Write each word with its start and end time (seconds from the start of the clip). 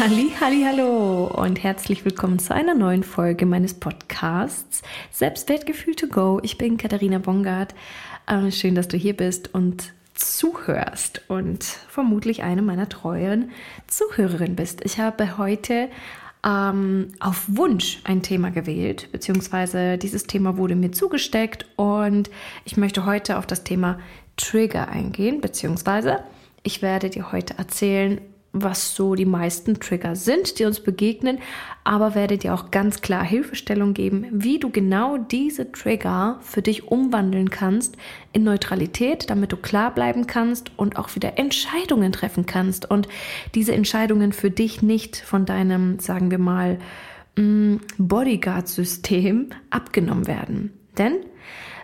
Halli, 0.00 0.32
halli, 0.40 0.62
hallo 0.64 1.26
und 1.26 1.62
herzlich 1.62 2.06
willkommen 2.06 2.38
zu 2.38 2.54
einer 2.54 2.74
neuen 2.74 3.02
Folge 3.02 3.44
meines 3.44 3.74
Podcasts 3.74 4.80
Selbstwertgefühl 5.10 5.94
to 5.94 6.06
go. 6.06 6.40
Ich 6.42 6.56
bin 6.56 6.78
Katharina 6.78 7.18
Bongard. 7.18 7.74
Äh, 8.26 8.50
schön, 8.50 8.74
dass 8.74 8.88
du 8.88 8.96
hier 8.96 9.14
bist 9.14 9.52
und 9.52 9.92
zuhörst 10.14 11.20
und 11.28 11.64
vermutlich 11.64 12.42
eine 12.42 12.62
meiner 12.62 12.88
treuen 12.88 13.50
Zuhörerinnen 13.88 14.56
bist. 14.56 14.82
Ich 14.86 14.98
habe 14.98 15.36
heute 15.36 15.90
ähm, 16.46 17.08
auf 17.20 17.44
Wunsch 17.48 18.00
ein 18.04 18.22
Thema 18.22 18.50
gewählt, 18.50 19.12
beziehungsweise 19.12 19.98
dieses 19.98 20.22
Thema 20.24 20.56
wurde 20.56 20.76
mir 20.76 20.92
zugesteckt 20.92 21.66
und 21.76 22.30
ich 22.64 22.78
möchte 22.78 23.04
heute 23.04 23.36
auf 23.36 23.46
das 23.46 23.64
Thema 23.64 23.98
Trigger 24.38 24.88
eingehen, 24.88 25.42
beziehungsweise 25.42 26.20
ich 26.62 26.80
werde 26.80 27.10
dir 27.10 27.32
heute 27.32 27.58
erzählen, 27.58 28.18
was 28.52 28.94
so 28.96 29.14
die 29.14 29.26
meisten 29.26 29.78
Trigger 29.78 30.16
sind, 30.16 30.58
die 30.58 30.64
uns 30.64 30.80
begegnen, 30.80 31.38
aber 31.84 32.14
werde 32.14 32.36
dir 32.36 32.52
auch 32.52 32.70
ganz 32.70 33.00
klar 33.00 33.24
Hilfestellung 33.24 33.94
geben, 33.94 34.26
wie 34.32 34.58
du 34.58 34.70
genau 34.70 35.18
diese 35.18 35.70
Trigger 35.70 36.38
für 36.40 36.60
dich 36.60 36.88
umwandeln 36.88 37.50
kannst 37.50 37.96
in 38.32 38.42
Neutralität, 38.42 39.30
damit 39.30 39.52
du 39.52 39.56
klar 39.56 39.94
bleiben 39.94 40.26
kannst 40.26 40.72
und 40.76 40.96
auch 40.96 41.14
wieder 41.14 41.38
Entscheidungen 41.38 42.12
treffen 42.12 42.46
kannst 42.46 42.90
und 42.90 43.08
diese 43.54 43.72
Entscheidungen 43.72 44.32
für 44.32 44.50
dich 44.50 44.82
nicht 44.82 45.16
von 45.16 45.46
deinem, 45.46 46.00
sagen 46.00 46.30
wir 46.30 46.38
mal, 46.38 46.78
mm, 47.36 47.76
Bodyguard-System 47.98 49.50
abgenommen 49.70 50.26
werden. 50.26 50.72
Denn 50.98 51.14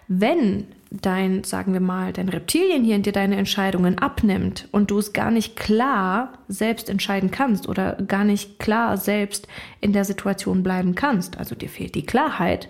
wenn 0.09 0.67
dein, 1.03 1.45
sagen 1.45 1.73
wir 1.73 1.81
mal, 1.81 2.13
dein 2.13 2.29
Reptilienhirn 2.29 3.03
dir 3.03 3.13
deine 3.13 3.37
Entscheidungen 3.37 3.99
abnimmt 3.99 4.69
und 4.73 4.91
du 4.91 4.99
es 4.99 5.13
gar 5.13 5.31
nicht 5.31 5.57
klar 5.57 6.33
selbst 6.49 6.89
entscheiden 6.89 7.31
kannst 7.31 7.69
oder 7.69 7.95
gar 8.07 8.25
nicht 8.25 8.59
klar 8.59 8.97
selbst 8.97 9.49
in 9.81 9.93
der 9.93 10.05
Situation 10.05 10.63
bleiben 10.63 10.95
kannst, 10.95 11.39
also 11.39 11.55
dir 11.55 11.69
fehlt 11.69 11.95
die 11.95 12.07
Klarheit, 12.07 12.69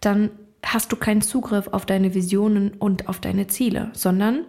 dann 0.00 0.30
hast 0.64 0.92
du 0.92 0.96
keinen 0.96 1.22
Zugriff 1.22 1.68
auf 1.68 1.86
deine 1.86 2.14
Visionen 2.14 2.72
und 2.78 3.08
auf 3.08 3.20
deine 3.20 3.46
Ziele, 3.46 3.90
sondern 3.92 4.44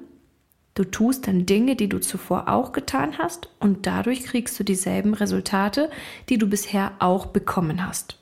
du 0.75 0.83
tust 0.83 1.27
dann 1.27 1.45
Dinge, 1.45 1.75
die 1.75 1.89
du 1.89 1.99
zuvor 1.99 2.47
auch 2.49 2.71
getan 2.71 3.17
hast 3.17 3.49
und 3.59 3.85
dadurch 3.87 4.23
kriegst 4.23 4.59
du 4.59 4.63
dieselben 4.63 5.13
Resultate, 5.13 5.89
die 6.29 6.37
du 6.37 6.47
bisher 6.47 6.93
auch 6.99 7.27
bekommen 7.27 7.85
hast. 7.85 8.17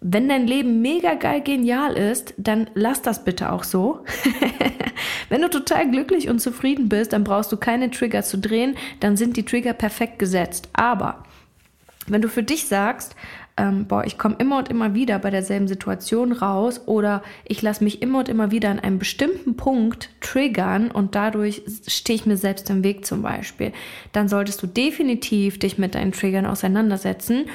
Wenn 0.00 0.28
dein 0.28 0.46
Leben 0.46 0.80
mega 0.80 1.14
geil 1.14 1.42
genial 1.42 1.94
ist, 1.94 2.32
dann 2.38 2.70
lass 2.74 3.02
das 3.02 3.24
bitte 3.24 3.52
auch 3.52 3.64
so. 3.64 4.04
Wenn 5.28 5.42
du 5.42 5.50
total 5.50 5.90
glücklich 5.90 6.28
und 6.28 6.40
zufrieden 6.40 6.88
bist, 6.88 7.12
dann 7.12 7.22
brauchst 7.22 7.52
du 7.52 7.56
keine 7.56 7.90
Trigger 7.90 8.22
zu 8.22 8.38
drehen, 8.38 8.76
dann 9.00 9.16
sind 9.16 9.36
die 9.36 9.44
Trigger 9.44 9.74
perfekt 9.74 10.18
gesetzt. 10.18 10.68
Aber 10.72 11.24
wenn 12.06 12.22
du 12.22 12.28
für 12.28 12.42
dich 12.42 12.66
sagst, 12.66 13.14
ähm, 13.56 13.86
boah, 13.86 14.04
ich 14.04 14.16
komme 14.16 14.36
immer 14.38 14.58
und 14.58 14.68
immer 14.68 14.94
wieder 14.94 15.18
bei 15.18 15.30
derselben 15.30 15.68
Situation 15.68 16.32
raus 16.32 16.80
oder 16.86 17.22
ich 17.44 17.62
lasse 17.62 17.84
mich 17.84 18.00
immer 18.00 18.20
und 18.20 18.28
immer 18.28 18.50
wieder 18.50 18.70
an 18.70 18.80
einem 18.80 18.98
bestimmten 18.98 19.56
Punkt 19.56 20.08
triggern 20.20 20.90
und 20.90 21.14
dadurch 21.14 21.62
stehe 21.86 22.16
ich 22.16 22.26
mir 22.26 22.36
selbst 22.36 22.70
im 22.70 22.82
Weg 22.82 23.04
zum 23.04 23.22
Beispiel, 23.22 23.72
dann 24.12 24.28
solltest 24.28 24.62
du 24.62 24.66
definitiv 24.66 25.58
dich 25.58 25.78
mit 25.78 25.94
deinen 25.94 26.12
Triggern 26.12 26.46
auseinandersetzen 26.46 27.46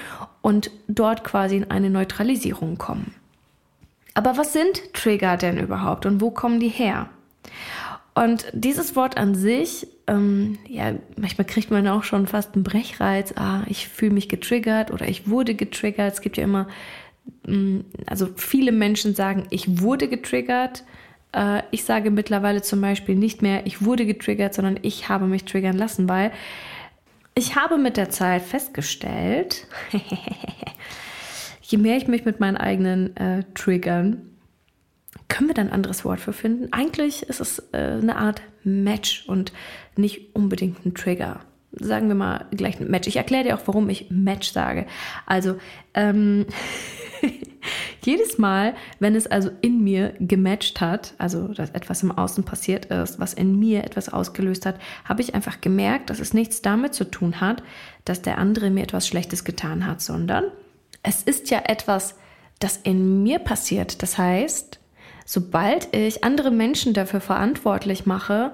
und 0.46 0.70
dort 0.88 1.24
quasi 1.24 1.58
in 1.58 1.72
eine 1.72 1.90
Neutralisierung 1.90 2.78
kommen. 2.78 3.16
Aber 4.14 4.38
was 4.38 4.54
sind 4.54 4.94
Trigger 4.94 5.38
denn 5.38 5.58
überhaupt 5.58 6.06
und 6.06 6.22
wo 6.22 6.30
kommen 6.30 6.60
die 6.60 6.70
her? 6.70 7.10
Und 8.14 8.46
dieses 8.54 8.96
Wort 8.96 9.18
an 9.18 9.34
sich, 9.34 9.88
ähm, 10.06 10.60
ja, 10.68 10.94
manchmal 11.18 11.48
kriegt 11.48 11.72
man 11.72 11.88
auch 11.88 12.04
schon 12.04 12.28
fast 12.28 12.54
einen 12.54 12.64
Brechreiz. 12.64 13.34
Ah, 13.36 13.64
ich 13.66 13.88
fühle 13.88 14.14
mich 14.14 14.30
getriggert 14.30 14.92
oder 14.92 15.08
ich 15.08 15.28
wurde 15.28 15.56
getriggert. 15.56 16.14
Es 16.14 16.22
gibt 16.22 16.38
ja 16.38 16.44
immer, 16.44 16.68
ähm, 17.48 17.84
also 18.06 18.30
viele 18.36 18.72
Menschen 18.72 19.16
sagen, 19.16 19.48
ich 19.50 19.82
wurde 19.82 20.08
getriggert. 20.08 20.84
Äh, 21.32 21.64
ich 21.72 21.86
sage 21.86 22.12
mittlerweile 22.12 22.62
zum 22.62 22.82
Beispiel 22.82 23.16
nicht 23.16 23.42
mehr, 23.42 23.66
ich 23.66 23.84
wurde 23.84 24.06
getriggert, 24.06 24.54
sondern 24.54 24.78
ich 24.84 25.10
habe 25.10 25.26
mich 25.26 25.46
triggern 25.46 25.76
lassen, 25.76 26.08
weil 26.08 26.32
ich 27.36 27.56
habe 27.56 27.78
mit 27.78 27.98
der 27.98 28.10
Zeit 28.10 28.42
festgestellt, 28.42 29.68
je 31.62 31.78
mehr 31.78 31.98
ich 31.98 32.08
mich 32.08 32.26
mit 32.26 32.40
meinen 32.40 32.58
eigenen 32.58 33.16
äh, 33.18 33.44
Triggern 33.54 34.36
können 35.28 35.50
wir 35.50 35.54
da 35.54 35.64
ein 35.64 35.72
anderes 35.72 36.06
Wort 36.06 36.20
für 36.20 36.34
finden? 36.34 36.72
Eigentlich 36.72 37.24
ist 37.24 37.42
es 37.42 37.60
äh, 37.74 37.78
eine 37.78 38.16
Art 38.16 38.42
Match 38.64 39.28
und 39.28 39.52
nicht 39.96 40.36
unbedingt 40.36 40.86
ein 40.86 40.94
Trigger. 40.94 41.42
Sagen 41.80 42.08
wir 42.08 42.16
mal 42.16 42.46
gleich 42.52 42.80
ein 42.80 42.90
Match. 42.90 43.08
Ich 43.08 43.18
erkläre 43.18 43.44
dir 43.44 43.56
auch, 43.56 43.62
warum 43.66 43.90
ich 43.90 44.10
Match 44.10 44.52
sage. 44.52 44.86
Also, 45.26 45.58
ähm, 45.94 46.46
jedes 48.02 48.38
Mal, 48.38 48.76
wenn 49.00 49.16
es 49.16 49.28
also 49.28 49.50
in 49.62 49.84
mir 49.84 50.14
gematcht 50.20 50.80
hat, 50.82 51.14
also 51.18 51.48
dass 51.48 51.72
etwas 51.72 52.04
im 52.04 52.12
Außen 52.12 52.44
passiert 52.44 52.86
ist, 52.86 53.20
was 53.20 53.34
in 53.34 53.58
mir 53.58 53.84
etwas 53.84 54.10
ausgelöst 54.10 54.66
hat, 54.66 54.80
habe 55.04 55.22
ich 55.22 55.34
einfach 55.34 55.62
gemerkt, 55.62 56.10
dass 56.10 56.20
es 56.20 56.34
nichts 56.34 56.62
damit 56.62 56.94
zu 56.94 57.06
tun 57.06 57.42
hat, 57.42 57.64
dass 58.06 58.22
der 58.22 58.38
andere 58.38 58.70
mir 58.70 58.84
etwas 58.84 59.08
Schlechtes 59.08 59.44
getan 59.44 59.86
hat, 59.86 60.02
sondern 60.02 60.46
es 61.04 61.24
ist 61.24 61.50
ja 61.50 61.64
etwas, 61.66 62.16
das 62.60 62.78
in 62.78 63.24
mir 63.24 63.40
passiert. 63.40 64.02
Das 64.02 64.18
heißt, 64.18 64.80
Sobald 65.28 65.94
ich 65.96 66.24
andere 66.24 66.52
Menschen 66.52 66.94
dafür 66.94 67.20
verantwortlich 67.20 68.06
mache, 68.06 68.52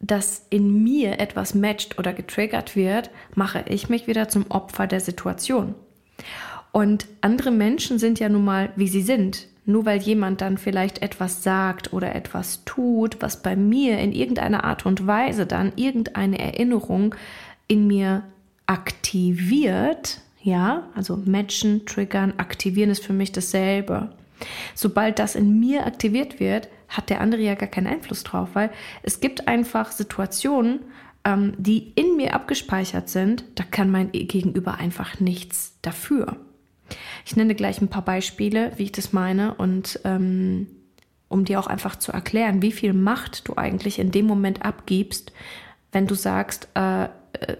dass 0.00 0.46
in 0.50 0.82
mir 0.82 1.18
etwas 1.18 1.54
matcht 1.54 1.98
oder 1.98 2.12
getriggert 2.12 2.76
wird, 2.76 3.10
mache 3.34 3.64
ich 3.68 3.88
mich 3.88 4.06
wieder 4.06 4.28
zum 4.28 4.46
Opfer 4.50 4.86
der 4.86 5.00
Situation. 5.00 5.74
Und 6.72 7.06
andere 7.20 7.50
Menschen 7.50 7.98
sind 7.98 8.20
ja 8.20 8.28
nun 8.28 8.44
mal, 8.44 8.70
wie 8.76 8.88
sie 8.88 9.02
sind. 9.02 9.46
Nur 9.64 9.84
weil 9.84 10.00
jemand 10.00 10.40
dann 10.40 10.56
vielleicht 10.56 11.02
etwas 11.02 11.42
sagt 11.42 11.92
oder 11.92 12.14
etwas 12.14 12.64
tut, 12.64 13.18
was 13.20 13.42
bei 13.42 13.54
mir 13.54 13.98
in 13.98 14.12
irgendeiner 14.12 14.64
Art 14.64 14.86
und 14.86 15.06
Weise 15.06 15.44
dann 15.44 15.72
irgendeine 15.76 16.38
Erinnerung 16.38 17.14
in 17.66 17.86
mir 17.86 18.22
aktiviert, 18.66 20.20
ja, 20.42 20.84
also 20.94 21.16
matchen, 21.16 21.84
triggern, 21.84 22.34
aktivieren 22.38 22.90
ist 22.90 23.04
für 23.04 23.12
mich 23.12 23.32
dasselbe. 23.32 24.10
Sobald 24.74 25.18
das 25.18 25.34
in 25.34 25.60
mir 25.60 25.86
aktiviert 25.86 26.40
wird, 26.40 26.68
hat 26.88 27.10
der 27.10 27.20
andere 27.20 27.42
ja 27.42 27.54
gar 27.54 27.68
keinen 27.68 27.86
Einfluss 27.86 28.24
drauf, 28.24 28.50
weil 28.54 28.70
es 29.02 29.20
gibt 29.20 29.46
einfach 29.46 29.92
Situationen, 29.92 30.80
ähm, 31.24 31.52
die 31.58 31.92
in 31.94 32.16
mir 32.16 32.34
abgespeichert 32.34 33.08
sind, 33.08 33.44
da 33.54 33.64
kann 33.64 33.90
mein 33.90 34.12
Gegenüber 34.12 34.76
einfach 34.76 35.20
nichts 35.20 35.76
dafür. 35.82 36.36
Ich 37.26 37.36
nenne 37.36 37.54
gleich 37.54 37.80
ein 37.80 37.88
paar 37.88 38.04
Beispiele, 38.04 38.72
wie 38.76 38.84
ich 38.84 38.92
das 38.92 39.12
meine 39.12 39.54
und 39.54 40.00
ähm, 40.04 40.66
um 41.28 41.44
dir 41.44 41.60
auch 41.60 41.66
einfach 41.66 41.96
zu 41.96 42.12
erklären, 42.12 42.62
wie 42.62 42.72
viel 42.72 42.94
Macht 42.94 43.46
du 43.48 43.56
eigentlich 43.56 43.98
in 43.98 44.10
dem 44.10 44.26
Moment 44.26 44.64
abgibst, 44.64 45.32
wenn 45.92 46.06
du 46.06 46.14
sagst, 46.14 46.68
äh, 46.74 47.04
äh 47.04 47.08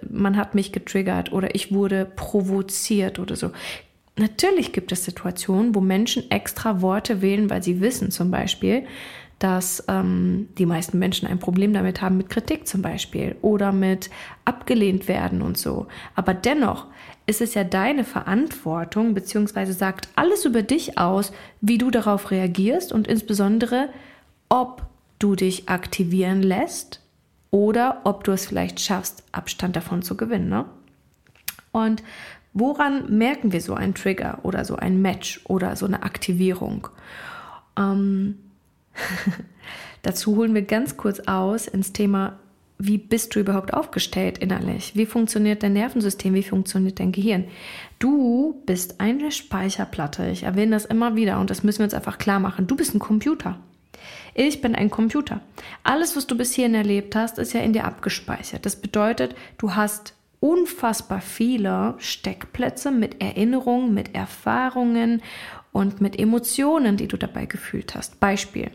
man 0.09 0.39
hat 0.39 0.55
mich 0.55 0.73
getriggert 0.73 1.33
oder 1.33 1.55
ich 1.55 1.73
wurde 1.73 2.07
provoziert 2.07 3.19
oder 3.19 3.37
so. 3.37 3.51
Natürlich 4.19 4.73
gibt 4.73 4.91
es 4.91 5.05
Situationen, 5.05 5.75
wo 5.75 5.81
Menschen 5.81 6.31
extra 6.31 6.83
Worte 6.83 7.23
wählen, 7.23 7.51
weil 7.51 7.63
sie 7.63 7.81
wissen 7.81 8.11
zum 8.11 8.31
Beispiel, 8.31 8.85
dass 9.39 9.85
ähm, 9.87 10.49
die 10.59 10.67
meisten 10.67 10.99
Menschen 10.99 11.29
ein 11.29 11.39
Problem 11.39 11.73
damit 11.73 12.03
haben 12.03 12.17
mit 12.17 12.29
Kritik 12.29 12.67
zum 12.67 12.83
Beispiel 12.83 13.37
oder 13.41 13.71
mit 13.71 14.11
abgelehnt 14.45 15.07
werden 15.07 15.43
und 15.43 15.57
so. 15.57 15.87
Aber 16.17 16.35
dennoch 16.35 16.87
ist 17.27 17.41
es 17.41 17.55
ja 17.55 17.63
deine 17.63 18.03
Verantwortung, 18.03 19.15
beziehungsweise 19.15 19.73
sagt 19.73 20.09
alles 20.17 20.45
über 20.45 20.63
dich 20.63 20.99
aus, 20.99 21.33
wie 21.61 21.79
du 21.79 21.91
darauf 21.91 22.33
reagierst 22.33 22.93
und 22.93 23.07
insbesondere, 23.07 23.91
ob 24.49 24.83
du 25.21 25.37
dich 25.37 25.69
aktivieren 25.69 26.43
lässt 26.43 27.01
oder 27.51 28.01
ob 28.05 28.25
du 28.25 28.33
es 28.33 28.47
vielleicht 28.47 28.81
schaffst, 28.81 29.23
Abstand 29.31 29.77
davon 29.77 30.03
zu 30.03 30.17
gewinnen. 30.17 30.49
Ne? 30.49 30.65
Und 31.71 32.03
Woran 32.59 33.17
merken 33.17 33.53
wir 33.53 33.61
so 33.61 33.75
einen 33.75 33.95
Trigger 33.95 34.41
oder 34.43 34.65
so 34.65 34.75
ein 34.77 35.01
Match 35.01 35.41
oder 35.45 35.77
so 35.77 35.87
eine 35.87 36.03
Aktivierung? 36.03 36.89
Ähm, 37.79 38.39
dazu 40.03 40.37
holen 40.37 40.55
wir 40.55 40.63
ganz 40.63 40.97
kurz 40.97 41.21
aus 41.21 41.69
ins 41.69 41.93
Thema, 41.93 42.39
wie 42.79 42.99
bist 42.99 43.35
du 43.35 43.41
überhaupt 43.41 43.75
aufgestellt 43.75 44.39
innerlich? 44.39 44.93
Wie 44.95 45.07
funktioniert 45.07 45.63
dein 45.63 45.73
Nervensystem? 45.73 46.35
Wie 46.35 46.43
funktioniert 46.43 47.01
dein 47.01 47.13
Gehirn? 47.13 47.45
Du 47.99 48.63
bist 48.67 49.01
eine 49.01 49.33
Speicherplatte. 49.33 50.29
Ich 50.29 50.45
erwähne 50.45 50.73
das 50.73 50.85
immer 50.85 51.17
wieder 51.17 51.41
und 51.41 51.51
das 51.51 51.65
müssen 51.65 51.81
wir 51.81 51.85
uns 51.85 51.95
einfach 51.95 52.19
klar 52.19 52.39
machen. 52.39 52.67
Du 52.67 52.77
bist 52.77 52.95
ein 52.95 53.01
Computer. 53.01 53.59
Ich 54.35 54.61
bin 54.61 54.77
ein 54.77 54.91
Computer. 54.91 55.41
Alles, 55.83 56.17
was 56.17 56.27
du 56.27 56.37
bis 56.37 56.55
hierhin 56.55 56.75
erlebt 56.75 57.17
hast, 57.17 57.39
ist 57.39 57.53
ja 57.53 57.61
in 57.61 57.73
dir 57.73 57.85
abgespeichert. 57.85 58.65
Das 58.65 58.77
bedeutet, 58.77 59.35
du 59.59 59.75
hast 59.75 60.15
unfassbar 60.41 61.21
viele 61.21 61.95
Steckplätze 61.99 62.91
mit 62.91 63.21
Erinnerungen, 63.21 63.95
mit 63.95 64.15
Erfahrungen 64.15 65.23
und 65.73 66.01
mit 66.01 66.19
Emotionen, 66.19 66.97
die 66.97 67.09
du 67.09 67.17
dabei 67.17 67.47
gefühlt 67.47 67.95
hast. 67.95 68.21
Beispiel. 68.21 68.71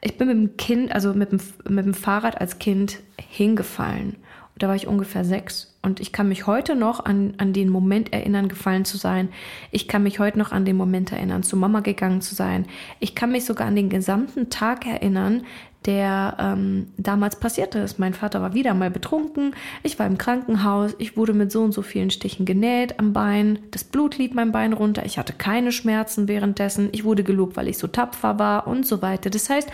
Ich 0.00 0.18
bin 0.18 0.28
mit 0.28 0.36
dem 0.36 0.56
Kind, 0.56 0.92
also 0.92 1.14
mit 1.14 1.32
dem, 1.32 1.40
mit 1.68 1.84
dem 1.84 1.94
Fahrrad 1.94 2.40
als 2.40 2.58
Kind 2.58 3.00
hingefallen. 3.18 4.16
Da 4.58 4.68
war 4.68 4.74
ich 4.74 4.86
ungefähr 4.86 5.24
sechs. 5.24 5.76
Und 5.82 6.00
ich 6.00 6.12
kann 6.12 6.28
mich 6.28 6.46
heute 6.46 6.74
noch 6.76 7.04
an, 7.04 7.34
an 7.36 7.52
den 7.52 7.68
Moment 7.68 8.12
erinnern, 8.12 8.48
gefallen 8.48 8.86
zu 8.86 8.96
sein. 8.96 9.28
Ich 9.70 9.86
kann 9.86 10.02
mich 10.02 10.18
heute 10.18 10.38
noch 10.38 10.50
an 10.50 10.64
den 10.64 10.76
Moment 10.76 11.12
erinnern, 11.12 11.42
zu 11.42 11.56
Mama 11.56 11.80
gegangen 11.80 12.22
zu 12.22 12.34
sein. 12.34 12.66
Ich 12.98 13.14
kann 13.14 13.32
mich 13.32 13.44
sogar 13.44 13.66
an 13.66 13.76
den 13.76 13.90
gesamten 13.90 14.48
Tag 14.48 14.86
erinnern, 14.86 15.44
der 15.86 16.36
ähm, 16.38 16.88
damals 16.96 17.36
passierte 17.36 17.78
ist. 17.78 17.98
Mein 17.98 18.12
Vater 18.12 18.42
war 18.42 18.54
wieder 18.54 18.74
mal 18.74 18.90
betrunken, 18.90 19.54
ich 19.82 19.98
war 19.98 20.06
im 20.06 20.18
Krankenhaus, 20.18 20.94
ich 20.98 21.16
wurde 21.16 21.32
mit 21.32 21.52
so 21.52 21.62
und 21.62 21.72
so 21.72 21.82
vielen 21.82 22.10
Stichen 22.10 22.44
genäht 22.44 22.98
am 22.98 23.12
Bein, 23.12 23.60
das 23.70 23.84
Blut 23.84 24.18
lief 24.18 24.34
mein 24.34 24.52
Bein 24.52 24.72
runter, 24.72 25.06
ich 25.06 25.18
hatte 25.18 25.32
keine 25.32 25.72
Schmerzen 25.72 26.28
währenddessen, 26.28 26.88
ich 26.92 27.04
wurde 27.04 27.22
gelobt, 27.22 27.56
weil 27.56 27.68
ich 27.68 27.78
so 27.78 27.86
tapfer 27.86 28.38
war 28.38 28.66
und 28.66 28.86
so 28.86 29.00
weiter. 29.00 29.30
Das 29.30 29.48
heißt, 29.48 29.70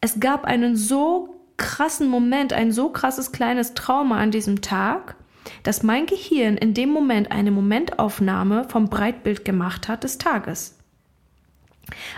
es 0.00 0.18
gab 0.18 0.44
einen 0.44 0.76
so 0.76 1.36
krassen 1.58 2.08
Moment, 2.08 2.52
ein 2.52 2.72
so 2.72 2.88
krasses 2.88 3.32
kleines 3.32 3.74
Trauma 3.74 4.18
an 4.18 4.30
diesem 4.30 4.62
Tag, 4.62 5.16
dass 5.62 5.82
mein 5.82 6.06
Gehirn 6.06 6.56
in 6.56 6.74
dem 6.74 6.90
Moment 6.90 7.30
eine 7.30 7.50
Momentaufnahme 7.50 8.64
vom 8.68 8.88
Breitbild 8.88 9.44
gemacht 9.44 9.88
hat 9.88 10.04
des 10.04 10.18
Tages. 10.18 10.78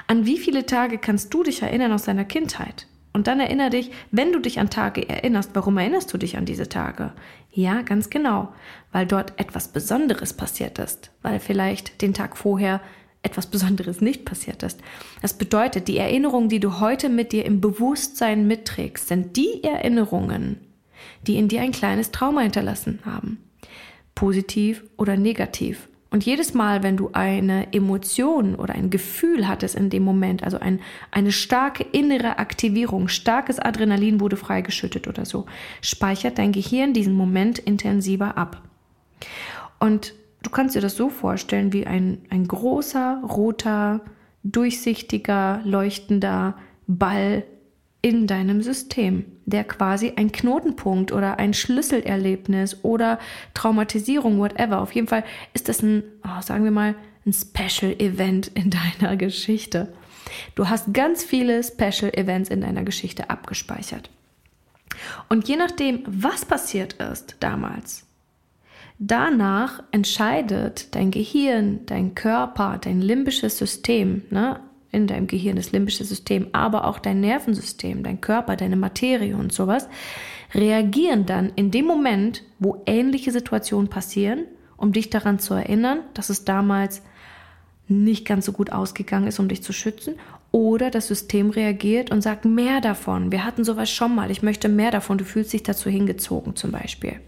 An 0.07 0.27
wie 0.27 0.39
viele 0.39 0.67
Tage 0.67 0.99
kannst 0.99 1.33
du 1.33 1.43
dich 1.43 1.63
erinnern 1.63 1.93
aus 1.93 2.05
deiner 2.05 2.25
Kindheit? 2.25 2.87
Und 3.13 3.29
dann 3.29 3.39
erinnere 3.39 3.71
dich, 3.71 3.93
wenn 4.11 4.33
du 4.33 4.41
dich 4.41 4.59
an 4.59 4.71
Tage 4.71 5.09
erinnerst, 5.09 5.51
warum 5.55 5.79
erinnerst 5.79 6.13
du 6.13 6.19
dich 6.19 6.37
an 6.37 6.47
diese 6.47 6.69
Tage? 6.69 7.13
Ja, 7.53 7.83
ganz 7.83 8.11
genau, 8.11 8.53
weil 8.91 9.07
dort 9.07 9.39
etwas 9.39 9.69
Besonderes 9.69 10.33
passiert 10.33 10.81
ist, 10.81 11.13
weil 11.23 11.39
vielleicht 11.39 12.03
den 12.03 12.13
Tag 12.13 12.37
vorher 12.37 12.81
etwas 13.23 13.47
Besonderes 13.47 14.01
nicht 14.01 14.25
passiert 14.25 14.65
ist. 14.65 14.81
Das 15.23 15.35
bedeutet, 15.35 15.87
die 15.87 15.97
Erinnerungen, 15.97 16.49
die 16.49 16.61
du 16.61 16.81
heute 16.81 17.09
mit 17.09 17.33
dir 17.33 17.45
im 17.45 17.61
Bewusstsein 17.61 18.49
mitträgst, 18.49 19.09
sind 19.09 19.37
die 19.37 19.63
Erinnerungen, 19.63 20.59
die 21.27 21.37
in 21.37 21.49
dir 21.49 21.63
ein 21.63 21.73
kleines 21.73 22.11
Trauma 22.11 22.41
hinterlassen 22.43 22.99
haben. 23.05 23.39
Positiv 24.17 24.83
oder 24.97 25.17
negativ. 25.17 25.89
Und 26.15 26.25
jedes 26.25 26.55
Mal, 26.55 26.85
wenn 26.85 26.97
du 26.97 27.11
eine 27.13 27.73
Emotion 27.73 28.55
oder 28.55 28.77
ein 28.77 28.89
Gefühl 28.89 29.49
hattest 29.49 29.75
in 29.75 29.91
dem 29.91 30.05
Moment, 30.05 30.45
also 30.45 30.61
ein, 30.61 30.79
eine 31.11 31.33
starke 31.33 31.83
innere 31.83 32.39
Aktivierung, 32.39 33.09
starkes 33.09 33.59
Adrenalin 33.59 34.21
wurde 34.21 34.37
freigeschüttet 34.37 35.09
oder 35.09 35.25
so, 35.25 35.47
speichert 35.81 36.39
dein 36.39 36.53
Gehirn 36.53 36.93
diesen 36.93 37.15
Moment 37.15 37.59
intensiver 37.59 38.39
ab. 38.39 38.63
Und 39.81 40.15
du 40.45 40.51
kannst 40.51 40.77
dir 40.77 40.81
das 40.81 40.95
so 40.95 41.09
vorstellen 41.09 41.73
wie 41.73 41.85
ein, 41.85 42.19
ein 42.31 42.47
großer, 42.47 43.21
roter, 43.29 44.01
durchsichtiger, 44.45 45.63
leuchtender 45.65 46.57
Ball 46.87 47.43
in 48.05 48.27
deinem 48.27 48.61
System, 48.61 49.25
der 49.47 49.65
quasi 49.65 50.13
ein 50.17 50.31
Knotenpunkt 50.31 51.11
oder 51.11 51.39
ein 51.39 51.55
Schlüsselerlebnis 51.55 52.85
oder 52.85 53.19
Traumatisierung, 53.55 54.39
whatever. 54.39 54.83
Auf 54.83 54.95
jeden 54.95 55.09
Fall 55.09 55.25
ist 55.55 55.71
das 55.71 55.81
ein, 55.81 56.03
oh, 56.23 56.43
sagen 56.43 56.65
wir 56.65 56.71
mal, 56.71 56.97
ein 57.25 57.33
Special 57.33 57.95
Event 57.99 58.49
in 58.49 58.71
deiner 59.01 59.17
Geschichte. 59.17 59.91
Du 60.55 60.69
hast 60.69 60.93
ganz 60.93 61.25
viele 61.25 61.65
Special 61.65 62.13
Events 62.13 62.51
in 62.51 62.61
deiner 62.61 62.83
Geschichte 62.83 63.31
abgespeichert. 63.31 64.11
Und 65.31 65.49
je 65.49 65.57
nachdem, 65.57 66.03
was 66.07 66.45
passiert 66.45 66.93
ist 66.95 67.37
damals, 67.41 68.05
danach 68.99 69.83
entscheidet 69.93 70.95
dein 70.95 71.11
Gehirn, 71.11 71.87
dein 71.87 72.15
Körper, 72.15 72.79
dein 72.79 73.01
limbisches 73.01 73.57
System, 73.57 74.25
ne, 74.29 74.61
in 74.95 75.07
deinem 75.07 75.27
Gehirn, 75.27 75.57
das 75.57 75.73
limbische 75.73 76.05
System, 76.05 76.49
aber 76.53 76.87
auch 76.87 76.99
dein 76.99 77.21
Nervensystem, 77.21 78.03
dein 78.03 78.21
Körper, 78.21 78.57
deine 78.57 78.77
Materie 78.77 79.37
und 79.37 79.53
sowas, 79.53 79.89
reagieren 80.55 81.27
dann 81.27 81.53
in 81.57 81.71
dem 81.71 81.85
Moment, 81.85 82.43
wo 82.59 82.83
ähnliche 82.87 83.33
Situationen 83.33 83.89
passieren, 83.89 84.45
um 84.77 84.93
dich 84.93 85.11
daran 85.11 85.39
zu 85.39 85.55
erinnern, 85.55 86.01
dass 86.15 86.31
es 86.31 86.45
damals 86.45 87.03
nicht 87.89 88.27
ganz 88.27 88.47
so 88.47 88.53
gut 88.53 88.73
ausgegangen 88.73 89.27
ist, 89.27 89.39
um 89.39 89.49
dich 89.49 89.63
zu 89.63 89.73
schützen. 89.73 90.15
Oder 90.51 90.91
das 90.91 91.09
System 91.09 91.51
reagiert 91.51 92.11
und 92.11 92.23
sagt 92.23 92.45
mehr 92.45 92.81
davon. 92.81 93.33
Wir 93.33 93.45
hatten 93.45 93.65
sowas 93.65 93.91
schon 93.91 94.15
mal. 94.15 94.31
Ich 94.31 94.43
möchte 94.43 94.69
mehr 94.69 94.91
davon. 94.91 95.19
Du 95.19 95.25
fühlst 95.25 95.53
dich 95.53 95.65
dazu 95.65 95.91
hingezogen 95.91 96.55
zum 96.55 96.71
Beispiel. 96.71 97.21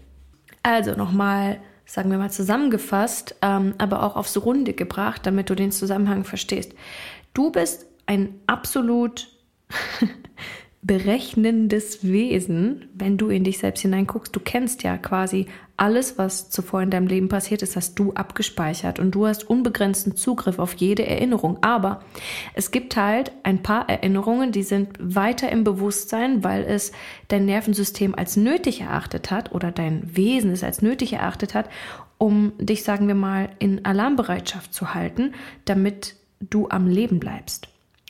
Also 0.63 0.95
nochmal, 0.95 1.59
sagen 1.85 2.09
wir 2.09 2.17
mal 2.17 2.31
zusammengefasst, 2.31 3.35
ähm, 3.41 3.73
aber 3.77 4.03
auch 4.03 4.15
aufs 4.15 4.37
Runde 4.37 4.73
gebracht, 4.73 5.25
damit 5.25 5.49
du 5.49 5.55
den 5.55 5.71
Zusammenhang 5.71 6.23
verstehst. 6.23 6.73
Du 7.37 7.51
bist 7.51 7.85
ein 8.07 8.33
absolut 8.47 9.29
berechnendes 10.81 12.03
Wesen, 12.03 12.89
wenn 12.95 13.19
du 13.19 13.29
in 13.29 13.43
dich 13.43 13.59
selbst 13.59 13.81
hineinguckst. 13.81 14.35
Du 14.35 14.39
kennst 14.39 14.81
ja 14.81 14.97
quasi 14.97 15.45
alles, 15.75 16.17
was 16.17 16.49
zuvor 16.49 16.81
in 16.81 16.89
deinem 16.89 17.05
Leben 17.05 17.29
passiert 17.29 17.61
ist, 17.61 17.75
hast 17.75 17.99
du 17.99 18.11
abgespeichert 18.13 18.97
und 18.97 19.11
du 19.11 19.27
hast 19.27 19.47
unbegrenzten 19.47 20.15
Zugriff 20.15 20.57
auf 20.57 20.73
jede 20.73 21.05
Erinnerung. 21.05 21.59
Aber 21.61 22.03
es 22.55 22.71
gibt 22.71 22.97
halt 22.97 23.31
ein 23.43 23.61
paar 23.61 23.87
Erinnerungen, 23.87 24.51
die 24.51 24.63
sind 24.63 24.97
weiter 24.99 25.51
im 25.51 25.63
Bewusstsein, 25.63 26.43
weil 26.43 26.63
es 26.63 26.91
dein 27.27 27.45
Nervensystem 27.45 28.15
als 28.15 28.35
nötig 28.35 28.81
erachtet 28.81 29.29
hat 29.29 29.51
oder 29.51 29.71
dein 29.71 30.17
Wesen 30.17 30.49
es 30.49 30.63
als 30.63 30.81
nötig 30.81 31.13
erachtet 31.13 31.53
hat, 31.53 31.69
um 32.17 32.53
dich, 32.57 32.81
sagen 32.81 33.07
wir 33.07 33.13
mal, 33.13 33.49
in 33.59 33.85
Alarmbereitschaft 33.85 34.73
zu 34.73 34.95
halten, 34.95 35.35
damit 35.65 36.15
du 36.39 36.69
am 36.69 36.87
Leben 36.87 37.19
bleibst. 37.19 37.67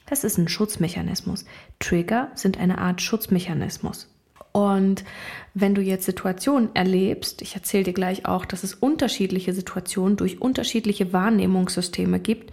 Das 0.08 0.24
ist 0.24 0.38
ein 0.38 0.48
Schutzmechanismus. 0.48 1.46
Trigger 1.80 2.30
sind 2.34 2.60
eine 2.60 2.78
Art 2.78 3.02
Schutzmechanismus. 3.02 4.10
Und 4.54 5.04
wenn 5.54 5.76
du 5.76 5.82
jetzt 5.82 6.06
Situationen 6.06 6.74
erlebst, 6.76 7.42
ich 7.42 7.56
erzähle 7.56 7.84
dir 7.84 7.94
gleich 7.94 8.26
auch, 8.26 8.46
dass 8.46 8.64
es 8.64 8.74
unterschiedliche 8.74 9.54
Situationen 9.54 10.18
durch 10.18 10.42
unterschiedliche 10.42 11.14
Wahrnehmungssysteme 11.14 12.20
gibt, 12.20 12.52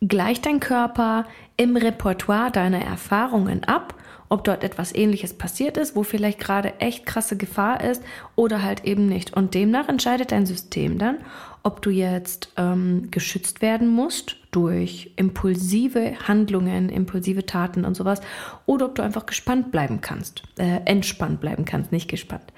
gleicht 0.00 0.46
dein 0.46 0.58
Körper 0.58 1.26
im 1.56 1.76
Repertoire 1.76 2.50
deiner 2.50 2.80
Erfahrungen 2.82 3.64
ab 3.64 3.94
ob 4.30 4.44
dort 4.44 4.62
etwas 4.62 4.94
ähnliches 4.94 5.34
passiert 5.34 5.76
ist, 5.76 5.96
wo 5.96 6.04
vielleicht 6.04 6.38
gerade 6.38 6.78
echt 6.78 7.04
krasse 7.04 7.36
Gefahr 7.36 7.82
ist 7.82 8.02
oder 8.36 8.62
halt 8.62 8.84
eben 8.84 9.06
nicht. 9.06 9.34
Und 9.34 9.54
demnach 9.54 9.88
entscheidet 9.88 10.30
dein 10.30 10.46
System 10.46 10.98
dann, 10.98 11.18
ob 11.62 11.82
du 11.82 11.90
jetzt 11.90 12.52
ähm, 12.56 13.10
geschützt 13.10 13.62
werden 13.62 13.88
musst 13.88 14.36
durch 14.50 15.12
impulsive 15.16 16.14
Handlungen, 16.26 16.88
impulsive 16.88 17.46
Taten 17.46 17.84
und 17.84 17.94
sowas, 17.94 18.20
oder 18.66 18.86
ob 18.86 18.94
du 18.94 19.02
einfach 19.02 19.26
gespannt 19.26 19.70
bleiben 19.70 20.00
kannst, 20.00 20.42
äh, 20.58 20.80
entspannt 20.84 21.40
bleiben 21.40 21.64
kannst, 21.64 21.92
nicht 21.92 22.08
gespannt. 22.08 22.52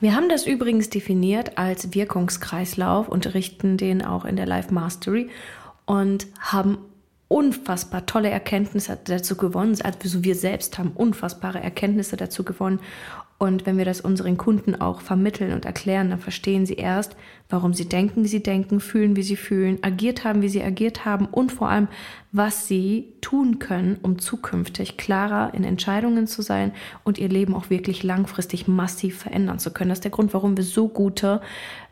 Wir 0.00 0.14
haben 0.14 0.28
das 0.28 0.46
übrigens 0.46 0.90
definiert 0.90 1.56
als 1.56 1.94
Wirkungskreislauf, 1.94 3.08
unterrichten 3.08 3.76
den 3.76 4.04
auch 4.04 4.24
in 4.24 4.36
der 4.36 4.46
Life 4.46 4.72
Mastery 4.72 5.30
und 5.86 6.26
haben 6.40 6.78
unfassbar 7.28 8.06
tolle 8.06 8.30
Erkenntnisse 8.30 8.98
dazu 9.04 9.36
gewonnen. 9.36 9.76
Also 9.82 10.24
wir 10.24 10.34
selbst 10.34 10.78
haben 10.78 10.92
unfassbare 10.92 11.60
Erkenntnisse 11.60 12.16
dazu 12.16 12.44
gewonnen. 12.44 12.80
Und 13.36 13.66
wenn 13.66 13.78
wir 13.78 13.84
das 13.84 14.00
unseren 14.00 14.36
Kunden 14.36 14.80
auch 14.80 15.00
vermitteln 15.00 15.52
und 15.52 15.64
erklären, 15.64 16.10
dann 16.10 16.20
verstehen 16.20 16.66
sie 16.66 16.74
erst, 16.74 17.16
warum 17.48 17.74
sie 17.74 17.88
denken, 17.88 18.22
wie 18.22 18.28
sie 18.28 18.42
denken, 18.42 18.80
fühlen, 18.80 19.16
wie 19.16 19.22
sie 19.22 19.36
fühlen, 19.36 19.78
agiert 19.82 20.24
haben, 20.24 20.40
wie 20.40 20.48
sie 20.48 20.62
agiert 20.62 21.04
haben 21.04 21.26
und 21.26 21.50
vor 21.50 21.68
allem, 21.68 21.88
was 22.32 22.68
sie 22.68 23.12
tun 23.20 23.58
können, 23.58 23.98
um 24.02 24.18
zukünftig 24.18 24.96
klarer 24.96 25.52
in 25.52 25.64
Entscheidungen 25.64 26.26
zu 26.26 26.42
sein 26.42 26.72
und 27.02 27.18
ihr 27.18 27.28
Leben 27.28 27.54
auch 27.54 27.70
wirklich 27.70 28.02
langfristig 28.02 28.68
massiv 28.68 29.18
verändern 29.18 29.58
zu 29.58 29.72
können. 29.72 29.90
Das 29.90 29.98
ist 29.98 30.04
der 30.04 30.10
Grund, 30.12 30.32
warum 30.32 30.56
wir 30.56 30.64
so 30.64 30.88
gute 30.88 31.40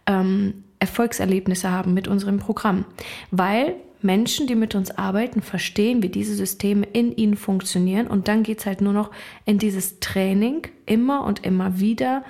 ähm, 0.07 0.65
Erfolgserlebnisse 0.79 1.71
haben 1.71 1.93
mit 1.93 2.09
unserem 2.09 2.39
Programm. 2.39 2.85
Weil 3.31 3.75
Menschen, 4.05 4.47
die 4.47 4.55
mit 4.55 4.75
uns 4.75 4.91
arbeiten, 4.91 5.43
verstehen, 5.43 6.03
wie 6.03 6.09
diese 6.09 6.35
Systeme 6.35 6.87
in 6.93 7.15
ihnen 7.17 7.37
funktionieren. 7.37 8.07
Und 8.07 8.29
dann 8.29 8.43
geht 8.43 8.61
es 8.61 8.67
halt 8.67 8.81
nur 8.81 8.93
noch 8.93 9.11
in 9.45 9.59
dieses 9.59 10.01
Training, 10.01 10.67
immer 10.87 11.25
und 11.25 11.45
immer 11.45 11.81
wieder 11.81 12.25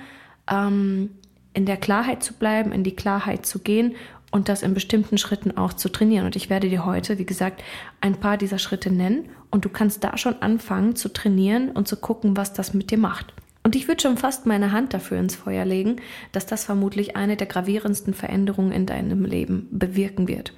ähm, 0.49 1.11
in 1.53 1.65
der 1.65 1.77
Klarheit 1.77 2.23
zu 2.23 2.33
bleiben, 2.33 2.71
in 2.71 2.83
die 2.83 2.95
Klarheit 2.95 3.45
zu 3.45 3.59
gehen 3.59 3.95
und 4.31 4.49
das 4.49 4.63
in 4.63 4.73
bestimmten 4.73 5.17
Schritten 5.17 5.55
auch 5.57 5.73
zu 5.73 5.89
trainieren. 5.89 6.25
Und 6.25 6.35
ich 6.35 6.49
werde 6.49 6.69
dir 6.69 6.85
heute, 6.85 7.19
wie 7.19 7.25
gesagt, 7.25 7.63
ein 8.01 8.15
paar 8.15 8.37
dieser 8.37 8.57
Schritte 8.57 8.91
nennen. 8.91 9.29
Und 9.51 9.65
du 9.65 9.69
kannst 9.69 10.03
da 10.03 10.17
schon 10.17 10.41
anfangen 10.41 10.95
zu 10.95 11.09
trainieren 11.09 11.69
und 11.69 11.87
zu 11.87 11.97
gucken, 11.97 12.35
was 12.35 12.53
das 12.53 12.73
mit 12.73 12.89
dir 12.89 12.97
macht. 12.97 13.33
Und 13.63 13.77
ich 13.77 13.87
würde 13.87 14.01
schon 14.01 14.17
fast 14.17 14.45
meine 14.45 14.73
Hand 14.73 14.93
dafür 14.93 15.17
ins 15.19 15.35
Feuer 15.35 15.63
legen, 15.63 15.95
dass 16.33 16.45
das 16.45 16.65
vermutlich 16.65 17.15
eine 17.15 17.37
der 17.37 17.47
gravierendsten 17.47 18.13
Veränderungen 18.13 18.73
in 18.73 18.85
deinem 18.85 19.23
Leben 19.23 19.67
bewirken 19.71 20.27
wird. 20.27 20.53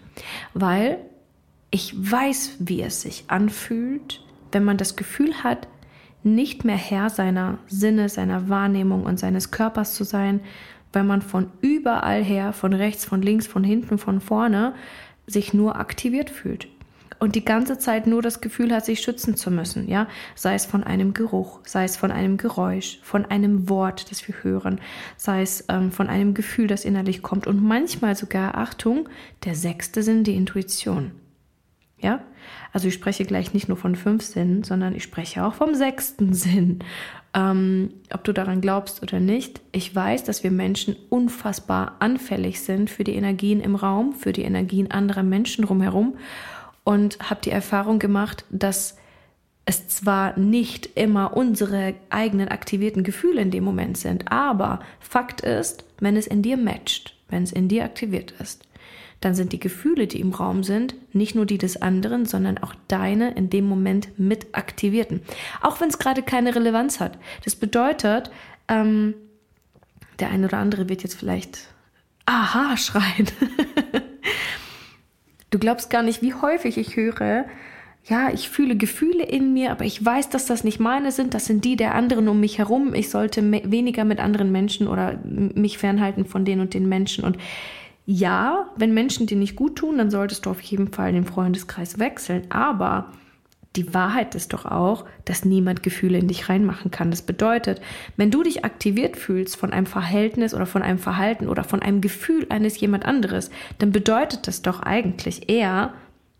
Weil 0.53 0.97
ich 1.69 1.93
weiß, 1.95 2.57
wie 2.59 2.81
es 2.81 3.01
sich 3.01 3.25
anfühlt, 3.27 4.23
wenn 4.51 4.63
man 4.63 4.77
das 4.77 4.95
Gefühl 4.95 5.43
hat, 5.43 5.67
nicht 6.23 6.65
mehr 6.65 6.77
Herr 6.77 7.11
seiner 7.11 7.59
Sinne, 7.67 8.09
seiner 8.09 8.49
Wahrnehmung 8.49 9.03
und 9.03 9.19
seines 9.19 9.51
Körpers 9.51 9.93
zu 9.93 10.03
sein, 10.03 10.39
weil 10.91 11.03
man 11.03 11.21
von 11.21 11.51
überall 11.61 12.23
her, 12.23 12.53
von 12.53 12.73
rechts, 12.73 13.05
von 13.05 13.21
links, 13.21 13.45
von 13.45 13.63
hinten, 13.63 13.99
von 13.99 14.21
vorne, 14.21 14.73
sich 15.27 15.53
nur 15.53 15.75
aktiviert 15.75 16.29
fühlt. 16.31 16.67
Und 17.19 17.35
die 17.35 17.45
ganze 17.45 17.77
Zeit 17.77 18.07
nur 18.07 18.21
das 18.21 18.41
Gefühl 18.41 18.73
hat, 18.73 18.85
sich 18.85 19.01
schützen 19.01 19.35
zu 19.35 19.51
müssen, 19.51 19.87
ja, 19.87 20.07
sei 20.35 20.55
es 20.55 20.65
von 20.65 20.83
einem 20.83 21.13
Geruch, 21.13 21.59
sei 21.65 21.83
es 21.83 21.97
von 21.97 22.11
einem 22.11 22.37
Geräusch, 22.37 22.99
von 23.01 23.25
einem 23.25 23.69
Wort, 23.69 24.11
das 24.11 24.27
wir 24.27 24.35
hören, 24.43 24.79
sei 25.17 25.41
es 25.41 25.65
ähm, 25.69 25.91
von 25.91 26.07
einem 26.07 26.33
Gefühl, 26.33 26.67
das 26.67 26.85
innerlich 26.85 27.21
kommt 27.21 27.47
und 27.47 27.63
manchmal 27.63 28.15
sogar, 28.15 28.55
Achtung, 28.57 29.09
der 29.43 29.55
sechste 29.55 30.03
Sinn, 30.03 30.23
die 30.23 30.35
Intuition. 30.35 31.11
Ja, 31.97 32.21
also 32.73 32.89
ich 32.89 32.93
spreche 32.93 33.25
gleich 33.25 33.53
nicht 33.53 33.69
nur 33.69 33.77
von 33.77 33.95
fünf 33.95 34.23
Sinnen, 34.23 34.63
sondern 34.63 34.93
ich 34.93 35.03
spreche 35.03 35.45
auch 35.45 35.53
vom 35.53 35.75
sechsten 35.75 36.33
Sinn. 36.35 36.79
Ähm, 37.33 37.89
ob 38.13 38.23
du 38.23 38.33
daran 38.33 38.61
glaubst 38.61 39.01
oder 39.01 39.19
nicht, 39.19 39.61
ich 39.71 39.93
weiß, 39.93 40.23
dass 40.23 40.43
wir 40.43 40.51
Menschen 40.51 40.95
unfassbar 41.09 41.95
anfällig 41.99 42.61
sind 42.61 42.89
für 42.89 43.03
die 43.03 43.15
Energien 43.15 43.59
im 43.59 43.75
Raum, 43.75 44.13
für 44.13 44.31
die 44.31 44.43
Energien 44.43 44.91
anderer 44.91 45.23
Menschen 45.23 45.65
drumherum 45.65 46.15
und 46.85 47.19
habe 47.29 47.41
die 47.43 47.51
Erfahrung 47.51 47.99
gemacht, 47.99 48.45
dass 48.49 48.95
es 49.65 49.87
zwar 49.87 50.39
nicht 50.39 50.91
immer 50.95 51.35
unsere 51.35 51.95
eigenen 52.09 52.47
aktivierten 52.47 53.03
Gefühle 53.03 53.41
in 53.41 53.51
dem 53.51 53.65
Moment 53.65 53.97
sind, 53.97 54.31
aber 54.31 54.79
Fakt 54.99 55.41
ist, 55.41 55.83
wenn 55.99 56.15
es 56.15 56.27
in 56.27 56.43
dir 56.43 56.55
matcht, 56.55 57.17
wenn 57.27 57.43
es 57.43 57.51
in 57.51 57.67
dir 57.67 57.83
aktiviert 57.83 58.33
ist, 58.39 58.63
dann 59.21 59.33
sind 59.33 59.53
die 59.53 59.59
Gefühle, 59.59 60.05
die 60.05 60.19
im 60.19 60.33
Raum 60.33 60.63
sind, 60.63 60.93
nicht 61.13 61.33
nur 61.33 61.47
die 61.47 61.57
des 61.57 61.81
anderen, 61.81 62.25
sondern 62.25 62.59
auch 62.59 62.75
deine 62.87 63.31
in 63.31 63.49
dem 63.49 63.67
Moment 63.67 64.19
mit 64.19 64.53
aktivierten. 64.55 65.21
Auch 65.61 65.81
wenn 65.81 65.89
es 65.89 65.97
gerade 65.97 66.21
keine 66.21 66.53
Relevanz 66.53 66.99
hat. 66.99 67.17
Das 67.43 67.55
bedeutet, 67.55 68.29
ähm, 68.67 69.15
der 70.19 70.29
eine 70.29 70.47
oder 70.47 70.59
andere 70.59 70.89
wird 70.89 71.01
jetzt 71.01 71.15
vielleicht 71.15 71.69
Aha 72.27 72.77
schreien. 72.77 73.27
du 75.55 75.59
glaubst 75.59 75.89
gar 75.89 76.03
nicht, 76.03 76.21
wie 76.21 76.33
häufig 76.33 76.77
ich 76.77 76.97
höre, 76.97 77.45
ja, 78.03 78.29
ich 78.31 78.49
fühle 78.49 78.75
Gefühle 78.75 79.23
in 79.23 79.53
mir, 79.53 79.71
aber 79.71 79.85
ich 79.85 80.03
weiß, 80.03 80.29
dass 80.29 80.45
das 80.45 80.65
nicht 80.65 80.81
meine 80.81 81.13
sind, 81.13 81.33
das 81.33 81.45
sind 81.45 81.63
die 81.63 81.77
der 81.77 81.95
anderen 81.95 82.27
um 82.27 82.41
mich 82.41 82.57
herum. 82.57 82.93
Ich 82.93 83.09
sollte 83.09 83.41
weniger 83.41 84.03
mit 84.03 84.19
anderen 84.19 84.51
Menschen 84.51 84.87
oder 84.87 85.17
mich 85.23 85.77
fernhalten 85.77 86.25
von 86.25 86.43
den 86.43 86.59
und 86.59 86.73
den 86.73 86.89
Menschen. 86.89 87.23
Und 87.23 87.37
ja, 88.05 88.69
wenn 88.75 88.93
Menschen 88.93 89.27
dir 89.27 89.37
nicht 89.37 89.55
gut 89.55 89.77
tun, 89.77 89.97
dann 89.97 90.11
solltest 90.11 90.45
du 90.45 90.51
auf 90.51 90.61
jeden 90.61 90.89
Fall 90.89 91.13
den 91.13 91.23
Freundeskreis 91.23 91.97
wechseln. 91.97 92.43
Aber 92.51 93.13
die 93.75 93.93
Wahrheit 93.93 94.35
ist 94.35 94.53
doch 94.53 94.65
auch, 94.65 95.05
dass 95.25 95.45
niemand 95.45 95.83
Gefühle 95.83 96.17
in 96.17 96.27
dich 96.27 96.49
reinmachen 96.49 96.91
kann. 96.91 97.11
Das 97.11 97.21
bedeutet, 97.21 97.81
wenn 98.17 98.31
du 98.31 98.43
dich 98.43 98.63
aktiviert 98.63 99.17
fühlst 99.17 99.55
von 99.57 99.73
einem 99.73 99.85
Verhältnis 99.85 100.53
oder 100.53 100.65
von 100.65 100.81
einem 100.81 100.99
Verhalten 100.99 101.47
oder 101.47 101.63
von 101.63 101.81
einem 101.81 102.01
Gefühl 102.01 102.45
eines 102.49 102.79
jemand 102.79 103.05
anderes, 103.05 103.49
dann 103.77 103.91
bedeutet 103.91 104.47
das 104.47 104.61
doch 104.61 104.81
eigentlich 104.81 105.49
eher, 105.49 105.93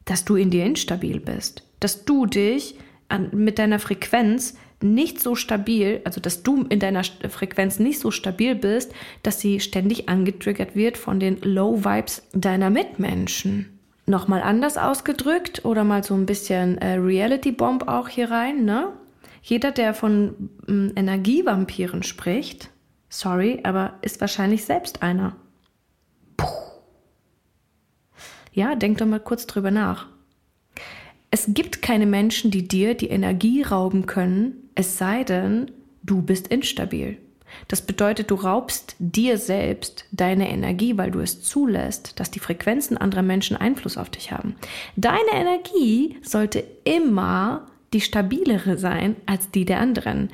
dass 0.06 0.26
du 0.26 0.36
in 0.36 0.50
dir 0.50 0.66
instabil 0.66 1.20
bist. 1.20 1.64
Dass 1.80 2.06
du 2.06 2.26
dich 2.26 2.76
an, 3.10 3.30
mit 3.34 3.60
deiner 3.60 3.80
Frequenz 3.80 4.56
nicht 4.82 5.20
so 5.20 5.36
stabil, 5.36 6.02
also 6.04 6.22
dass 6.22 6.44
du 6.44 6.64
in 6.64 6.80
deiner 6.80 7.04
Frequenz 7.04 7.80
nicht 7.80 8.00
so 8.00 8.12
stabil 8.12 8.56
bist, 8.56 8.94
dass 9.24 9.40
sie 9.40 9.60
ständig 9.60 10.10
angetriggert 10.10 10.76
wird 10.76 10.98
von 10.98 11.20
den 11.20 11.40
Low 11.42 11.84
Vibes 11.84 12.24
deiner 12.34 12.70
Mitmenschen. 12.70 13.75
Nochmal 14.08 14.42
anders 14.44 14.78
ausgedrückt 14.78 15.66
oder 15.66 15.84
mal 15.84 16.04
so 16.04 16.14
ein 16.14 16.26
bisschen 16.26 16.78
äh, 16.78 16.96
Reality 16.96 17.52
Bomb 17.52 17.88
auch 17.88 18.08
hier 18.08 18.30
rein, 18.30 18.64
ne? 18.64 18.94
Jeder, 19.42 19.72
der 19.72 19.94
von 19.94 20.50
äh, 20.68 21.00
Energievampiren 21.00 22.04
spricht, 22.04 22.70
sorry, 23.10 23.62
aber 23.64 23.96
ist 24.02 24.22
wahrscheinlich 24.22 24.66
selbst 24.66 25.02
einer. 25.02 25.36
Puh. 26.38 26.48
Ja, 28.54 28.76
denk 28.76 29.00
doch 29.00 29.06
mal 29.06 29.20
kurz 29.20 29.48
drüber 29.48 29.72
nach. 29.72 30.08
Es 31.32 31.48
gibt 31.50 31.82
keine 31.82 32.06
Menschen, 32.06 32.52
die 32.52 32.68
dir 32.68 32.94
die 32.94 33.10
Energie 33.10 33.64
rauben 33.64 34.06
können, 34.06 34.70
es 34.76 34.98
sei 34.98 35.24
denn, 35.24 35.72
du 36.04 36.22
bist 36.22 36.48
instabil. 36.48 37.18
Das 37.68 37.82
bedeutet, 37.82 38.32
du 38.32 38.36
raubst 38.36 38.96
dir 39.00 39.38
selbst 39.38 40.06
deine 40.12 40.50
Energie, 40.50 40.98
weil 40.98 41.12
du 41.12 41.20
es 41.20 41.42
zulässt, 41.42 42.20
dass 42.20 42.32
die 42.32 42.40
Frequenzen 42.40 42.98
anderer 42.98 43.24
Menschen 43.24 43.58
Einfluss 43.58 43.98
auf 43.98 44.10
dich 44.10 44.32
haben. 44.32 44.56
Deine 44.96 45.32
Energie 45.34 46.18
sollte 46.22 46.64
immer 46.84 47.68
die 47.96 48.02
stabilere 48.02 48.78
sein 48.78 49.16
als 49.26 49.52
die 49.52 49.64
der 49.64 49.80
anderen. 49.80 50.30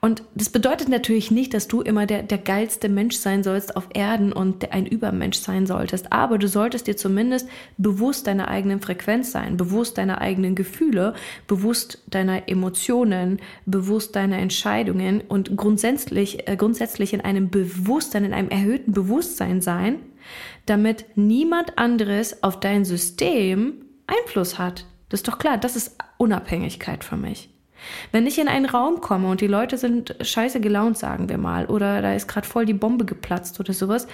Und 0.00 0.24
das 0.34 0.50
bedeutet 0.50 0.88
natürlich 0.88 1.30
nicht, 1.30 1.54
dass 1.54 1.68
du 1.68 1.80
immer 1.80 2.06
der, 2.06 2.24
der 2.24 2.38
geilste 2.38 2.88
Mensch 2.88 3.14
sein 3.14 3.44
sollst 3.44 3.76
auf 3.76 3.86
Erden 3.94 4.32
und 4.32 4.72
ein 4.72 4.84
Übermensch 4.84 5.38
sein 5.38 5.64
solltest. 5.66 6.12
Aber 6.12 6.38
du 6.38 6.48
solltest 6.48 6.88
dir 6.88 6.96
zumindest 6.96 7.48
bewusst 7.78 8.26
deiner 8.26 8.48
eigenen 8.48 8.80
Frequenz 8.80 9.30
sein, 9.30 9.56
bewusst 9.56 9.96
deiner 9.96 10.20
eigenen 10.20 10.56
Gefühle, 10.56 11.14
bewusst 11.46 12.02
deiner 12.08 12.48
Emotionen, 12.48 13.38
bewusst 13.64 14.16
deiner 14.16 14.38
Entscheidungen 14.38 15.20
und 15.20 15.56
grundsätzlich, 15.56 16.48
äh, 16.48 16.56
grundsätzlich 16.56 17.14
in 17.14 17.20
einem 17.20 17.48
Bewusstsein, 17.48 18.24
in 18.24 18.34
einem 18.34 18.48
erhöhten 18.48 18.92
Bewusstsein 18.92 19.60
sein, 19.60 20.00
damit 20.66 21.04
niemand 21.14 21.78
anderes 21.78 22.42
auf 22.42 22.58
dein 22.58 22.84
System 22.84 23.84
Einfluss 24.08 24.58
hat. 24.58 24.84
Das 25.08 25.20
ist 25.20 25.28
doch 25.28 25.38
klar, 25.38 25.58
das 25.58 25.76
ist 25.76 25.96
Unabhängigkeit 26.24 27.04
für 27.04 27.16
mich. 27.16 27.50
Wenn 28.12 28.26
ich 28.26 28.38
in 28.38 28.48
einen 28.48 28.64
Raum 28.64 29.02
komme 29.02 29.28
und 29.28 29.42
die 29.42 29.46
Leute 29.46 29.76
sind 29.76 30.16
scheiße 30.20 30.60
gelaunt, 30.60 30.96
sagen 30.96 31.28
wir 31.28 31.36
mal, 31.36 31.66
oder 31.66 32.00
da 32.00 32.14
ist 32.14 32.28
gerade 32.28 32.46
voll 32.46 32.64
die 32.64 32.72
Bombe 32.72 33.04
geplatzt 33.04 33.60
oder 33.60 33.74
sowas, 33.74 34.06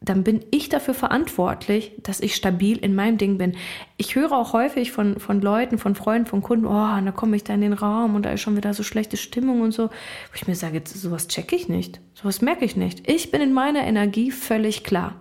dann 0.00 0.24
bin 0.24 0.44
ich 0.50 0.68
dafür 0.68 0.92
verantwortlich, 0.92 1.92
dass 2.02 2.20
ich 2.20 2.34
stabil 2.34 2.76
in 2.76 2.94
meinem 2.94 3.16
Ding 3.16 3.38
bin. 3.38 3.56
Ich 3.96 4.16
höre 4.16 4.32
auch 4.32 4.52
häufig 4.52 4.92
von, 4.92 5.18
von 5.18 5.40
Leuten, 5.40 5.78
von 5.78 5.94
Freunden, 5.94 6.26
von 6.26 6.42
Kunden, 6.42 6.66
oh, 6.66 6.98
und 6.98 7.06
da 7.06 7.12
komme 7.12 7.36
ich 7.36 7.44
da 7.44 7.54
in 7.54 7.62
den 7.62 7.72
Raum 7.72 8.14
und 8.14 8.24
da 8.24 8.32
ist 8.32 8.42
schon 8.42 8.56
wieder 8.56 8.74
so 8.74 8.82
schlechte 8.82 9.16
Stimmung 9.16 9.62
und 9.62 9.72
so. 9.72 9.84
Wo 9.84 10.34
ich 10.34 10.46
mir 10.46 10.56
sage, 10.56 10.82
sowas 10.84 11.28
checke 11.28 11.56
ich 11.56 11.68
nicht, 11.68 12.00
sowas 12.14 12.42
merke 12.42 12.64
ich 12.64 12.76
nicht. 12.76 13.08
Ich 13.08 13.30
bin 13.30 13.40
in 13.40 13.52
meiner 13.52 13.84
Energie 13.84 14.30
völlig 14.30 14.84
klar. 14.84 15.14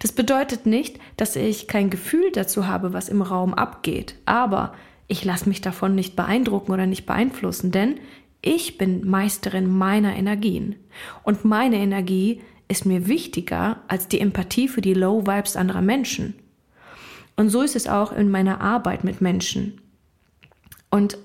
Das 0.00 0.12
bedeutet 0.12 0.66
nicht, 0.66 0.98
dass 1.16 1.36
ich 1.36 1.68
kein 1.68 1.88
Gefühl 1.88 2.30
dazu 2.32 2.66
habe, 2.66 2.92
was 2.92 3.08
im 3.08 3.22
Raum 3.22 3.54
abgeht, 3.54 4.16
aber 4.26 4.74
ich 5.08 5.24
lasse 5.24 5.48
mich 5.48 5.60
davon 5.60 5.94
nicht 5.94 6.14
beeindrucken 6.14 6.72
oder 6.72 6.86
nicht 6.86 7.06
beeinflussen, 7.06 7.70
denn 7.72 7.98
ich 8.40 8.78
bin 8.78 9.08
Meisterin 9.08 9.68
meiner 9.68 10.14
Energien 10.14 10.76
und 11.24 11.44
meine 11.44 11.76
Energie 11.76 12.40
ist 12.68 12.84
mir 12.84 13.08
wichtiger 13.08 13.78
als 13.88 14.08
die 14.08 14.20
Empathie 14.20 14.68
für 14.68 14.82
die 14.82 14.94
Low 14.94 15.26
Vibes 15.26 15.56
anderer 15.56 15.82
Menschen. 15.82 16.34
Und 17.34 17.48
so 17.48 17.62
ist 17.62 17.76
es 17.76 17.88
auch 17.88 18.12
in 18.12 18.30
meiner 18.30 18.60
Arbeit 18.60 19.04
mit 19.04 19.20
Menschen. 19.20 19.80
Und 20.90 21.16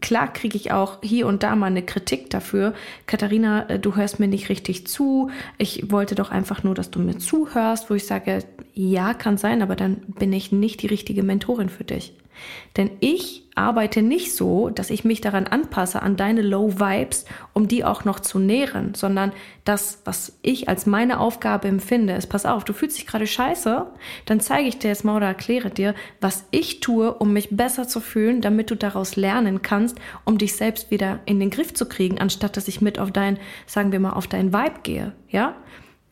klar 0.00 0.32
kriege 0.32 0.56
ich 0.56 0.72
auch 0.72 0.98
hier 1.02 1.26
und 1.26 1.42
da 1.42 1.56
mal 1.56 1.66
eine 1.66 1.82
Kritik 1.82 2.30
dafür. 2.30 2.74
Katharina, 3.06 3.68
äh, 3.68 3.78
du 3.78 3.96
hörst 3.96 4.20
mir 4.20 4.28
nicht 4.28 4.48
richtig 4.48 4.86
zu. 4.86 5.30
Ich 5.58 5.90
wollte 5.90 6.14
doch 6.14 6.30
einfach 6.30 6.62
nur, 6.62 6.74
dass 6.74 6.90
du 6.90 7.00
mir 7.00 7.18
zuhörst, 7.18 7.90
wo 7.90 7.94
ich 7.94 8.06
sage, 8.06 8.44
ja, 8.72 9.12
kann 9.12 9.36
sein, 9.36 9.60
aber 9.62 9.76
dann 9.76 9.96
bin 10.18 10.32
ich 10.32 10.52
nicht 10.52 10.82
die 10.82 10.86
richtige 10.86 11.22
Mentorin 11.22 11.68
für 11.68 11.84
dich. 11.84 12.14
Denn 12.76 12.90
ich 13.00 13.48
arbeite 13.54 14.02
nicht 14.02 14.34
so, 14.34 14.70
dass 14.70 14.90
ich 14.90 15.04
mich 15.04 15.20
daran 15.20 15.46
anpasse, 15.46 16.02
an 16.02 16.16
deine 16.16 16.42
Low 16.42 16.78
Vibes, 16.78 17.24
um 17.52 17.68
die 17.68 17.84
auch 17.84 18.04
noch 18.04 18.20
zu 18.20 18.38
nähren, 18.38 18.94
sondern 18.94 19.32
das, 19.64 20.00
was 20.04 20.38
ich 20.42 20.68
als 20.68 20.86
meine 20.86 21.20
Aufgabe 21.20 21.68
empfinde, 21.68 22.14
ist, 22.14 22.28
pass 22.28 22.46
auf, 22.46 22.64
du 22.64 22.72
fühlst 22.72 22.96
dich 22.96 23.06
gerade 23.06 23.26
scheiße, 23.26 23.86
dann 24.24 24.40
zeige 24.40 24.68
ich 24.68 24.78
dir 24.78 24.88
jetzt 24.88 25.04
mal 25.04 25.16
oder 25.16 25.26
erkläre 25.26 25.70
dir, 25.70 25.94
was 26.20 26.44
ich 26.50 26.80
tue, 26.80 27.12
um 27.12 27.32
mich 27.32 27.48
besser 27.50 27.86
zu 27.86 28.00
fühlen, 28.00 28.40
damit 28.40 28.70
du 28.70 28.76
daraus 28.76 29.16
lernen 29.16 29.62
kannst, 29.62 29.98
um 30.24 30.38
dich 30.38 30.56
selbst 30.56 30.90
wieder 30.90 31.20
in 31.26 31.40
den 31.40 31.50
Griff 31.50 31.74
zu 31.74 31.86
kriegen, 31.86 32.18
anstatt 32.18 32.56
dass 32.56 32.68
ich 32.68 32.80
mit 32.80 32.98
auf 32.98 33.10
dein, 33.10 33.38
sagen 33.66 33.92
wir 33.92 34.00
mal, 34.00 34.12
auf 34.12 34.26
dein 34.26 34.52
Vibe 34.52 34.80
gehe, 34.82 35.12
ja? 35.28 35.56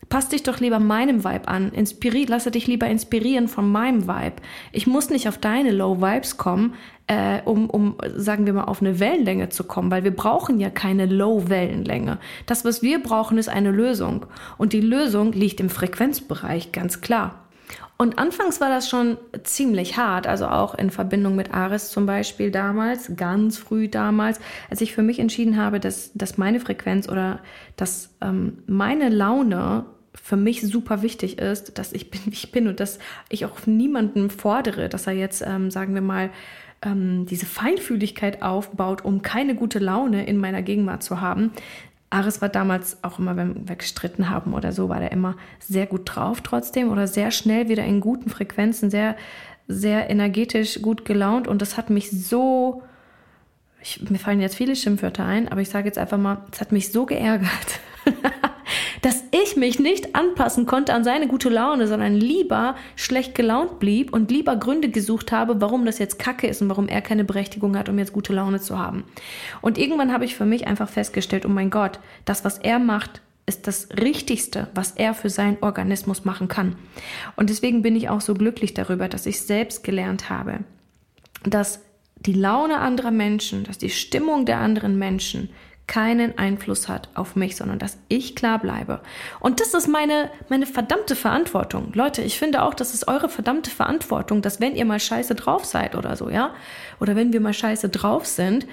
Pass 0.08 0.28
dich 0.28 0.42
doch 0.42 0.60
lieber 0.60 0.78
meinem 0.78 1.24
Vibe 1.24 1.48
an. 1.48 1.70
Inspiri 1.72 2.24
lasse 2.24 2.50
dich 2.50 2.66
lieber 2.66 2.86
inspirieren 2.86 3.46
von 3.48 3.70
meinem 3.70 4.08
Vibe. 4.08 4.36
Ich 4.72 4.86
muss 4.86 5.10
nicht 5.10 5.28
auf 5.28 5.38
deine 5.38 5.70
Low 5.70 6.00
Vibes 6.00 6.38
kommen, 6.38 6.74
äh, 7.08 7.40
um, 7.44 7.68
um, 7.68 7.96
sagen 8.16 8.46
wir 8.46 8.52
mal, 8.52 8.64
auf 8.64 8.80
eine 8.80 9.00
Wellenlänge 9.00 9.48
zu 9.48 9.64
kommen, 9.64 9.90
weil 9.90 10.04
wir 10.04 10.14
brauchen 10.14 10.60
ja 10.60 10.70
keine 10.70 11.06
Low-Wellenlänge. 11.06 12.18
Das, 12.46 12.64
was 12.64 12.82
wir 12.82 13.02
brauchen, 13.02 13.38
ist 13.38 13.48
eine 13.48 13.70
Lösung. 13.70 14.26
Und 14.58 14.72
die 14.72 14.80
Lösung 14.80 15.32
liegt 15.32 15.60
im 15.60 15.70
Frequenzbereich, 15.70 16.70
ganz 16.72 17.00
klar. 17.00 17.48
Und 17.96 18.18
anfangs 18.18 18.60
war 18.60 18.68
das 18.68 18.88
schon 18.88 19.16
ziemlich 19.42 19.96
hart, 19.96 20.28
also 20.28 20.46
auch 20.46 20.76
in 20.76 20.90
Verbindung 20.90 21.34
mit 21.34 21.52
Ares 21.52 21.90
zum 21.90 22.06
Beispiel 22.06 22.52
damals, 22.52 23.16
ganz 23.16 23.58
früh 23.58 23.88
damals, 23.88 24.38
als 24.70 24.80
ich 24.80 24.94
für 24.94 25.02
mich 25.02 25.18
entschieden 25.18 25.56
habe, 25.56 25.80
dass, 25.80 26.12
dass 26.14 26.38
meine 26.38 26.60
Frequenz 26.60 27.08
oder 27.08 27.40
dass 27.76 28.14
ähm, 28.20 28.58
meine 28.66 29.08
Laune 29.08 29.86
für 30.22 30.36
mich 30.36 30.62
super 30.62 31.02
wichtig 31.02 31.38
ist, 31.38 31.78
dass 31.78 31.92
ich 31.92 32.10
bin, 32.10 32.20
wie 32.26 32.34
ich 32.34 32.52
bin 32.52 32.68
und 32.68 32.80
dass 32.80 32.98
ich 33.28 33.44
auch 33.44 33.66
niemanden 33.66 34.30
fordere, 34.30 34.88
dass 34.88 35.06
er 35.06 35.14
jetzt, 35.14 35.42
ähm, 35.46 35.70
sagen 35.70 35.94
wir 35.94 36.02
mal, 36.02 36.30
ähm, 36.82 37.26
diese 37.26 37.46
Feinfühligkeit 37.46 38.42
aufbaut, 38.42 39.04
um 39.04 39.22
keine 39.22 39.54
gute 39.54 39.78
Laune 39.78 40.26
in 40.26 40.36
meiner 40.36 40.62
Gegenwart 40.62 41.02
zu 41.02 41.20
haben. 41.20 41.52
Ares 42.10 42.40
war 42.40 42.48
damals 42.48 43.02
auch 43.02 43.18
immer, 43.18 43.36
wenn 43.36 43.68
wir 43.68 43.76
gestritten 43.76 44.30
haben 44.30 44.54
oder 44.54 44.72
so, 44.72 44.88
war 44.88 45.00
der 45.00 45.12
immer 45.12 45.36
sehr 45.58 45.86
gut 45.86 46.02
drauf 46.04 46.40
trotzdem 46.40 46.90
oder 46.90 47.06
sehr 47.06 47.30
schnell 47.30 47.68
wieder 47.68 47.84
in 47.84 48.00
guten 48.00 48.30
Frequenzen, 48.30 48.90
sehr 48.90 49.16
sehr 49.68 50.08
energetisch, 50.08 50.80
gut 50.80 51.04
gelaunt 51.04 51.46
und 51.46 51.60
das 51.60 51.76
hat 51.76 51.90
mich 51.90 52.10
so, 52.10 52.82
ich, 53.82 54.10
mir 54.10 54.18
fallen 54.18 54.40
jetzt 54.40 54.56
viele 54.56 54.74
Schimpfwörter 54.74 55.24
ein, 55.24 55.48
aber 55.48 55.60
ich 55.60 55.68
sage 55.68 55.86
jetzt 55.86 55.98
einfach 55.98 56.16
mal, 56.16 56.38
es 56.50 56.60
hat 56.60 56.72
mich 56.72 56.90
so 56.90 57.04
geärgert, 57.04 57.80
dass 59.02 59.24
ich 59.30 59.56
mich 59.56 59.78
nicht 59.78 60.14
anpassen 60.14 60.66
konnte 60.66 60.94
an 60.94 61.04
seine 61.04 61.28
gute 61.28 61.48
Laune, 61.48 61.86
sondern 61.86 62.14
lieber 62.14 62.76
schlecht 62.96 63.34
gelaunt 63.34 63.78
blieb 63.78 64.12
und 64.12 64.30
lieber 64.30 64.56
Gründe 64.56 64.90
gesucht 64.90 65.32
habe, 65.32 65.60
warum 65.60 65.84
das 65.84 65.98
jetzt 65.98 66.18
kacke 66.18 66.46
ist 66.46 66.62
und 66.62 66.68
warum 66.68 66.88
er 66.88 67.02
keine 67.02 67.24
Berechtigung 67.24 67.76
hat, 67.76 67.88
um 67.88 67.98
jetzt 67.98 68.12
gute 68.12 68.32
Laune 68.32 68.60
zu 68.60 68.78
haben. 68.78 69.04
Und 69.60 69.78
irgendwann 69.78 70.12
habe 70.12 70.24
ich 70.24 70.34
für 70.34 70.46
mich 70.46 70.66
einfach 70.66 70.88
festgestellt, 70.88 71.46
oh 71.46 71.50
mein 71.50 71.70
Gott, 71.70 72.00
das, 72.24 72.44
was 72.44 72.58
er 72.58 72.78
macht, 72.78 73.20
ist 73.46 73.66
das 73.66 73.88
Richtigste, 73.98 74.68
was 74.74 74.92
er 74.92 75.14
für 75.14 75.30
seinen 75.30 75.56
Organismus 75.62 76.24
machen 76.24 76.48
kann. 76.48 76.76
Und 77.34 77.48
deswegen 77.48 77.82
bin 77.82 77.96
ich 77.96 78.10
auch 78.10 78.20
so 78.20 78.34
glücklich 78.34 78.74
darüber, 78.74 79.08
dass 79.08 79.24
ich 79.24 79.40
selbst 79.40 79.82
gelernt 79.82 80.28
habe, 80.28 80.60
dass 81.44 81.80
die 82.16 82.34
Laune 82.34 82.78
anderer 82.78 83.10
Menschen, 83.10 83.64
dass 83.64 83.78
die 83.78 83.90
Stimmung 83.90 84.44
der 84.44 84.58
anderen 84.58 84.98
Menschen 84.98 85.50
keinen 85.88 86.38
Einfluss 86.38 86.88
hat 86.88 87.08
auf 87.14 87.34
mich, 87.34 87.56
sondern 87.56 87.80
dass 87.80 87.98
ich 88.08 88.36
klar 88.36 88.60
bleibe. 88.60 89.00
Und 89.40 89.58
das 89.58 89.74
ist 89.74 89.88
meine, 89.88 90.30
meine 90.48 90.66
verdammte 90.66 91.16
Verantwortung. 91.16 91.92
Leute, 91.94 92.22
ich 92.22 92.38
finde 92.38 92.62
auch, 92.62 92.74
das 92.74 92.94
ist 92.94 93.08
eure 93.08 93.28
verdammte 93.28 93.70
Verantwortung, 93.70 94.42
dass 94.42 94.60
wenn 94.60 94.76
ihr 94.76 94.84
mal 94.84 95.00
scheiße 95.00 95.34
drauf 95.34 95.64
seid 95.64 95.96
oder 95.96 96.14
so, 96.14 96.30
ja, 96.30 96.54
oder 97.00 97.16
wenn 97.16 97.32
wir 97.32 97.40
mal 97.40 97.54
scheiße 97.54 97.88
drauf 97.88 98.26
sind, 98.26 98.66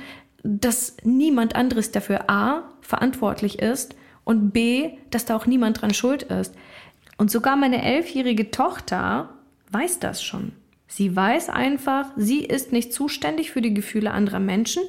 dass 0.44 0.98
niemand 1.04 1.56
anderes 1.56 1.92
dafür 1.92 2.30
A 2.30 2.64
verantwortlich 2.82 3.60
ist 3.60 3.96
und 4.26 4.52
B, 4.52 4.92
dass 5.10 5.26
da 5.26 5.36
auch 5.36 5.48
niemand 5.48 5.82
dran 5.82 5.94
schuld 5.94 6.24
ist. 6.24 6.54
Und 7.18 7.32
sogar 7.32 7.56
meine 7.56 7.82
elfjährige 7.82 8.52
Tochter 8.52 9.30
weiß 9.72 10.00
das 10.00 10.22
schon. 10.22 10.52
Sie 10.88 11.16
weiß 11.16 11.50
einfach, 11.50 12.08
sie 12.16 12.44
ist 12.44 12.72
nicht 12.72 12.94
zuständig 12.94 13.52
für 13.52 13.62
die 13.62 13.74
Gefühle 13.74 14.12
anderer 14.12 14.40
Menschen 14.40 14.84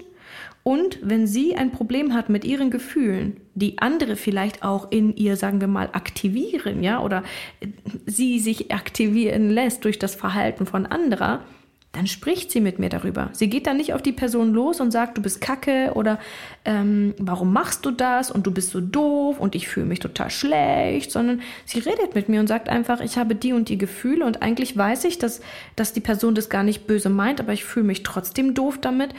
und 0.67 0.99
wenn 1.01 1.29
sie 1.29 1.55
ein 1.55 1.71
Problem 1.71 2.13
hat 2.13 2.29
mit 2.29 2.45
ihren 2.45 2.73
Gefühlen, 2.73 3.37
die 3.55 3.79
andere 3.79 4.17
vielleicht 4.17 4.65
auch 4.65 4.91
in 4.91 5.15
ihr, 5.15 5.37
sagen 5.37 5.61
wir 5.61 5.69
mal, 5.69 5.91
aktivieren, 5.93 6.83
ja, 6.83 7.01
oder 7.01 7.23
sie 8.05 8.41
sich 8.41 8.73
aktivieren 8.73 9.49
lässt 9.49 9.85
durch 9.85 10.01
das 10.01 10.17
Verhalten 10.17 10.67
von 10.67 10.85
anderer, 10.85 11.45
dann 11.93 12.09
spricht 12.09 12.51
sie 12.51 12.61
mit 12.61 12.81
mir 12.81 12.89
darüber. 12.89 13.31
Sie 13.33 13.49
geht 13.49 13.69
dann 13.69 13.77
nicht 13.77 13.95
auf 13.95 14.03
die 14.03 14.13
Person 14.13 14.53
los 14.53 14.81
und 14.81 14.91
sagt, 14.91 15.17
du 15.17 15.23
bist 15.23 15.41
kacke 15.41 15.93
oder 15.95 16.19
ähm, 16.65 17.15
warum 17.17 17.53
machst 17.53 17.87
du 17.87 17.93
das 17.93 18.33
und 18.33 18.45
du 18.45 18.51
bist 18.51 18.71
so 18.71 18.81
doof 18.81 19.39
und 19.39 19.55
ich 19.55 19.69
fühle 19.69 19.87
mich 19.87 20.01
total 20.01 20.31
schlecht, 20.31 21.13
sondern 21.13 21.43
sie 21.65 21.79
redet 21.79 22.17
mit 22.17 22.29
mir 22.29 22.41
und 22.41 22.49
sagt 22.49 22.69
einfach, 22.69 23.01
ich 23.01 23.17
habe 23.17 23.37
die 23.37 23.53
und 23.53 23.69
die 23.69 23.79
Gefühle 23.79 24.27
und 24.27 24.43
eigentlich 24.43 24.77
weiß 24.77 25.05
ich, 25.05 25.19
dass, 25.19 25.41
dass 25.77 25.93
die 25.93 26.01
Person 26.01 26.35
das 26.35 26.51
gar 26.51 26.65
nicht 26.65 26.89
böse 26.89 27.09
meint, 27.09 27.41
aber 27.41 27.53
ich 27.53 27.65
fühle 27.65 27.87
mich 27.87 28.03
trotzdem 28.03 28.53
doof 28.53 28.79
damit 28.81 29.15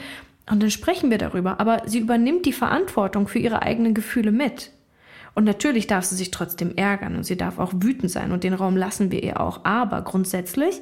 und 0.50 0.62
dann 0.62 0.70
sprechen 0.70 1.10
wir 1.10 1.18
darüber. 1.18 1.60
Aber 1.60 1.82
sie 1.86 1.98
übernimmt 1.98 2.46
die 2.46 2.52
Verantwortung 2.52 3.28
für 3.28 3.38
ihre 3.38 3.62
eigenen 3.62 3.94
Gefühle 3.94 4.32
mit. 4.32 4.72
Und 5.34 5.44
natürlich 5.44 5.86
darf 5.86 6.04
sie 6.04 6.16
sich 6.16 6.30
trotzdem 6.30 6.74
ärgern 6.76 7.14
und 7.14 7.24
sie 7.24 7.36
darf 7.36 7.58
auch 7.58 7.72
wütend 7.76 8.10
sein 8.10 8.32
und 8.32 8.42
den 8.44 8.54
Raum 8.54 8.76
lassen 8.76 9.12
wir 9.12 9.22
ihr 9.22 9.40
auch. 9.40 9.64
Aber 9.64 10.02
grundsätzlich 10.02 10.80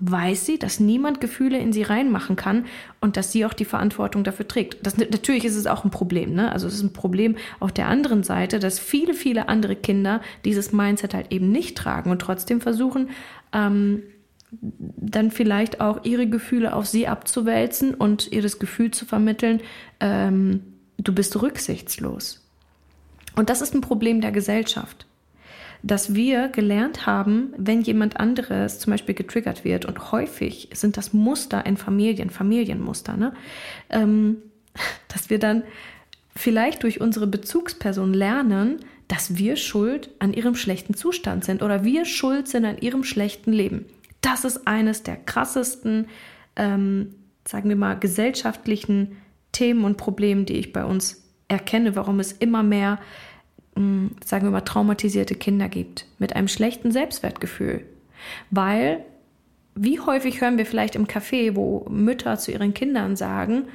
weiß 0.00 0.44
sie, 0.44 0.58
dass 0.58 0.80
niemand 0.80 1.20
Gefühle 1.20 1.58
in 1.58 1.72
sie 1.72 1.82
reinmachen 1.82 2.36
kann 2.36 2.66
und 3.00 3.16
dass 3.16 3.32
sie 3.32 3.46
auch 3.46 3.54
die 3.54 3.64
Verantwortung 3.64 4.24
dafür 4.24 4.46
trägt. 4.46 4.84
Das, 4.84 4.98
natürlich 4.98 5.46
ist 5.46 5.56
es 5.56 5.66
auch 5.66 5.84
ein 5.84 5.90
Problem, 5.90 6.34
ne? 6.34 6.52
Also 6.52 6.66
es 6.66 6.74
ist 6.74 6.82
ein 6.82 6.92
Problem 6.92 7.36
auf 7.60 7.72
der 7.72 7.88
anderen 7.88 8.22
Seite, 8.22 8.58
dass 8.58 8.78
viele, 8.78 9.14
viele 9.14 9.48
andere 9.48 9.76
Kinder 9.76 10.20
dieses 10.44 10.72
Mindset 10.72 11.14
halt 11.14 11.32
eben 11.32 11.50
nicht 11.50 11.78
tragen 11.78 12.10
und 12.10 12.20
trotzdem 12.20 12.60
versuchen, 12.60 13.08
ähm, 13.52 14.02
dann 14.50 15.30
vielleicht 15.30 15.80
auch 15.80 16.04
ihre 16.04 16.28
Gefühle 16.28 16.74
auf 16.74 16.86
sie 16.86 17.08
abzuwälzen 17.08 17.94
und 17.94 18.30
ihr 18.32 18.42
das 18.42 18.58
Gefühl 18.58 18.90
zu 18.90 19.04
vermitteln, 19.04 19.60
ähm, 20.00 20.62
du 20.98 21.12
bist 21.12 21.40
rücksichtslos. 21.40 22.42
Und 23.34 23.50
das 23.50 23.60
ist 23.60 23.74
ein 23.74 23.80
Problem 23.80 24.20
der 24.20 24.32
Gesellschaft, 24.32 25.06
dass 25.82 26.14
wir 26.14 26.48
gelernt 26.48 27.06
haben, 27.06 27.52
wenn 27.56 27.82
jemand 27.82 28.18
anderes 28.18 28.78
zum 28.78 28.92
Beispiel 28.92 29.14
getriggert 29.14 29.64
wird, 29.64 29.84
und 29.84 30.12
häufig 30.12 30.70
sind 30.72 30.96
das 30.96 31.12
Muster 31.12 31.66
in 31.66 31.76
Familien, 31.76 32.30
Familienmuster, 32.30 33.16
ne? 33.16 33.34
Ähm, 33.90 34.38
dass 35.08 35.28
wir 35.30 35.38
dann 35.38 35.62
vielleicht 36.34 36.82
durch 36.82 37.00
unsere 37.00 37.26
Bezugsperson 37.26 38.12
lernen, 38.12 38.80
dass 39.08 39.36
wir 39.36 39.56
schuld 39.56 40.10
an 40.18 40.32
ihrem 40.32 40.54
schlechten 40.54 40.94
Zustand 40.94 41.44
sind 41.44 41.62
oder 41.62 41.84
wir 41.84 42.04
schuld 42.04 42.48
sind 42.48 42.64
an 42.64 42.78
ihrem 42.78 43.04
schlechten 43.04 43.52
Leben 43.52 43.86
das 44.26 44.44
ist 44.44 44.66
eines 44.66 45.04
der 45.04 45.16
krassesten, 45.16 46.08
ähm, 46.56 47.14
sagen 47.46 47.68
wir 47.68 47.76
mal, 47.76 47.94
gesellschaftlichen 47.98 49.16
Themen 49.52 49.84
und 49.84 49.96
Probleme, 49.96 50.44
die 50.44 50.54
ich 50.54 50.72
bei 50.72 50.84
uns 50.84 51.24
erkenne, 51.46 51.94
warum 51.94 52.18
es 52.18 52.32
immer 52.32 52.64
mehr, 52.64 52.98
mh, 53.76 53.80
hm, 53.80 54.10
sagen 54.24 54.44
wir 54.44 54.50
mal, 54.50 54.62
traumatisierte 54.62 55.36
Kinder 55.36 55.68
gibt 55.68 56.06
mit 56.18 56.34
einem 56.34 56.48
schlechten 56.48 56.90
Selbstwertgefühl. 56.90 57.86
Weil, 58.50 59.04
wie 59.76 60.00
häufig 60.00 60.40
hören 60.40 60.58
wir 60.58 60.66
vielleicht 60.66 60.96
im 60.96 61.06
Café, 61.06 61.54
wo 61.54 61.86
Mütter 61.88 62.36
zu 62.36 62.50
ihren 62.50 62.74
Kindern 62.74 63.14
sagen, 63.14 63.66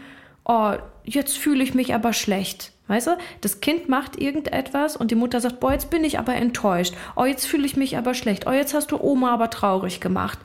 oh, 0.44 0.74
jetzt 1.06 1.38
fühle 1.38 1.64
ich 1.64 1.74
mich 1.74 1.94
aber 1.94 2.12
schlecht. 2.12 2.74
Weißt 2.92 3.08
du, 3.08 3.18
das 3.40 3.62
Kind 3.62 3.88
macht 3.88 4.22
irgendetwas 4.22 4.98
und 4.98 5.12
die 5.12 5.16
Mutter 5.16 5.40
sagt, 5.40 5.62
boah, 5.62 5.72
jetzt 5.72 5.90
bin 5.90 6.04
ich 6.04 6.20
aber 6.20 6.36
enttäuscht. 6.36 6.94
Oh, 7.16 7.24
jetzt 7.24 7.46
fühle 7.46 7.66
ich 7.66 7.78
mich 7.78 7.98
aber 7.98 8.14
schlecht. 8.14 8.48
Oh, 8.48 8.52
jetzt 8.52 8.74
hast 8.74 8.92
du 8.92 9.02
Oma 9.02 9.34
aber 9.34 9.50
traurig 9.50 10.02
gemacht. 10.02 10.40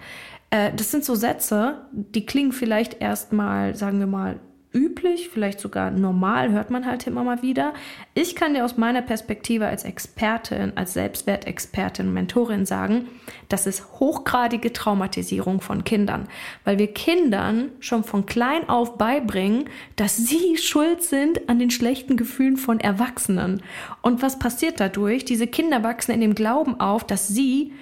Äh, 0.50 0.72
das 0.74 0.92
sind 0.92 1.04
so 1.04 1.16
Sätze, 1.16 1.86
die 1.90 2.24
klingen 2.24 2.52
vielleicht 2.52 3.00
erstmal, 3.00 3.74
sagen 3.74 3.98
wir 3.98 4.06
mal, 4.06 4.38
üblich, 4.72 5.30
vielleicht 5.30 5.60
sogar 5.60 5.90
normal, 5.90 6.52
hört 6.52 6.70
man 6.70 6.86
halt 6.86 7.06
immer 7.06 7.24
mal 7.24 7.42
wieder. 7.42 7.72
Ich 8.14 8.34
kann 8.34 8.54
dir 8.54 8.64
aus 8.64 8.76
meiner 8.76 9.02
Perspektive 9.02 9.66
als 9.66 9.84
Expertin, 9.84 10.72
als 10.76 10.92
Selbstwertexpertin, 10.92 12.12
Mentorin 12.12 12.66
sagen, 12.66 13.08
das 13.48 13.66
ist 13.66 13.84
hochgradige 14.00 14.72
Traumatisierung 14.72 15.60
von 15.60 15.84
Kindern, 15.84 16.28
weil 16.64 16.78
wir 16.78 16.92
Kindern 16.92 17.70
schon 17.80 18.04
von 18.04 18.26
klein 18.26 18.68
auf 18.68 18.98
beibringen, 18.98 19.68
dass 19.96 20.16
sie 20.16 20.56
schuld 20.58 21.02
sind 21.02 21.48
an 21.48 21.58
den 21.58 21.70
schlechten 21.70 22.16
Gefühlen 22.16 22.56
von 22.56 22.80
Erwachsenen. 22.80 23.62
Und 24.02 24.22
was 24.22 24.38
passiert 24.38 24.80
dadurch? 24.80 25.24
Diese 25.24 25.46
Kinder 25.46 25.82
wachsen 25.82 26.12
in 26.12 26.20
dem 26.20 26.34
Glauben 26.34 26.80
auf, 26.80 27.04
dass 27.04 27.28
sie 27.28 27.72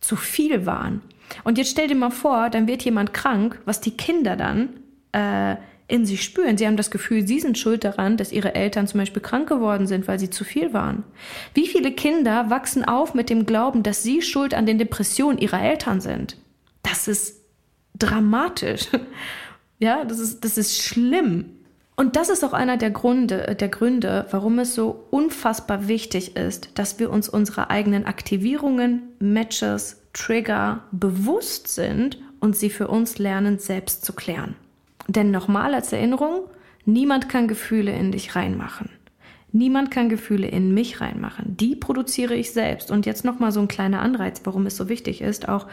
zu 0.00 0.16
viel 0.16 0.66
waren. 0.66 1.02
Und 1.44 1.58
jetzt 1.58 1.70
stell 1.70 1.88
dir 1.88 1.94
mal 1.94 2.10
vor, 2.10 2.48
dann 2.50 2.66
wird 2.66 2.84
jemand 2.84 3.12
krank, 3.12 3.60
was 3.64 3.80
die 3.80 3.96
Kinder 3.96 4.36
dann 4.36 4.70
äh, 5.12 5.56
in 5.88 6.04
sich 6.04 6.22
spüren. 6.22 6.58
Sie 6.58 6.66
haben 6.66 6.76
das 6.76 6.90
Gefühl, 6.90 7.26
sie 7.26 7.40
sind 7.40 7.58
schuld 7.58 7.82
daran, 7.82 8.18
dass 8.18 8.30
ihre 8.30 8.54
Eltern 8.54 8.86
zum 8.86 9.00
Beispiel 9.00 9.22
krank 9.22 9.48
geworden 9.48 9.86
sind, 9.86 10.06
weil 10.06 10.18
sie 10.18 10.30
zu 10.30 10.44
viel 10.44 10.74
waren. 10.74 11.02
Wie 11.54 11.66
viele 11.66 11.92
Kinder 11.92 12.50
wachsen 12.50 12.84
auf 12.84 13.14
mit 13.14 13.30
dem 13.30 13.46
Glauben, 13.46 13.82
dass 13.82 14.02
sie 14.02 14.20
schuld 14.22 14.54
an 14.54 14.66
den 14.66 14.78
Depressionen 14.78 15.38
ihrer 15.38 15.62
Eltern 15.62 16.00
sind? 16.00 16.36
Das 16.82 17.08
ist 17.08 17.40
dramatisch. 17.98 18.86
Ja, 19.80 20.04
das 20.04 20.18
ist, 20.18 20.44
das 20.44 20.58
ist 20.58 20.82
schlimm. 20.82 21.50
Und 21.94 22.16
das 22.16 22.30
ist 22.30 22.44
auch 22.44 22.52
einer 22.52 22.76
der 22.76 22.90
Gründe, 22.90 23.56
der 23.58 23.68
Gründe, 23.68 24.26
warum 24.32 24.58
es 24.58 24.74
so 24.74 25.06
unfassbar 25.10 25.86
wichtig 25.86 26.34
ist, 26.36 26.70
dass 26.74 26.98
wir 26.98 27.10
uns 27.10 27.28
unserer 27.28 27.70
eigenen 27.70 28.04
Aktivierungen, 28.04 29.02
Matches, 29.20 30.02
Trigger 30.12 30.82
bewusst 30.90 31.68
sind 31.68 32.18
und 32.40 32.56
sie 32.56 32.70
für 32.70 32.88
uns 32.88 33.18
lernen, 33.18 33.60
selbst 33.60 34.04
zu 34.04 34.12
klären. 34.12 34.56
Denn 35.08 35.30
nochmal 35.30 35.74
als 35.74 35.92
Erinnerung, 35.92 36.42
niemand 36.84 37.28
kann 37.28 37.48
Gefühle 37.48 37.92
in 37.92 38.12
dich 38.12 38.36
reinmachen. 38.36 38.90
Niemand 39.50 39.90
kann 39.90 40.10
Gefühle 40.10 40.46
in 40.46 40.74
mich 40.74 41.00
reinmachen. 41.00 41.56
Die 41.56 41.74
produziere 41.74 42.34
ich 42.34 42.52
selbst. 42.52 42.90
Und 42.90 43.06
jetzt 43.06 43.24
nochmal 43.24 43.50
so 43.50 43.60
ein 43.60 43.68
kleiner 43.68 44.02
Anreiz, 44.02 44.42
warum 44.44 44.66
es 44.66 44.76
so 44.76 44.90
wichtig 44.90 45.22
ist, 45.22 45.48
auch 45.48 45.66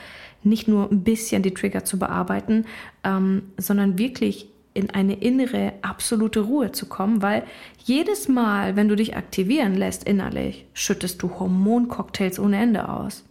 nicht 0.43 0.69
nur 0.69 0.89
ein 0.89 1.04
bisschen 1.04 1.43
die 1.43 1.54
Trigger 1.54 1.84
zu 1.84 2.00
bearbeiten, 2.00 2.65
ähm, 3.04 3.52
sondern 3.58 3.98
wirklich 3.98 4.50
in 4.74 4.89
eine 4.91 5.15
innere, 5.15 5.74
absolute 5.82 6.41
Ruhe 6.41 6.71
zu 6.71 6.86
kommen, 6.86 7.21
weil 7.21 7.43
jedes 7.84 8.28
Mal, 8.30 8.76
wenn 8.76 8.88
du 8.88 8.95
dich 8.95 9.15
aktivieren 9.15 9.76
lässt 9.76 10.06
innerlich, 10.06 10.65
schüttest 10.74 11.21
du 11.21 11.39
Hormoncocktails 11.39 12.39
ohne 12.39 12.62
Ende 12.62 12.88
aus 12.88 13.26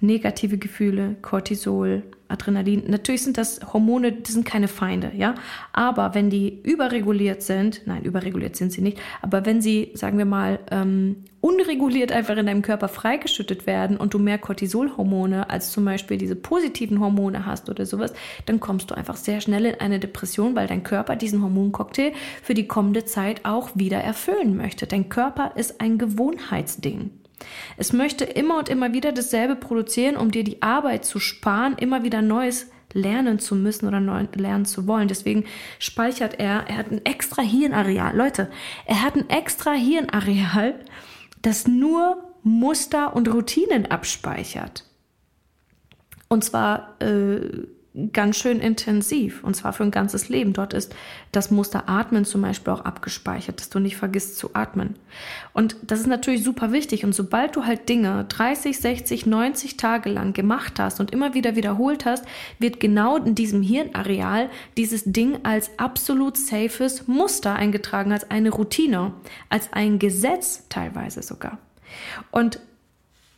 negative 0.00 0.58
Gefühle, 0.58 1.16
Cortisol, 1.22 2.02
Adrenalin. 2.28 2.84
Natürlich 2.88 3.22
sind 3.22 3.38
das 3.38 3.60
Hormone, 3.72 4.12
die 4.12 4.32
sind 4.32 4.44
keine 4.44 4.68
Feinde, 4.68 5.12
ja. 5.16 5.34
Aber 5.72 6.14
wenn 6.14 6.30
die 6.30 6.60
überreguliert 6.62 7.42
sind, 7.42 7.82
nein, 7.86 8.02
überreguliert 8.02 8.56
sind 8.56 8.72
sie 8.72 8.80
nicht, 8.80 8.98
aber 9.22 9.46
wenn 9.46 9.60
sie, 9.60 9.92
sagen 9.94 10.18
wir 10.18 10.24
mal, 10.24 10.58
ähm, 10.70 11.24
unreguliert 11.40 12.12
einfach 12.12 12.36
in 12.36 12.46
deinem 12.46 12.62
Körper 12.62 12.88
freigeschüttet 12.88 13.66
werden 13.66 13.96
und 13.98 14.14
du 14.14 14.18
mehr 14.18 14.38
Cortisolhormone 14.38 15.50
als 15.50 15.70
zum 15.70 15.84
Beispiel 15.84 16.16
diese 16.16 16.36
positiven 16.36 17.00
Hormone 17.00 17.44
hast 17.44 17.68
oder 17.68 17.84
sowas, 17.84 18.14
dann 18.46 18.60
kommst 18.60 18.90
du 18.90 18.94
einfach 18.94 19.16
sehr 19.16 19.40
schnell 19.40 19.66
in 19.66 19.80
eine 19.80 19.98
Depression, 19.98 20.56
weil 20.56 20.66
dein 20.66 20.82
Körper 20.82 21.16
diesen 21.16 21.42
Hormoncocktail 21.42 22.12
für 22.42 22.54
die 22.54 22.66
kommende 22.66 23.04
Zeit 23.04 23.44
auch 23.44 23.70
wieder 23.74 23.98
erfüllen 23.98 24.56
möchte. 24.56 24.86
Dein 24.86 25.10
Körper 25.10 25.52
ist 25.56 25.80
ein 25.80 25.98
Gewohnheitsding. 25.98 27.10
Es 27.76 27.92
möchte 27.92 28.24
immer 28.24 28.58
und 28.58 28.68
immer 28.68 28.92
wieder 28.92 29.12
dasselbe 29.12 29.56
produzieren, 29.56 30.16
um 30.16 30.30
dir 30.30 30.44
die 30.44 30.62
Arbeit 30.62 31.04
zu 31.04 31.18
sparen, 31.18 31.76
immer 31.78 32.02
wieder 32.02 32.22
neues 32.22 32.66
lernen 32.92 33.38
zu 33.38 33.56
müssen 33.56 33.86
oder 33.86 34.00
neu 34.00 34.26
lernen 34.34 34.64
zu 34.64 34.86
wollen. 34.86 35.08
Deswegen 35.08 35.44
speichert 35.78 36.38
er, 36.38 36.68
er 36.68 36.78
hat 36.78 36.90
ein 36.90 37.04
extra 37.04 37.42
Hirnareal. 37.42 38.16
Leute, 38.16 38.50
er 38.86 39.02
hat 39.02 39.16
ein 39.16 39.28
extra 39.28 39.72
Hirnareal, 39.72 40.80
das 41.42 41.66
nur 41.66 42.22
Muster 42.42 43.16
und 43.16 43.32
Routinen 43.32 43.90
abspeichert. 43.90 44.84
Und 46.28 46.44
zwar 46.44 47.00
äh, 47.00 47.66
ganz 48.12 48.36
schön 48.38 48.58
intensiv 48.58 49.44
und 49.44 49.54
zwar 49.54 49.72
für 49.72 49.84
ein 49.84 49.92
ganzes 49.92 50.28
Leben. 50.28 50.52
Dort 50.52 50.74
ist 50.74 50.94
das 51.30 51.52
Muster 51.52 51.88
Atmen 51.88 52.24
zum 52.24 52.42
Beispiel 52.42 52.72
auch 52.72 52.84
abgespeichert, 52.84 53.60
dass 53.60 53.70
du 53.70 53.78
nicht 53.78 53.96
vergisst 53.96 54.36
zu 54.36 54.50
atmen. 54.54 54.96
Und 55.52 55.76
das 55.82 56.00
ist 56.00 56.08
natürlich 56.08 56.42
super 56.42 56.72
wichtig. 56.72 57.04
Und 57.04 57.14
sobald 57.14 57.54
du 57.54 57.64
halt 57.64 57.88
Dinge 57.88 58.24
30, 58.28 58.80
60, 58.80 59.26
90 59.26 59.76
Tage 59.76 60.10
lang 60.10 60.32
gemacht 60.32 60.80
hast 60.80 60.98
und 60.98 61.12
immer 61.12 61.34
wieder 61.34 61.54
wiederholt 61.54 62.04
hast, 62.04 62.24
wird 62.58 62.80
genau 62.80 63.16
in 63.16 63.36
diesem 63.36 63.62
Hirnareal 63.62 64.50
dieses 64.76 65.04
Ding 65.04 65.38
als 65.44 65.70
absolut 65.78 66.36
safes 66.36 67.06
Muster 67.06 67.54
eingetragen, 67.54 68.10
als 68.10 68.28
eine 68.28 68.50
Routine, 68.50 69.12
als 69.50 69.72
ein 69.72 70.00
Gesetz 70.00 70.66
teilweise 70.68 71.22
sogar. 71.22 71.58
Und 72.32 72.58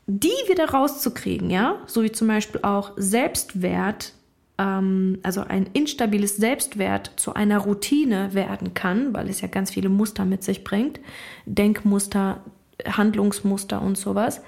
die 0.06 0.28
wieder 0.48 0.70
rauszukriegen, 0.70 1.50
ja, 1.50 1.82
so 1.86 2.02
wie 2.02 2.12
zum 2.12 2.28
Beispiel 2.28 2.62
auch 2.62 2.92
Selbstwert 2.96 4.12
ähm, 4.58 5.18
also 5.22 5.42
ein 5.42 5.68
instabiles 5.72 6.36
Selbstwert 6.36 7.12
zu 7.16 7.34
einer 7.34 7.58
Routine 7.58 8.34
werden 8.34 8.74
kann, 8.74 9.14
weil 9.14 9.28
es 9.28 9.40
ja 9.40 9.48
ganz 9.48 9.70
viele 9.70 9.88
Muster 9.88 10.24
mit 10.24 10.42
sich 10.42 10.64
bringt, 10.64 11.00
Denkmuster, 11.44 12.40
Handlungsmuster 12.86 13.80
und 13.82 13.96
sowas, 13.96 14.42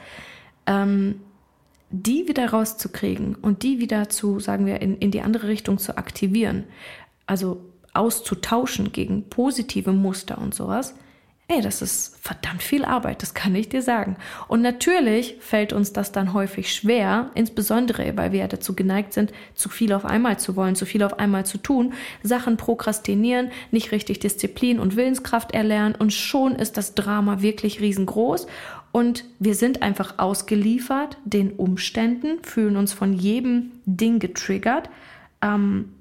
ähm, 0.66 1.20
die 1.90 2.28
wieder 2.28 2.50
rauszukriegen 2.50 3.34
und 3.34 3.62
die 3.62 3.80
wieder 3.80 4.08
zu, 4.08 4.40
sagen 4.40 4.66
wir, 4.66 4.82
in, 4.82 4.98
in 4.98 5.10
die 5.10 5.22
andere 5.22 5.48
Richtung 5.48 5.78
zu 5.78 5.96
aktivieren, 5.96 6.64
also 7.26 7.62
auszutauschen 7.94 8.92
gegen 8.92 9.28
positive 9.28 9.92
Muster 9.92 10.38
und 10.38 10.54
sowas, 10.54 10.94
Ey, 11.50 11.62
das 11.62 11.80
ist 11.80 12.14
verdammt 12.20 12.62
viel 12.62 12.84
Arbeit, 12.84 13.22
das 13.22 13.32
kann 13.32 13.54
ich 13.54 13.70
dir 13.70 13.80
sagen. 13.80 14.16
Und 14.48 14.60
natürlich 14.60 15.36
fällt 15.40 15.72
uns 15.72 15.94
das 15.94 16.12
dann 16.12 16.34
häufig 16.34 16.74
schwer, 16.74 17.30
insbesondere 17.34 18.14
weil 18.18 18.32
wir 18.32 18.40
ja 18.40 18.48
dazu 18.48 18.76
geneigt 18.76 19.14
sind, 19.14 19.32
zu 19.54 19.70
viel 19.70 19.94
auf 19.94 20.04
einmal 20.04 20.38
zu 20.38 20.56
wollen, 20.56 20.76
zu 20.76 20.84
viel 20.84 21.02
auf 21.02 21.18
einmal 21.18 21.46
zu 21.46 21.56
tun, 21.56 21.94
Sachen 22.22 22.58
prokrastinieren, 22.58 23.50
nicht 23.70 23.92
richtig 23.92 24.18
Disziplin 24.18 24.78
und 24.78 24.94
Willenskraft 24.94 25.52
erlernen 25.52 25.94
und 25.94 26.12
schon 26.12 26.54
ist 26.54 26.76
das 26.76 26.94
Drama 26.94 27.40
wirklich 27.40 27.80
riesengroß 27.80 28.46
und 28.92 29.24
wir 29.38 29.54
sind 29.54 29.80
einfach 29.80 30.18
ausgeliefert 30.18 31.16
den 31.24 31.52
Umständen, 31.52 32.42
fühlen 32.42 32.76
uns 32.76 32.92
von 32.92 33.14
jedem 33.14 33.72
Ding 33.86 34.18
getriggert 34.18 34.90
ähm, 35.40 35.94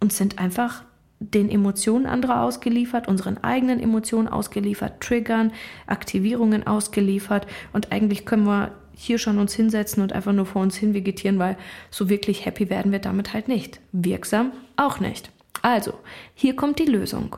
und 0.00 0.14
sind 0.14 0.38
einfach 0.38 0.82
den 1.20 1.50
Emotionen 1.50 2.06
anderer 2.06 2.42
ausgeliefert, 2.42 3.06
unseren 3.06 3.38
eigenen 3.38 3.78
Emotionen 3.78 4.26
ausgeliefert, 4.26 5.00
Triggern, 5.00 5.52
Aktivierungen 5.86 6.66
ausgeliefert 6.66 7.46
und 7.72 7.92
eigentlich 7.92 8.24
können 8.24 8.46
wir 8.46 8.72
hier 8.94 9.18
schon 9.18 9.38
uns 9.38 9.54
hinsetzen 9.54 10.02
und 10.02 10.12
einfach 10.12 10.32
nur 10.32 10.46
vor 10.46 10.62
uns 10.62 10.76
hin 10.76 10.94
vegetieren, 10.94 11.38
weil 11.38 11.56
so 11.90 12.08
wirklich 12.08 12.44
happy 12.44 12.68
werden 12.68 12.92
wir 12.92 12.98
damit 12.98 13.32
halt 13.32 13.48
nicht. 13.48 13.80
Wirksam 13.92 14.52
auch 14.76 15.00
nicht. 15.00 15.30
Also, 15.62 15.94
hier 16.34 16.56
kommt 16.56 16.78
die 16.78 16.84
Lösung. 16.84 17.36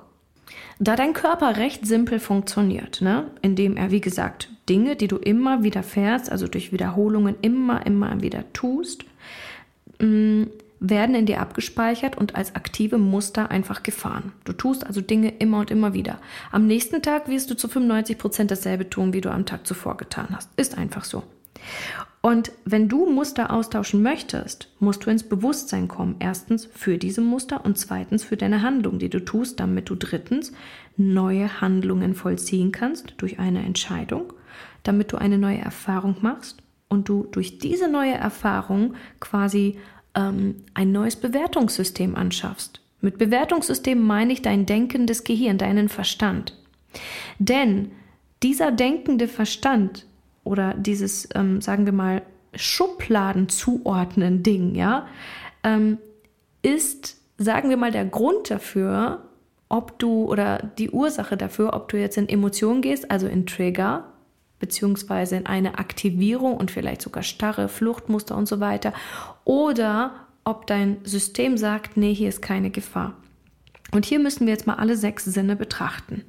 Da 0.79 0.97
dein 0.97 1.13
Körper 1.13 1.57
recht 1.57 1.87
simpel 1.87 2.19
funktioniert, 2.19 3.01
ne, 3.01 3.31
indem 3.43 3.77
er, 3.77 3.91
wie 3.91 4.01
gesagt, 4.01 4.49
Dinge, 4.69 4.97
die 4.97 5.09
du 5.09 5.17
immer 5.17 5.63
wieder 5.63 5.83
fährst, 5.83 6.31
also 6.31 6.49
durch 6.49 6.73
Wiederholungen 6.73 7.37
immer, 7.43 7.87
immer 7.87 8.21
wieder 8.23 8.45
tust, 8.53 9.05
mm, 10.01 10.45
werden 10.83 11.15
in 11.15 11.27
dir 11.27 11.41
abgespeichert 11.41 12.19
und 12.19 12.35
als 12.35 12.57
aktive 12.57 12.99
Muster 12.99 13.51
einfach 13.51 13.83
gefahren. 13.85 14.33
Du 14.45 14.53
tust 14.53 14.85
also 14.85 15.01
Dinge 15.01 15.33
immer 15.39 15.61
und 15.61 15.71
immer 15.71 15.95
wieder. 15.95 16.19
Am 16.51 16.67
nächsten 16.67 17.03
Tag 17.03 17.29
wirst 17.29 17.51
du 17.51 17.57
zu 17.57 17.69
95 17.69 18.19
Prozent 18.19 18.51
dasselbe 18.51 18.91
tun, 18.91 19.13
wie 19.13 19.21
du 19.21 19.31
am 19.31 19.47
Tag 19.47 19.67
zuvor 19.67 19.97
getan 19.97 20.29
hast. 20.33 20.51
Ist 20.57 20.77
einfach 20.77 21.05
so. 21.05 21.23
Und 22.21 22.53
wenn 22.65 22.89
du 22.89 23.07
Muster 23.07 23.53
austauschen 23.53 24.03
möchtest, 24.03 24.69
musst 24.81 25.05
du 25.05 25.11
ins 25.11 25.23
Bewusstsein 25.23 25.87
kommen. 25.87 26.17
Erstens 26.19 26.67
für 26.67 26.99
diese 26.99 27.21
Muster 27.21 27.65
und 27.65 27.79
zweitens 27.79 28.25
für 28.25 28.37
deine 28.37 28.63
Handlung, 28.63 28.99
die 28.99 29.11
du 29.11 29.25
tust, 29.25 29.61
damit 29.61 29.89
du 29.89 29.95
drittens 29.95 30.53
neue 30.97 31.61
Handlungen 31.61 32.15
vollziehen 32.15 32.73
kannst 32.73 33.15
durch 33.19 33.39
eine 33.39 33.63
Entscheidung, 33.65 34.33
damit 34.83 35.13
du 35.13 35.17
eine 35.17 35.39
neue 35.39 35.59
Erfahrung 35.59 36.17
machst 36.21 36.63
und 36.89 37.09
du 37.09 37.27
durch 37.31 37.59
diese 37.59 37.89
neue 37.89 38.15
Erfahrung 38.15 38.95
quasi 39.19 39.79
ähm, 40.15 40.65
ein 40.75 40.93
neues 40.93 41.17
Bewertungssystem 41.17 42.15
anschaffst. 42.15 42.81
Mit 43.01 43.19
Bewertungssystem 43.19 44.01
meine 44.01 44.33
ich 44.33 44.43
dein 44.43 44.67
denkendes 44.67 45.25
Gehirn, 45.25 45.59
deinen 45.59 45.89
Verstand. 45.89 46.57
Denn 47.39 47.91
dieser 48.43 48.71
denkende 48.71 49.29
Verstand 49.29 50.07
oder 50.45 50.75
dieses, 50.75 51.29
ähm, 51.35 51.61
sagen 51.61 51.87
wir 51.87 51.93
mal, 51.93 52.23
Schubladen 52.55 53.49
zuordnen 53.49 54.43
Ding, 54.43 54.75
ja, 54.75 55.07
ähm, 55.65 55.99
ist, 56.63 57.17
sagen 57.39 57.71
wir 57.71 57.77
mal, 57.77 57.91
der 57.91 58.05
Grund 58.05 58.51
dafür, 58.51 59.23
ob 59.69 59.99
du 59.99 60.25
oder 60.25 60.71
die 60.79 60.91
Ursache 60.91 61.37
dafür, 61.37 61.73
ob 61.73 61.89
du 61.89 61.99
jetzt 61.99 62.19
in 62.19 62.29
Emotionen 62.29 62.83
gehst, 62.83 63.11
also 63.11 63.27
in 63.27 63.47
Trigger, 63.47 64.12
beziehungsweise 64.63 65.37
in 65.37 65.47
eine 65.47 65.79
Aktivierung 65.79 66.57
und 66.57 66.71
vielleicht 66.71 67.03
sogar 67.03 67.25
starre 67.25 67.69
Fluchtmuster 67.69 68.37
und 68.37 68.47
so 68.47 68.61
weiter. 68.61 68.95
Oder 69.45 70.13
ob 70.45 70.69
dein 70.69 70.99
System 71.03 71.59
sagt, 71.59 71.97
nee, 71.97 72.15
hier 72.15 72.29
ist 72.29 72.41
keine 72.41 72.71
Gefahr. 72.71 73.15
Und 73.91 74.07
hier 74.07 74.21
müssen 74.21 74.47
wir 74.47 74.53
jetzt 74.53 74.69
mal 74.69 74.77
alle 74.77 74.97
sechs 74.97 75.25
Sinne 75.25 75.57
betrachten. 75.57 76.23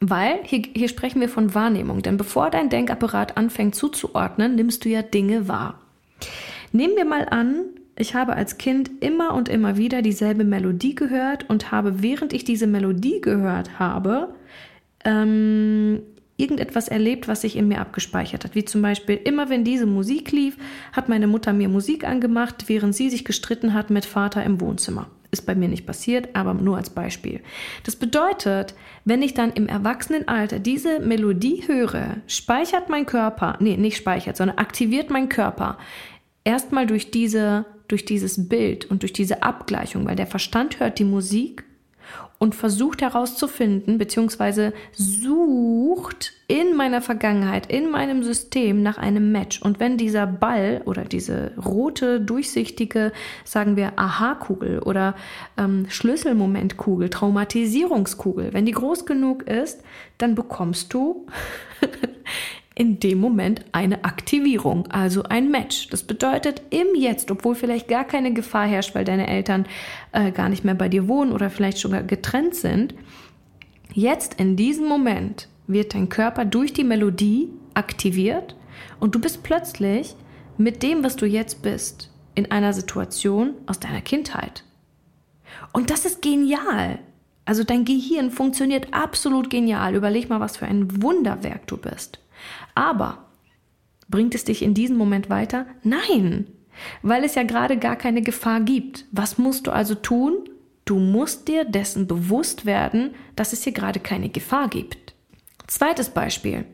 Weil 0.00 0.38
hier, 0.44 0.62
hier 0.72 0.88
sprechen 0.88 1.20
wir 1.20 1.28
von 1.28 1.52
Wahrnehmung, 1.54 2.00
denn 2.00 2.16
bevor 2.16 2.48
dein 2.50 2.70
Denkapparat 2.70 3.36
anfängt 3.36 3.74
zuzuordnen, 3.74 4.54
nimmst 4.54 4.84
du 4.84 4.88
ja 4.88 5.02
Dinge 5.02 5.48
wahr. 5.48 5.80
Nehmen 6.70 6.94
wir 6.94 7.04
mal 7.04 7.28
an, 7.28 7.64
ich 7.96 8.14
habe 8.14 8.34
als 8.34 8.56
Kind 8.56 8.88
immer 9.00 9.34
und 9.34 9.48
immer 9.48 9.76
wieder 9.76 10.00
dieselbe 10.00 10.44
Melodie 10.44 10.94
gehört 10.94 11.50
und 11.50 11.72
habe, 11.72 12.02
während 12.02 12.32
ich 12.32 12.44
diese 12.44 12.68
Melodie 12.68 13.20
gehört 13.20 13.80
habe, 13.80 14.32
ähm, 15.04 16.02
irgendetwas 16.40 16.88
erlebt, 16.88 17.28
was 17.28 17.42
sich 17.42 17.56
in 17.56 17.68
mir 17.68 17.80
abgespeichert 17.80 18.44
hat. 18.44 18.54
Wie 18.54 18.64
zum 18.64 18.82
Beispiel, 18.82 19.16
immer 19.16 19.50
wenn 19.50 19.64
diese 19.64 19.86
Musik 19.86 20.32
lief, 20.32 20.56
hat 20.92 21.08
meine 21.08 21.26
Mutter 21.26 21.52
mir 21.52 21.68
Musik 21.68 22.04
angemacht, 22.04 22.64
während 22.68 22.94
sie 22.94 23.10
sich 23.10 23.24
gestritten 23.24 23.74
hat 23.74 23.90
mit 23.90 24.04
Vater 24.04 24.42
im 24.42 24.60
Wohnzimmer. 24.60 25.08
Ist 25.32 25.46
bei 25.46 25.54
mir 25.54 25.68
nicht 25.68 25.86
passiert, 25.86 26.30
aber 26.34 26.54
nur 26.54 26.76
als 26.76 26.90
Beispiel. 26.90 27.40
Das 27.84 27.94
bedeutet, 27.94 28.74
wenn 29.04 29.22
ich 29.22 29.34
dann 29.34 29.52
im 29.52 29.68
Erwachsenenalter 29.68 30.58
diese 30.58 30.98
Melodie 30.98 31.62
höre, 31.66 32.16
speichert 32.26 32.88
mein 32.88 33.06
Körper, 33.06 33.56
nee, 33.60 33.76
nicht 33.76 33.96
speichert, 33.96 34.36
sondern 34.36 34.58
aktiviert 34.58 35.10
mein 35.10 35.28
Körper 35.28 35.78
erstmal 36.44 36.86
durch 36.86 37.10
diese, 37.10 37.64
durch 37.86 38.04
dieses 38.04 38.48
Bild 38.48 38.90
und 38.90 39.02
durch 39.02 39.12
diese 39.12 39.42
Abgleichung, 39.42 40.06
weil 40.06 40.16
der 40.16 40.26
Verstand 40.26 40.80
hört 40.80 40.98
die 40.98 41.04
Musik 41.04 41.64
und 42.40 42.54
versucht 42.54 43.02
herauszufinden, 43.02 43.98
beziehungsweise 43.98 44.72
sucht 44.92 46.32
in 46.48 46.74
meiner 46.74 47.02
Vergangenheit, 47.02 47.70
in 47.70 47.90
meinem 47.90 48.22
System 48.22 48.82
nach 48.82 48.96
einem 48.96 49.30
Match. 49.30 49.60
Und 49.60 49.78
wenn 49.78 49.98
dieser 49.98 50.26
Ball 50.26 50.80
oder 50.86 51.04
diese 51.04 51.52
rote, 51.62 52.18
durchsichtige, 52.18 53.12
sagen 53.44 53.76
wir, 53.76 53.92
Aha-Kugel 53.96 54.78
oder 54.78 55.14
ähm, 55.58 55.84
Schlüsselmomentkugel, 55.90 57.10
Traumatisierungskugel, 57.10 58.54
wenn 58.54 58.64
die 58.64 58.72
groß 58.72 59.04
genug 59.04 59.42
ist, 59.42 59.82
dann 60.16 60.34
bekommst 60.34 60.94
du 60.94 61.26
in 62.80 62.98
dem 62.98 63.18
Moment 63.18 63.62
eine 63.72 64.04
Aktivierung, 64.06 64.86
also 64.86 65.24
ein 65.24 65.50
Match. 65.50 65.90
Das 65.90 66.02
bedeutet 66.02 66.62
im 66.70 66.94
Jetzt, 66.94 67.30
obwohl 67.30 67.54
vielleicht 67.54 67.88
gar 67.88 68.04
keine 68.04 68.32
Gefahr 68.32 68.66
herrscht, 68.66 68.94
weil 68.94 69.04
deine 69.04 69.26
Eltern 69.26 69.66
äh, 70.12 70.32
gar 70.32 70.48
nicht 70.48 70.64
mehr 70.64 70.74
bei 70.74 70.88
dir 70.88 71.06
wohnen 71.06 71.32
oder 71.32 71.50
vielleicht 71.50 71.76
sogar 71.76 72.02
getrennt 72.02 72.54
sind, 72.54 72.94
jetzt 73.92 74.40
in 74.40 74.56
diesem 74.56 74.88
Moment 74.88 75.46
wird 75.66 75.92
dein 75.92 76.08
Körper 76.08 76.46
durch 76.46 76.72
die 76.72 76.84
Melodie 76.84 77.50
aktiviert 77.74 78.56
und 78.98 79.14
du 79.14 79.20
bist 79.20 79.42
plötzlich 79.42 80.14
mit 80.56 80.82
dem, 80.82 81.04
was 81.04 81.16
du 81.16 81.26
jetzt 81.26 81.60
bist, 81.60 82.10
in 82.34 82.50
einer 82.50 82.72
Situation 82.72 83.52
aus 83.66 83.78
deiner 83.78 84.00
Kindheit. 84.00 84.64
Und 85.74 85.90
das 85.90 86.06
ist 86.06 86.22
genial. 86.22 86.98
Also 87.44 87.62
dein 87.62 87.84
Gehirn 87.84 88.30
funktioniert 88.30 88.94
absolut 88.94 89.50
genial. 89.50 89.94
Überleg 89.94 90.30
mal, 90.30 90.40
was 90.40 90.56
für 90.56 90.64
ein 90.64 91.02
Wunderwerk 91.02 91.66
du 91.66 91.76
bist. 91.76 92.20
Aber 92.74 93.26
bringt 94.08 94.34
es 94.34 94.44
dich 94.44 94.62
in 94.62 94.74
diesem 94.74 94.96
Moment 94.96 95.30
weiter? 95.30 95.66
Nein, 95.82 96.46
weil 97.02 97.24
es 97.24 97.34
ja 97.34 97.42
gerade 97.42 97.76
gar 97.76 97.96
keine 97.96 98.22
Gefahr 98.22 98.60
gibt. 98.60 99.06
Was 99.12 99.38
musst 99.38 99.66
du 99.66 99.70
also 99.70 99.94
tun? 99.94 100.48
Du 100.84 100.98
musst 100.98 101.48
dir 101.48 101.64
dessen 101.64 102.06
bewusst 102.06 102.66
werden, 102.66 103.14
dass 103.36 103.52
es 103.52 103.62
hier 103.64 103.72
gerade 103.72 104.00
keine 104.00 104.28
Gefahr 104.28 104.68
gibt. 104.68 105.14
Zweites 105.66 106.10
Beispiel. 106.10 106.64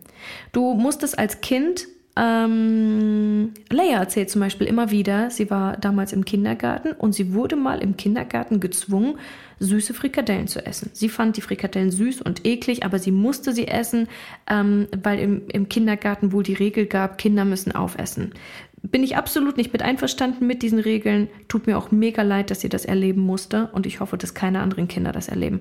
Du 0.52 0.74
musstest 0.74 1.18
als 1.18 1.40
Kind 1.40 1.86
Ähm, 2.18 3.52
Leia 3.70 3.98
erzählt 3.98 4.30
zum 4.30 4.40
Beispiel 4.40 4.66
immer 4.66 4.90
wieder, 4.90 5.30
sie 5.30 5.50
war 5.50 5.76
damals 5.76 6.14
im 6.14 6.24
Kindergarten 6.24 6.92
und 6.92 7.14
sie 7.14 7.34
wurde 7.34 7.56
mal 7.56 7.82
im 7.82 7.98
Kindergarten 7.98 8.58
gezwungen, 8.58 9.18
süße 9.60 9.92
Frikadellen 9.94 10.48
zu 10.48 10.64
essen. 10.64 10.90
Sie 10.92 11.08
fand 11.08 11.36
die 11.36 11.40
Frikadellen 11.42 11.90
süß 11.90 12.22
und 12.22 12.46
eklig, 12.46 12.84
aber 12.84 12.98
sie 12.98 13.10
musste 13.10 13.52
sie 13.52 13.68
essen, 13.68 14.08
ähm, 14.48 14.88
weil 15.02 15.18
im, 15.18 15.42
im 15.48 15.68
Kindergarten 15.68 16.32
wohl 16.32 16.42
die 16.42 16.54
Regel 16.54 16.86
gab, 16.86 17.18
Kinder 17.18 17.44
müssen 17.44 17.72
aufessen. 17.72 18.32
Bin 18.82 19.02
ich 19.02 19.16
absolut 19.16 19.56
nicht 19.56 19.72
mit 19.72 19.82
einverstanden 19.82 20.46
mit 20.46 20.62
diesen 20.62 20.78
Regeln. 20.78 21.28
Tut 21.48 21.66
mir 21.66 21.76
auch 21.76 21.90
mega 21.90 22.22
leid, 22.22 22.50
dass 22.50 22.60
sie 22.60 22.68
das 22.68 22.84
erleben 22.84 23.20
musste 23.20 23.68
und 23.72 23.86
ich 23.86 24.00
hoffe, 24.00 24.16
dass 24.16 24.34
keine 24.34 24.60
anderen 24.60 24.86
Kinder 24.86 25.12
das 25.12 25.28
erleben. 25.28 25.60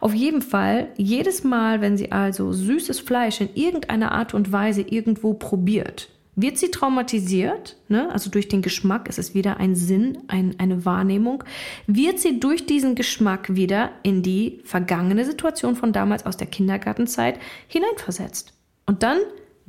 Auf 0.00 0.14
jeden 0.14 0.42
Fall, 0.42 0.88
jedes 0.96 1.44
Mal, 1.44 1.80
wenn 1.80 1.96
sie 1.96 2.12
also 2.12 2.52
süßes 2.52 3.00
Fleisch 3.00 3.40
in 3.40 3.48
irgendeiner 3.54 4.12
Art 4.12 4.34
und 4.34 4.52
Weise 4.52 4.82
irgendwo 4.82 5.34
probiert, 5.34 6.08
wird 6.36 6.58
sie 6.58 6.70
traumatisiert, 6.70 7.76
ne? 7.88 8.12
also 8.12 8.30
durch 8.30 8.48
den 8.48 8.60
Geschmack, 8.60 9.08
es 9.08 9.16
ist 9.16 9.34
wieder 9.34 9.56
ein 9.56 9.74
Sinn, 9.74 10.18
ein, 10.28 10.54
eine 10.58 10.84
Wahrnehmung, 10.84 11.42
wird 11.86 12.20
sie 12.20 12.38
durch 12.38 12.66
diesen 12.66 12.94
Geschmack 12.94 13.56
wieder 13.56 13.90
in 14.02 14.22
die 14.22 14.60
vergangene 14.64 15.24
Situation 15.24 15.76
von 15.76 15.94
damals 15.94 16.26
aus 16.26 16.36
der 16.36 16.46
Kindergartenzeit 16.46 17.40
hineinversetzt. 17.68 18.52
Und 18.84 19.02
dann 19.02 19.18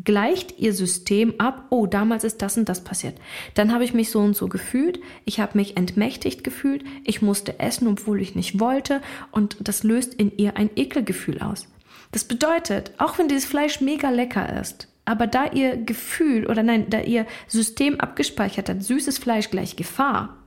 gleicht 0.04 0.60
ihr 0.60 0.74
System 0.74 1.40
ab, 1.40 1.66
oh, 1.70 1.88
damals 1.88 2.24
ist 2.24 2.42
das 2.42 2.58
und 2.58 2.70
das 2.70 2.84
passiert. 2.84 3.18
Dann 3.56 3.74
habe 3.74 3.84
ich 3.84 3.94
mich 3.94 4.12
so 4.12 4.20
und 4.20 4.36
so 4.36 4.48
gefühlt, 4.48 5.00
ich 5.26 5.40
habe 5.40 5.58
mich 5.58 5.78
entmächtigt 5.78 6.44
gefühlt, 6.44 6.84
ich 7.04 7.22
musste 7.22 7.60
essen, 7.60 7.88
obwohl 7.88 8.22
ich 8.22 8.36
nicht 8.36 8.60
wollte 8.60 9.02
und 9.32 9.58
das 9.60 9.84
löst 9.84 10.14
in 10.14 10.36
ihr 10.38 10.56
ein 10.58 10.70
Ekelgefühl 10.76 11.42
aus. 11.42 11.68
Das 12.12 12.24
bedeutet, 12.24 12.92
auch 13.00 13.18
wenn 13.18 13.28
dieses 13.28 13.46
Fleisch 13.46 13.82
mega 13.82 14.10
lecker 14.10 14.62
ist, 14.62 14.88
aber 15.06 15.26
da 15.26 15.52
ihr 15.52 15.78
Gefühl 15.78 16.48
oder 16.48 16.64
nein, 16.64 16.90
da 16.90 17.02
ihr 17.02 17.26
System 17.48 18.00
abgespeichert 18.00 18.70
hat, 18.70 18.84
süßes 18.84 19.18
Fleisch 19.18 19.50
gleich 19.50 19.76
Gefahr, 19.76 20.38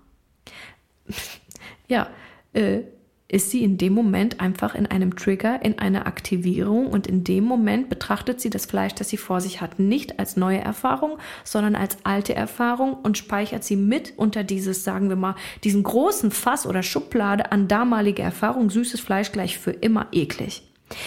ja, 1.88 2.08
äh, 2.52 2.82
ist 3.30 3.50
sie 3.50 3.62
in 3.62 3.78
dem 3.78 3.92
Moment 3.92 4.40
einfach 4.40 4.74
in 4.74 4.86
einem 4.86 5.14
Trigger, 5.14 5.62
in 5.62 5.78
einer 5.78 6.06
Aktivierung 6.06 6.88
und 6.88 7.06
in 7.06 7.22
dem 7.22 7.44
Moment 7.44 7.88
betrachtet 7.88 8.40
sie 8.40 8.50
das 8.50 8.66
Fleisch, 8.66 8.94
das 8.94 9.08
sie 9.08 9.16
vor 9.16 9.40
sich 9.40 9.60
hat, 9.60 9.78
nicht 9.78 10.18
als 10.18 10.36
neue 10.36 10.58
Erfahrung, 10.58 11.18
sondern 11.44 11.76
als 11.76 11.98
alte 12.04 12.34
Erfahrung 12.34 12.94
und 12.94 13.18
speichert 13.18 13.62
sie 13.62 13.76
mit 13.76 14.14
unter 14.16 14.42
dieses, 14.42 14.82
sagen 14.82 15.08
wir 15.08 15.16
mal, 15.16 15.36
diesen 15.62 15.84
großen 15.84 16.32
Fass 16.32 16.66
oder 16.66 16.82
Schublade 16.82 17.52
an 17.52 17.68
damalige 17.68 18.22
Erfahrung, 18.22 18.68
süßes 18.68 19.00
Fleisch 19.00 19.30
gleich 19.30 19.58
für 19.58 19.70
immer 19.70 20.08
eklig. 20.10 20.62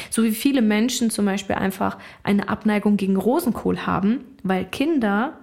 So 0.10 0.24
wie 0.24 0.32
viele 0.32 0.62
Menschen 0.62 1.10
zum 1.10 1.26
Beispiel 1.26 1.58
einfach 1.58 1.98
eine 2.24 2.48
Abneigung 2.48 2.96
gegen 2.96 3.18
Rosenkohl 3.18 3.86
haben, 3.86 4.24
weil 4.44 4.64
Kinder 4.64 5.38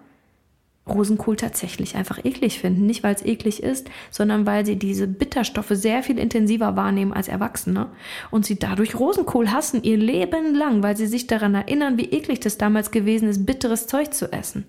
Rosenkohl 0.91 1.37
tatsächlich 1.37 1.97
einfach 1.97 2.25
eklig 2.25 2.61
finden. 2.61 2.87
Nicht, 2.87 3.03
weil 3.03 3.15
es 3.15 3.25
eklig 3.25 3.63
ist, 3.63 3.91
sondern 4.11 4.47
weil 4.47 4.67
sie 4.67 4.77
diese 4.77 5.07
Bitterstoffe 5.07 5.71
sehr 5.71 6.03
viel 6.03 6.19
intensiver 6.19 6.77
wahrnehmen 6.77 7.13
als 7.13 7.29
Erwachsene 7.29 7.87
und 8.31 8.45
sie 8.45 8.59
dadurch 8.59 8.99
Rosenkohl 8.99 9.51
hassen 9.51 9.83
ihr 9.83 9.97
Leben 9.97 10.55
lang, 10.55 10.83
weil 10.83 10.97
sie 10.97 11.07
sich 11.07 11.27
daran 11.27 11.55
erinnern, 11.55 11.99
wie 11.99 12.11
eklig 12.11 12.41
das 12.41 12.59
damals 12.59 12.91
gewesen 12.91 13.29
ist, 13.29 13.47
bitteres 13.47 13.87
Zeug 13.87 14.13
zu 14.13 14.33
essen. 14.33 14.65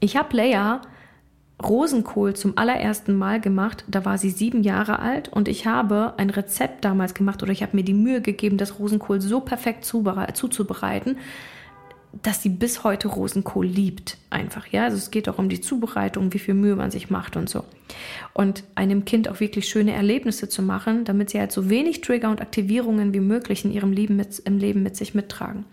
Ich 0.00 0.16
habe 0.16 0.36
Leia 0.36 0.82
Rosenkohl 1.62 2.34
zum 2.34 2.56
allerersten 2.56 3.14
Mal 3.14 3.40
gemacht. 3.40 3.84
Da 3.88 4.04
war 4.04 4.18
sie 4.18 4.30
sieben 4.30 4.62
Jahre 4.62 4.98
alt 4.98 5.28
und 5.28 5.48
ich 5.48 5.66
habe 5.66 6.14
ein 6.16 6.30
Rezept 6.30 6.84
damals 6.84 7.14
gemacht 7.14 7.42
oder 7.42 7.52
ich 7.52 7.62
habe 7.62 7.76
mir 7.76 7.84
die 7.84 7.94
Mühe 7.94 8.20
gegeben, 8.20 8.56
das 8.56 8.78
Rosenkohl 8.78 9.20
so 9.20 9.40
perfekt 9.40 9.84
zuzubereiten, 9.84 11.18
dass 12.22 12.42
sie 12.42 12.48
bis 12.48 12.82
heute 12.84 13.08
Rosenkohl 13.08 13.66
liebt. 13.66 14.18
Einfach, 14.30 14.66
ja. 14.66 14.84
Also 14.84 14.96
es 14.96 15.10
geht 15.10 15.28
auch 15.28 15.38
um 15.38 15.48
die 15.48 15.60
Zubereitung, 15.60 16.32
wie 16.32 16.38
viel 16.38 16.54
Mühe 16.54 16.76
man 16.76 16.90
sich 16.90 17.10
macht 17.10 17.36
und 17.36 17.48
so. 17.48 17.64
Und 18.32 18.64
einem 18.74 19.04
Kind 19.04 19.28
auch 19.28 19.40
wirklich 19.40 19.68
schöne 19.68 19.92
Erlebnisse 19.92 20.48
zu 20.48 20.62
machen, 20.62 21.04
damit 21.04 21.30
sie 21.30 21.38
halt 21.38 21.52
so 21.52 21.70
wenig 21.70 22.00
Trigger 22.00 22.30
und 22.30 22.40
Aktivierungen 22.40 23.14
wie 23.14 23.20
möglich 23.20 23.64
in 23.64 23.72
ihrem 23.72 23.92
Leben 23.92 24.16
mit, 24.16 24.38
im 24.40 24.58
Leben 24.58 24.82
mit 24.82 24.96
sich 24.96 25.14
mittragen. 25.14 25.64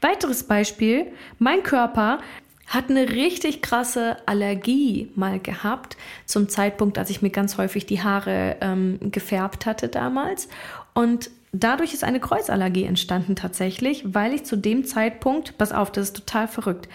Weiteres 0.00 0.44
Beispiel. 0.44 1.06
Mein 1.38 1.62
Körper 1.62 2.20
hat 2.66 2.88
eine 2.88 3.08
richtig 3.08 3.62
krasse 3.62 4.16
Allergie 4.26 5.10
mal 5.16 5.40
gehabt, 5.40 5.96
zum 6.24 6.48
Zeitpunkt, 6.48 6.98
als 6.98 7.10
ich 7.10 7.20
mir 7.20 7.30
ganz 7.30 7.58
häufig 7.58 7.84
die 7.84 8.00
Haare 8.00 8.56
ähm, 8.60 8.98
gefärbt 9.10 9.66
hatte 9.66 9.88
damals. 9.88 10.48
Und 10.94 11.30
dadurch 11.52 11.94
ist 11.94 12.04
eine 12.04 12.20
Kreuzallergie 12.20 12.84
entstanden 12.84 13.36
tatsächlich, 13.36 14.14
weil 14.14 14.34
ich 14.34 14.44
zu 14.44 14.56
dem 14.56 14.84
Zeitpunkt, 14.84 15.58
pass 15.58 15.72
auf, 15.72 15.90
das 15.90 16.08
ist 16.08 16.16
total 16.16 16.48
verrückt. 16.48 16.88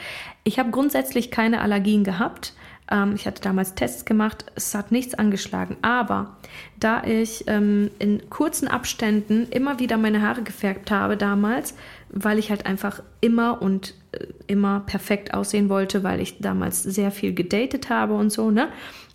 Ich 0.43 0.59
habe 0.59 0.71
grundsätzlich 0.71 1.31
keine 1.31 1.61
Allergien 1.61 2.03
gehabt. 2.03 2.53
Ähm, 2.89 3.13
ich 3.15 3.25
hatte 3.25 3.41
damals 3.41 3.75
Tests 3.75 4.05
gemacht, 4.05 4.45
es 4.55 4.73
hat 4.75 4.91
nichts 4.91 5.13
angeschlagen. 5.15 5.77
Aber 5.81 6.37
da 6.79 7.03
ich 7.03 7.45
ähm, 7.47 7.89
in 7.99 8.29
kurzen 8.29 8.67
Abständen 8.67 9.47
immer 9.49 9.79
wieder 9.79 9.97
meine 9.97 10.21
Haare 10.21 10.43
gefärbt 10.43 10.91
habe 10.91 11.17
damals, 11.17 11.75
weil 12.09 12.39
ich 12.39 12.49
halt 12.49 12.65
einfach 12.65 13.01
immer 13.21 13.61
und 13.61 13.95
äh, 14.11 14.25
immer 14.47 14.81
perfekt 14.81 15.33
aussehen 15.33 15.69
wollte, 15.69 16.03
weil 16.03 16.21
ich 16.21 16.39
damals 16.39 16.83
sehr 16.83 17.11
viel 17.11 17.33
gedatet 17.33 17.89
habe 17.89 18.13
und 18.13 18.31
so, 18.31 18.51
ne? 18.51 18.69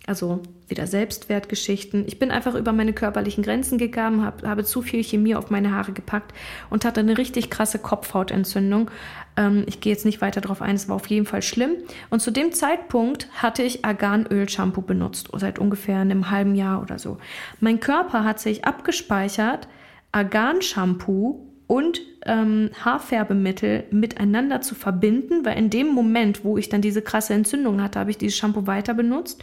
Also 0.07 0.41
wieder 0.71 0.87
Selbstwertgeschichten. 0.87 2.05
Ich 2.07 2.17
bin 2.17 2.31
einfach 2.31 2.55
über 2.55 2.73
meine 2.73 2.93
körperlichen 2.93 3.43
Grenzen 3.43 3.77
gegangen, 3.77 4.25
hab, 4.25 4.43
habe 4.43 4.63
zu 4.63 4.81
viel 4.81 5.03
Chemie 5.03 5.35
auf 5.35 5.51
meine 5.51 5.75
Haare 5.75 5.91
gepackt 5.91 6.33
und 6.69 6.85
hatte 6.85 7.01
eine 7.01 7.17
richtig 7.17 7.51
krasse 7.51 7.77
Kopfhautentzündung. 7.77 8.89
Ähm, 9.37 9.63
ich 9.67 9.81
gehe 9.81 9.93
jetzt 9.93 10.05
nicht 10.05 10.21
weiter 10.21 10.41
darauf 10.41 10.61
ein, 10.61 10.75
es 10.75 10.89
war 10.89 10.95
auf 10.95 11.07
jeden 11.07 11.27
Fall 11.27 11.41
schlimm. 11.41 11.75
Und 12.09 12.21
zu 12.21 12.31
dem 12.31 12.51
Zeitpunkt 12.53 13.27
hatte 13.33 13.61
ich 13.61 13.85
Arganöl-Shampoo 13.85 14.81
benutzt, 14.81 15.29
seit 15.35 15.59
ungefähr 15.59 15.99
einem 15.99 16.31
halben 16.31 16.55
Jahr 16.55 16.81
oder 16.81 16.97
so. 16.97 17.17
Mein 17.59 17.79
Körper 17.79 18.23
hat 18.23 18.39
sich 18.39 18.65
abgespeichert, 18.65 19.67
Argan-Shampoo 20.11 21.47
und 21.67 22.01
ähm, 22.25 22.69
Haarfärbemittel 22.83 23.85
miteinander 23.91 24.61
zu 24.61 24.75
verbinden, 24.75 25.45
weil 25.45 25.57
in 25.57 25.69
dem 25.69 25.87
Moment, 25.87 26.43
wo 26.43 26.57
ich 26.57 26.67
dann 26.67 26.81
diese 26.81 27.01
krasse 27.01 27.33
Entzündung 27.33 27.81
hatte, 27.81 27.99
habe 27.99 28.11
ich 28.11 28.17
dieses 28.17 28.37
Shampoo 28.37 28.67
weiter 28.67 28.93
benutzt. 28.93 29.41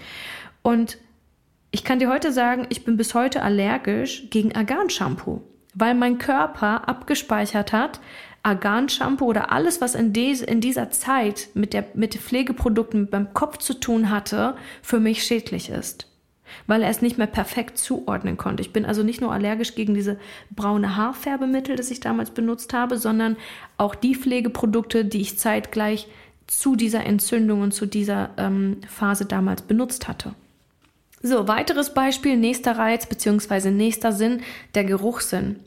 Und 0.62 0.98
ich 1.70 1.84
kann 1.84 1.98
dir 1.98 2.08
heute 2.08 2.32
sagen, 2.32 2.66
ich 2.70 2.84
bin 2.84 2.96
bis 2.96 3.14
heute 3.14 3.42
allergisch 3.42 4.30
gegen 4.30 4.54
Argan-Shampoo, 4.54 5.42
weil 5.74 5.94
mein 5.94 6.18
Körper 6.18 6.88
abgespeichert 6.88 7.72
hat, 7.72 8.00
Argan-Shampoo 8.42 9.26
oder 9.26 9.52
alles, 9.52 9.80
was 9.80 9.94
in, 9.94 10.12
des, 10.12 10.40
in 10.40 10.60
dieser 10.60 10.90
Zeit 10.90 11.48
mit, 11.54 11.74
der, 11.74 11.86
mit 11.94 12.14
Pflegeprodukten 12.14 13.10
beim 13.10 13.34
Kopf 13.34 13.58
zu 13.58 13.74
tun 13.74 14.10
hatte, 14.10 14.56
für 14.82 15.00
mich 15.00 15.24
schädlich 15.24 15.70
ist 15.70 16.08
weil 16.66 16.82
er 16.82 16.90
es 16.90 17.02
nicht 17.02 17.18
mehr 17.18 17.26
perfekt 17.26 17.78
zuordnen 17.78 18.36
konnte. 18.36 18.62
Ich 18.62 18.72
bin 18.72 18.84
also 18.84 19.02
nicht 19.02 19.20
nur 19.20 19.32
allergisch 19.32 19.74
gegen 19.74 19.94
diese 19.94 20.18
braune 20.50 20.96
Haarfärbemittel, 20.96 21.76
das 21.76 21.90
ich 21.90 22.00
damals 22.00 22.30
benutzt 22.30 22.72
habe, 22.72 22.98
sondern 22.98 23.36
auch 23.76 23.94
die 23.94 24.14
Pflegeprodukte, 24.14 25.04
die 25.04 25.20
ich 25.20 25.38
zeitgleich 25.38 26.08
zu 26.46 26.76
dieser 26.76 27.04
Entzündung 27.04 27.60
und 27.60 27.74
zu 27.74 27.86
dieser 27.86 28.30
ähm, 28.38 28.78
Phase 28.88 29.26
damals 29.26 29.62
benutzt 29.62 30.08
hatte. 30.08 30.34
So, 31.22 31.48
weiteres 31.48 31.94
Beispiel, 31.94 32.36
nächster 32.36 32.78
Reiz 32.78 33.06
bzw. 33.06 33.70
nächster 33.70 34.12
Sinn, 34.12 34.42
der 34.74 34.84
Geruchssinn. 34.84 35.60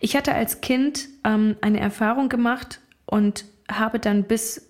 Ich 0.00 0.16
hatte 0.16 0.34
als 0.34 0.60
Kind 0.60 1.08
ähm, 1.24 1.56
eine 1.60 1.80
Erfahrung 1.80 2.28
gemacht 2.28 2.80
und 3.04 3.44
habe 3.70 3.98
dann 3.98 4.24
bis 4.24 4.68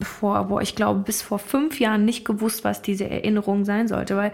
vor, 0.00 0.44
boah, 0.44 0.62
ich 0.62 0.76
glaube, 0.76 1.00
bis 1.00 1.20
vor 1.20 1.38
fünf 1.38 1.78
Jahren 1.78 2.04
nicht 2.04 2.24
gewusst, 2.24 2.64
was 2.64 2.80
diese 2.80 3.08
Erinnerung 3.08 3.64
sein 3.64 3.86
sollte, 3.86 4.16
weil 4.16 4.32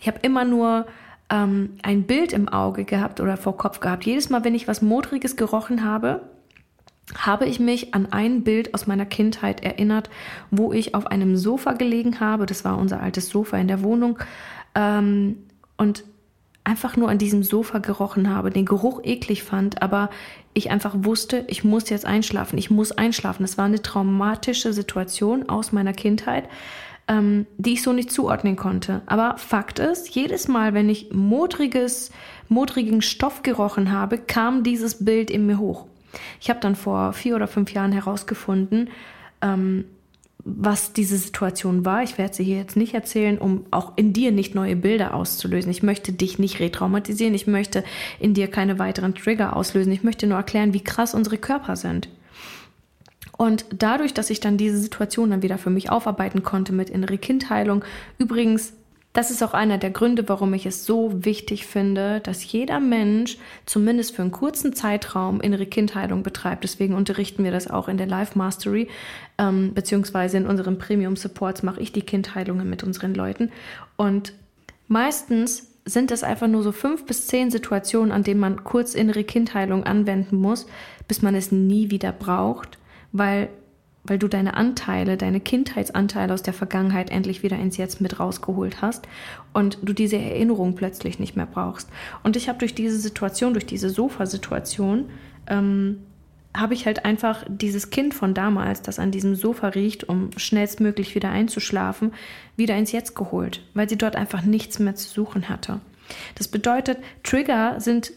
ich 0.00 0.06
habe 0.06 0.20
immer 0.22 0.44
nur 0.44 0.86
ähm, 1.28 1.76
ein 1.82 2.04
Bild 2.04 2.32
im 2.32 2.48
Auge 2.48 2.84
gehabt 2.84 3.20
oder 3.20 3.36
vor 3.36 3.56
Kopf 3.56 3.80
gehabt. 3.80 4.04
Jedes 4.04 4.30
Mal, 4.30 4.44
wenn 4.44 4.54
ich 4.54 4.68
was 4.68 4.80
Modriges 4.80 5.36
gerochen 5.36 5.84
habe, 5.84 6.22
habe 7.16 7.46
ich 7.46 7.60
mich 7.60 7.94
an 7.94 8.10
ein 8.10 8.42
Bild 8.42 8.74
aus 8.74 8.86
meiner 8.86 9.04
Kindheit 9.04 9.62
erinnert, 9.62 10.08
wo 10.50 10.72
ich 10.72 10.94
auf 10.94 11.06
einem 11.06 11.36
Sofa 11.36 11.72
gelegen 11.72 12.20
habe. 12.20 12.46
Das 12.46 12.64
war 12.64 12.78
unser 12.78 13.02
altes 13.02 13.28
Sofa 13.28 13.58
in 13.58 13.68
der 13.68 13.82
Wohnung. 13.82 14.18
Ähm, 14.74 15.38
und 15.76 16.04
einfach 16.64 16.96
nur 16.96 17.08
an 17.08 17.18
diesem 17.18 17.42
Sofa 17.42 17.78
gerochen 17.78 18.30
habe, 18.30 18.50
den 18.50 18.66
Geruch 18.66 19.00
eklig 19.02 19.42
fand, 19.42 19.82
aber 19.82 20.10
ich 20.54 20.70
einfach 20.70 20.94
wusste, 20.98 21.44
ich 21.48 21.64
muss 21.64 21.90
jetzt 21.90 22.06
einschlafen, 22.06 22.56
ich 22.58 22.70
muss 22.70 22.92
einschlafen. 22.92 23.42
Das 23.42 23.58
war 23.58 23.64
eine 23.64 23.82
traumatische 23.82 24.72
Situation 24.72 25.48
aus 25.48 25.72
meiner 25.72 25.92
Kindheit 25.92 26.48
ähm, 27.08 27.46
die 27.58 27.74
ich 27.74 27.82
so 27.82 27.92
nicht 27.92 28.10
zuordnen 28.12 28.56
konnte. 28.56 29.02
Aber 29.06 29.36
Fakt 29.38 29.78
ist, 29.78 30.08
jedes 30.10 30.48
Mal, 30.48 30.74
wenn 30.74 30.88
ich 30.88 31.10
modriges, 31.12 32.10
modrigen 32.48 33.02
Stoff 33.02 33.42
gerochen 33.42 33.92
habe, 33.92 34.18
kam 34.18 34.62
dieses 34.62 35.04
Bild 35.04 35.30
in 35.30 35.46
mir 35.46 35.58
hoch. 35.58 35.86
Ich 36.40 36.50
habe 36.50 36.60
dann 36.60 36.76
vor 36.76 37.12
vier 37.12 37.36
oder 37.36 37.48
fünf 37.48 37.72
Jahren 37.72 37.92
herausgefunden, 37.92 38.90
ähm, 39.40 39.84
was 40.44 40.92
diese 40.92 41.16
Situation 41.16 41.84
war. 41.84 42.02
Ich 42.02 42.18
werde 42.18 42.34
sie 42.34 42.44
hier 42.44 42.56
jetzt 42.56 42.76
nicht 42.76 42.94
erzählen, 42.94 43.38
um 43.38 43.64
auch 43.70 43.92
in 43.96 44.12
dir 44.12 44.32
nicht 44.32 44.54
neue 44.54 44.74
Bilder 44.76 45.14
auszulösen. 45.14 45.70
Ich 45.70 45.82
möchte 45.82 46.12
dich 46.12 46.38
nicht 46.38 46.58
retraumatisieren. 46.58 47.34
Ich 47.34 47.46
möchte 47.46 47.84
in 48.18 48.34
dir 48.34 48.48
keine 48.48 48.78
weiteren 48.78 49.14
Trigger 49.14 49.54
auslösen. 49.56 49.92
Ich 49.92 50.02
möchte 50.02 50.26
nur 50.26 50.38
erklären, 50.38 50.74
wie 50.74 50.82
krass 50.82 51.14
unsere 51.14 51.38
Körper 51.38 51.76
sind. 51.76 52.08
Und 53.36 53.66
dadurch, 53.76 54.14
dass 54.14 54.30
ich 54.30 54.40
dann 54.40 54.56
diese 54.56 54.78
Situation 54.78 55.30
dann 55.30 55.42
wieder 55.42 55.58
für 55.58 55.70
mich 55.70 55.90
aufarbeiten 55.90 56.42
konnte 56.42 56.72
mit 56.72 56.90
innere 56.90 57.18
Kindheilung, 57.18 57.84
übrigens 58.18 58.72
das 59.12 59.30
ist 59.30 59.42
auch 59.42 59.52
einer 59.52 59.76
der 59.76 59.90
Gründe, 59.90 60.26
warum 60.28 60.54
ich 60.54 60.64
es 60.64 60.86
so 60.86 61.24
wichtig 61.24 61.66
finde, 61.66 62.20
dass 62.20 62.50
jeder 62.50 62.80
Mensch 62.80 63.36
zumindest 63.66 64.16
für 64.16 64.22
einen 64.22 64.30
kurzen 64.30 64.72
Zeitraum 64.72 65.40
innere 65.42 65.66
Kindheilung 65.66 66.22
betreibt. 66.22 66.64
Deswegen 66.64 66.94
unterrichten 66.94 67.44
wir 67.44 67.50
das 67.50 67.68
auch 67.68 67.88
in 67.88 67.98
der 67.98 68.06
Life 68.06 68.38
Mastery, 68.38 68.88
ähm, 69.36 69.74
beziehungsweise 69.74 70.38
in 70.38 70.46
unseren 70.46 70.78
Premium 70.78 71.16
Supports 71.16 71.62
mache 71.62 71.80
ich 71.80 71.92
die 71.92 72.02
Kindheilungen 72.02 72.70
mit 72.70 72.84
unseren 72.84 73.14
Leuten. 73.14 73.50
Und 73.96 74.32
meistens 74.88 75.68
sind 75.84 76.10
es 76.10 76.22
einfach 76.22 76.48
nur 76.48 76.62
so 76.62 76.72
fünf 76.72 77.04
bis 77.04 77.26
zehn 77.26 77.50
Situationen, 77.50 78.12
an 78.12 78.22
denen 78.22 78.40
man 78.40 78.64
kurz 78.64 78.94
innere 78.94 79.24
Kindheilung 79.24 79.84
anwenden 79.84 80.36
muss, 80.36 80.66
bis 81.06 81.20
man 81.20 81.34
es 81.34 81.52
nie 81.52 81.90
wieder 81.90 82.12
braucht, 82.12 82.78
weil 83.10 83.50
weil 84.04 84.18
du 84.18 84.28
deine 84.28 84.54
Anteile, 84.54 85.16
deine 85.16 85.40
Kindheitsanteile 85.40 86.34
aus 86.34 86.42
der 86.42 86.54
Vergangenheit 86.54 87.10
endlich 87.10 87.42
wieder 87.42 87.58
ins 87.58 87.76
Jetzt 87.76 88.00
mit 88.00 88.18
rausgeholt 88.18 88.82
hast 88.82 89.06
und 89.52 89.78
du 89.82 89.92
diese 89.92 90.16
Erinnerung 90.16 90.74
plötzlich 90.74 91.18
nicht 91.18 91.36
mehr 91.36 91.46
brauchst. 91.46 91.88
Und 92.22 92.36
ich 92.36 92.48
habe 92.48 92.58
durch 92.58 92.74
diese 92.74 92.98
Situation, 92.98 93.52
durch 93.52 93.66
diese 93.66 93.90
Sofasituation, 93.90 95.10
ähm, 95.46 95.98
habe 96.54 96.74
ich 96.74 96.84
halt 96.84 97.04
einfach 97.04 97.44
dieses 97.48 97.90
Kind 97.90 98.12
von 98.12 98.34
damals, 98.34 98.82
das 98.82 98.98
an 98.98 99.10
diesem 99.10 99.34
Sofa 99.34 99.68
riecht, 99.68 100.08
um 100.08 100.30
schnellstmöglich 100.36 101.14
wieder 101.14 101.30
einzuschlafen, 101.30 102.12
wieder 102.56 102.76
ins 102.76 102.92
Jetzt 102.92 103.14
geholt, 103.14 103.62
weil 103.72 103.88
sie 103.88 103.96
dort 103.96 104.16
einfach 104.16 104.42
nichts 104.42 104.78
mehr 104.78 104.94
zu 104.94 105.08
suchen 105.08 105.48
hatte. 105.48 105.80
Das 106.34 106.48
bedeutet, 106.48 106.98
Trigger 107.22 107.76
sind 107.80 108.12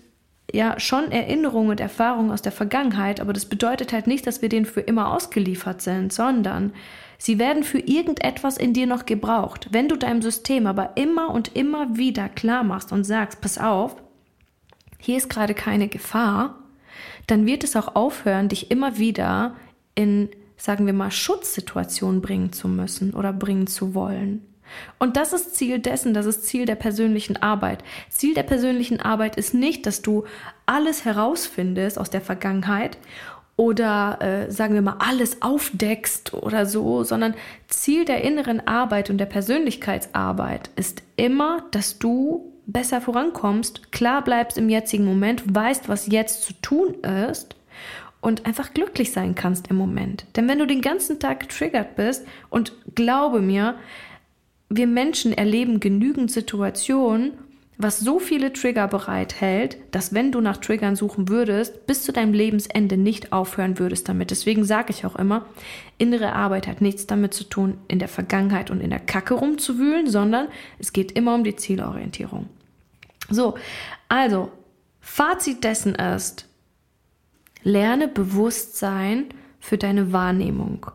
ja 0.51 0.79
schon 0.79 1.11
Erinnerungen 1.11 1.71
und 1.71 1.79
Erfahrungen 1.79 2.31
aus 2.31 2.41
der 2.41 2.51
Vergangenheit, 2.51 3.19
aber 3.19 3.33
das 3.33 3.45
bedeutet 3.45 3.93
halt 3.93 4.07
nicht, 4.07 4.27
dass 4.27 4.41
wir 4.41 4.49
denen 4.49 4.65
für 4.65 4.81
immer 4.81 5.13
ausgeliefert 5.13 5.81
sind, 5.81 6.13
sondern 6.13 6.73
sie 7.17 7.39
werden 7.39 7.63
für 7.63 7.79
irgendetwas 7.79 8.57
in 8.57 8.73
dir 8.73 8.87
noch 8.87 9.05
gebraucht. 9.05 9.67
Wenn 9.71 9.89
du 9.89 9.95
deinem 9.95 10.21
System 10.21 10.67
aber 10.67 10.95
immer 10.95 11.29
und 11.29 11.55
immer 11.55 11.97
wieder 11.97 12.29
klar 12.29 12.63
machst 12.63 12.91
und 12.91 13.03
sagst, 13.03 13.41
pass 13.41 13.57
auf, 13.57 13.95
hier 14.99 15.17
ist 15.17 15.29
gerade 15.29 15.53
keine 15.53 15.87
Gefahr, 15.87 16.55
dann 17.27 17.45
wird 17.45 17.63
es 17.63 17.75
auch 17.75 17.95
aufhören, 17.95 18.49
dich 18.49 18.71
immer 18.71 18.97
wieder 18.97 19.55
in, 19.95 20.29
sagen 20.57 20.85
wir 20.85 20.93
mal, 20.93 21.11
Schutzsituationen 21.11 22.21
bringen 22.21 22.53
zu 22.53 22.67
müssen 22.67 23.13
oder 23.13 23.33
bringen 23.33 23.67
zu 23.67 23.95
wollen. 23.95 24.45
Und 24.99 25.17
das 25.17 25.33
ist 25.33 25.55
Ziel 25.55 25.79
dessen, 25.79 26.13
das 26.13 26.25
ist 26.25 26.45
Ziel 26.45 26.65
der 26.65 26.75
persönlichen 26.75 27.37
Arbeit. 27.37 27.83
Ziel 28.09 28.33
der 28.33 28.43
persönlichen 28.43 28.99
Arbeit 28.99 29.35
ist 29.35 29.53
nicht, 29.53 29.85
dass 29.85 30.01
du 30.01 30.25
alles 30.65 31.05
herausfindest 31.05 31.99
aus 31.99 32.09
der 32.09 32.21
Vergangenheit 32.21 32.97
oder 33.57 34.19
äh, 34.21 34.51
sagen 34.51 34.73
wir 34.73 34.81
mal 34.81 34.97
alles 34.99 35.41
aufdeckst 35.41 36.33
oder 36.33 36.65
so, 36.65 37.03
sondern 37.03 37.35
Ziel 37.67 38.05
der 38.05 38.23
inneren 38.23 38.67
Arbeit 38.67 39.09
und 39.09 39.17
der 39.17 39.27
Persönlichkeitsarbeit 39.27 40.69
ist 40.75 41.03
immer, 41.15 41.63
dass 41.71 41.97
du 41.99 42.51
besser 42.65 42.99
vorankommst, 42.99 43.91
klar 43.91 44.23
bleibst 44.23 44.57
im 44.57 44.69
jetzigen 44.69 45.05
Moment, 45.05 45.43
weißt, 45.53 45.87
was 45.87 46.07
jetzt 46.07 46.43
zu 46.43 46.53
tun 46.61 46.95
ist 47.29 47.55
und 48.21 48.45
einfach 48.45 48.73
glücklich 48.73 49.11
sein 49.11 49.35
kannst 49.35 49.67
im 49.67 49.77
Moment. 49.77 50.25
Denn 50.35 50.49
wenn 50.49 50.59
du 50.59 50.65
den 50.65 50.81
ganzen 50.81 51.19
Tag 51.19 51.41
getriggert 51.41 51.95
bist 51.95 52.25
und 52.49 52.73
glaube 52.95 53.39
mir, 53.39 53.75
wir 54.75 54.87
Menschen 54.87 55.33
erleben 55.33 55.79
genügend 55.79 56.31
Situationen, 56.31 57.33
was 57.77 57.99
so 57.99 58.19
viele 58.19 58.53
Trigger 58.53 58.87
bereithält, 58.87 59.77
dass 59.91 60.13
wenn 60.13 60.31
du 60.31 60.39
nach 60.39 60.57
Triggern 60.57 60.95
suchen 60.95 61.27
würdest, 61.27 61.85
bis 61.87 62.03
zu 62.03 62.13
deinem 62.13 62.33
Lebensende 62.33 62.95
nicht 62.95 63.33
aufhören 63.33 63.79
würdest 63.79 64.07
damit. 64.07 64.31
Deswegen 64.31 64.63
sage 64.63 64.91
ich 64.91 65.05
auch 65.05 65.15
immer, 65.17 65.45
innere 65.97 66.33
Arbeit 66.33 66.67
hat 66.67 66.79
nichts 66.79 67.05
damit 67.05 67.33
zu 67.33 67.43
tun, 67.43 67.77
in 67.87 67.99
der 67.99 68.07
Vergangenheit 68.07 68.71
und 68.71 68.79
in 68.79 68.91
der 68.91 68.99
Kacke 68.99 69.33
rumzuwühlen, 69.33 70.09
sondern 70.09 70.47
es 70.79 70.93
geht 70.93 71.11
immer 71.11 71.35
um 71.35 71.43
die 71.43 71.55
Zielorientierung. 71.55 72.47
So, 73.29 73.55
also, 74.07 74.51
Fazit 75.01 75.63
dessen 75.63 75.95
ist, 75.95 76.47
lerne 77.63 78.07
Bewusstsein 78.07 79.25
für 79.59 79.77
deine 79.77 80.13
Wahrnehmung. 80.13 80.85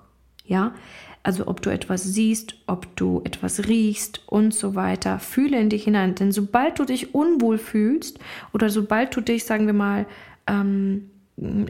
Ja, 0.47 0.75
also 1.23 1.47
ob 1.47 1.61
du 1.63 1.71
etwas 1.71 2.03
siehst, 2.03 2.55
ob 2.67 2.95
du 2.97 3.21
etwas 3.25 3.69
riechst 3.69 4.23
und 4.27 4.55
so 4.55 4.75
weiter. 4.75 5.19
Fühle 5.19 5.59
in 5.61 5.69
dich 5.69 5.85
hinein. 5.85 6.15
Denn 6.15 6.33
sobald 6.33 6.79
du 6.79 6.85
dich 6.85 7.15
unwohl 7.15 7.59
fühlst 7.59 8.19
oder 8.53 8.71
sobald 8.71 9.15
du 9.15 9.21
dich, 9.21 9.45
sagen 9.45 9.67
wir 9.67 9.75
mal, 9.75 10.07
ähm, 10.47 11.11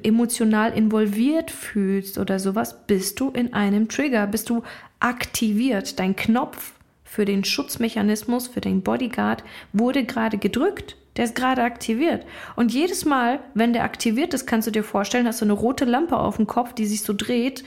emotional 0.02 0.72
involviert 0.72 1.50
fühlst 1.50 2.18
oder 2.18 2.38
sowas, 2.38 2.86
bist 2.86 3.20
du 3.20 3.30
in 3.30 3.52
einem 3.52 3.88
Trigger, 3.88 4.26
bist 4.26 4.50
du 4.50 4.62
aktiviert. 4.98 5.98
Dein 5.98 6.16
Knopf 6.16 6.72
für 7.10 7.24
den 7.24 7.42
Schutzmechanismus, 7.42 8.46
für 8.46 8.60
den 8.60 8.82
Bodyguard 8.82 9.42
wurde 9.72 10.04
gerade 10.04 10.38
gedrückt. 10.38 10.96
Der 11.16 11.24
ist 11.24 11.34
gerade 11.34 11.64
aktiviert. 11.64 12.24
Und 12.54 12.72
jedes 12.72 13.04
Mal, 13.04 13.40
wenn 13.52 13.72
der 13.72 13.82
aktiviert 13.82 14.32
ist, 14.32 14.46
kannst 14.46 14.68
du 14.68 14.70
dir 14.70 14.84
vorstellen, 14.84 15.26
hast 15.26 15.40
du 15.40 15.44
eine 15.44 15.54
rote 15.54 15.84
Lampe 15.84 16.16
auf 16.16 16.36
dem 16.36 16.46
Kopf, 16.46 16.72
die 16.72 16.86
sich 16.86 17.02
so 17.02 17.12
dreht. 17.12 17.64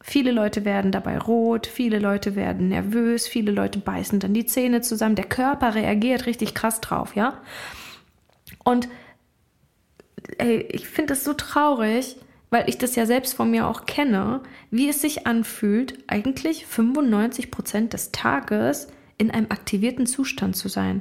Viele 0.00 0.32
Leute 0.32 0.64
werden 0.64 0.92
dabei 0.92 1.18
rot, 1.18 1.66
viele 1.66 1.98
Leute 1.98 2.36
werden 2.36 2.68
nervös, 2.68 3.28
viele 3.28 3.52
Leute 3.52 3.78
beißen 3.78 4.18
dann 4.18 4.32
die 4.32 4.46
Zähne 4.46 4.80
zusammen. 4.80 5.14
Der 5.14 5.26
Körper 5.26 5.74
reagiert 5.74 6.24
richtig 6.24 6.54
krass 6.54 6.80
drauf, 6.80 7.14
ja? 7.16 7.38
Und 8.64 8.88
ey, 10.38 10.66
ich 10.70 10.88
finde 10.88 11.12
es 11.12 11.22
so 11.22 11.34
traurig, 11.34 12.16
weil 12.52 12.68
ich 12.68 12.76
das 12.76 12.96
ja 12.96 13.06
selbst 13.06 13.32
von 13.32 13.50
mir 13.50 13.66
auch 13.66 13.86
kenne, 13.86 14.42
wie 14.70 14.90
es 14.90 15.00
sich 15.00 15.26
anfühlt, 15.26 15.98
eigentlich 16.06 16.66
95 16.66 17.50
Prozent 17.50 17.94
des 17.94 18.12
Tages 18.12 18.88
in 19.16 19.30
einem 19.30 19.46
aktivierten 19.48 20.04
Zustand 20.04 20.54
zu 20.54 20.68
sein, 20.68 21.00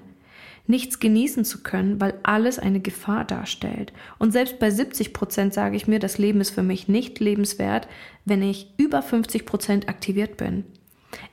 nichts 0.66 1.00
genießen 1.00 1.44
zu 1.44 1.62
können, 1.62 2.00
weil 2.00 2.14
alles 2.24 2.58
eine 2.58 2.80
Gefahr 2.80 3.26
darstellt. 3.26 3.92
Und 4.18 4.32
selbst 4.32 4.60
bei 4.60 4.72
70 4.72 5.12
Prozent 5.12 5.54
sage 5.54 5.76
ich 5.76 5.90
mir, 5.90 6.00
das 6.00 6.18
Leben 6.18 6.40
ist 6.40 6.52
für 6.52 6.64
mich 6.64 6.88
nicht 6.88 7.20
lebenswert, 7.20 7.90
wenn 8.24 8.42
ich 8.42 8.72
über 8.78 9.02
50 9.02 9.46
Prozent 9.46 9.90
aktiviert 9.90 10.38
bin. 10.38 10.64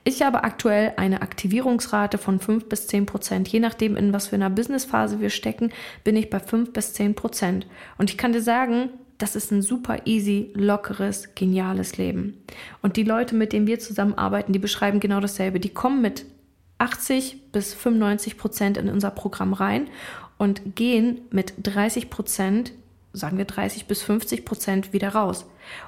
Ich 0.03 0.21
habe 0.21 0.43
aktuell 0.43 0.95
eine 0.97 1.21
Aktivierungsrate 1.21 2.17
von 2.17 2.41
5 2.41 2.67
bis 2.67 2.87
10 2.87 3.05
Prozent. 3.05 3.47
Je 3.47 3.61
nachdem, 3.61 3.95
in 3.95 4.11
was 4.11 4.27
für 4.27 4.35
einer 4.35 4.49
Businessphase 4.49 5.21
wir 5.21 5.29
stecken, 5.29 5.71
bin 6.03 6.17
ich 6.17 6.29
bei 6.29 6.41
5 6.41 6.73
bis 6.73 6.91
10 6.91 7.15
Prozent. 7.15 7.67
Und 7.97 8.09
ich 8.09 8.17
kann 8.17 8.33
dir 8.33 8.41
sagen, 8.41 8.89
das 9.19 9.35
ist 9.35 9.51
ein 9.51 9.61
super 9.61 10.05
easy, 10.05 10.49
lockeres, 10.55 11.35
geniales 11.35 11.97
Leben. 11.97 12.41
Und 12.81 12.97
die 12.97 13.03
Leute, 13.03 13.35
mit 13.35 13.53
denen 13.53 13.67
wir 13.67 13.79
zusammenarbeiten, 13.79 14.53
die 14.53 14.59
beschreiben 14.59 14.99
genau 14.99 15.19
dasselbe. 15.19 15.59
Die 15.59 15.69
kommen 15.69 16.01
mit 16.01 16.25
80 16.79 17.51
bis 17.51 17.73
95 17.73 18.37
Prozent 18.37 18.77
in 18.77 18.89
unser 18.89 19.11
Programm 19.11 19.53
rein 19.53 19.89
und 20.37 20.75
gehen 20.75 21.19
mit 21.31 21.53
30 21.61 22.09
Prozent, 22.09 22.71
sagen 23.11 23.37
wir 23.37 23.45
30 23.45 23.87
bis 23.87 24.01
50 24.01 24.45
Prozent 24.45 24.93
wieder 24.93 25.09
raus. 25.09 25.45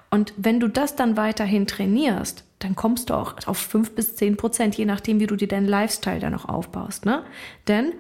Und 0.10 0.34
wenn 0.36 0.60
du 0.60 0.68
das 0.68 0.98
dann 0.98 1.16
weiterhin 1.16 1.68
trainierst, 1.68 2.44
dann 2.60 2.76
kommst 2.76 3.10
du 3.10 3.14
auch 3.14 3.36
auf 3.48 3.58
5 3.58 3.96
bis 3.96 4.18
10 4.18 4.36
Prozent, 4.36 4.76
je 4.76 4.86
nachdem, 4.86 5.22
wie 5.22 5.28
du 5.28 5.38
dir 5.38 5.48
deinen 5.48 5.68
Lifestyle 5.68 6.20
dann 6.20 6.34
noch 6.34 6.50
aufbaust. 6.50 7.06
Ne? 7.06 7.24
Denn 7.70 7.94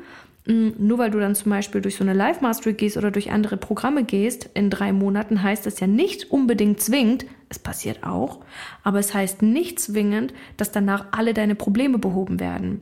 nur 0.45 0.97
weil 0.97 1.11
du 1.11 1.19
dann 1.19 1.35
zum 1.35 1.51
Beispiel 1.51 1.81
durch 1.81 1.97
so 1.97 2.03
eine 2.03 2.13
Live 2.13 2.41
Mastery 2.41 2.73
gehst 2.73 2.97
oder 2.97 3.11
durch 3.11 3.31
andere 3.31 3.57
Programme 3.57 4.03
gehst 4.03 4.49
in 4.53 4.69
drei 4.69 4.91
Monaten, 4.91 5.43
heißt 5.43 5.65
das 5.65 5.79
ja 5.79 5.87
nicht 5.87 6.31
unbedingt 6.31 6.81
zwingend, 6.81 7.25
es 7.49 7.59
passiert 7.59 8.03
auch, 8.03 8.39
aber 8.83 8.99
es 8.99 9.13
heißt 9.13 9.41
nicht 9.43 9.79
zwingend, 9.79 10.33
dass 10.57 10.71
danach 10.71 11.07
alle 11.11 11.33
deine 11.33 11.55
Probleme 11.55 11.99
behoben 11.99 12.39
werden. 12.39 12.81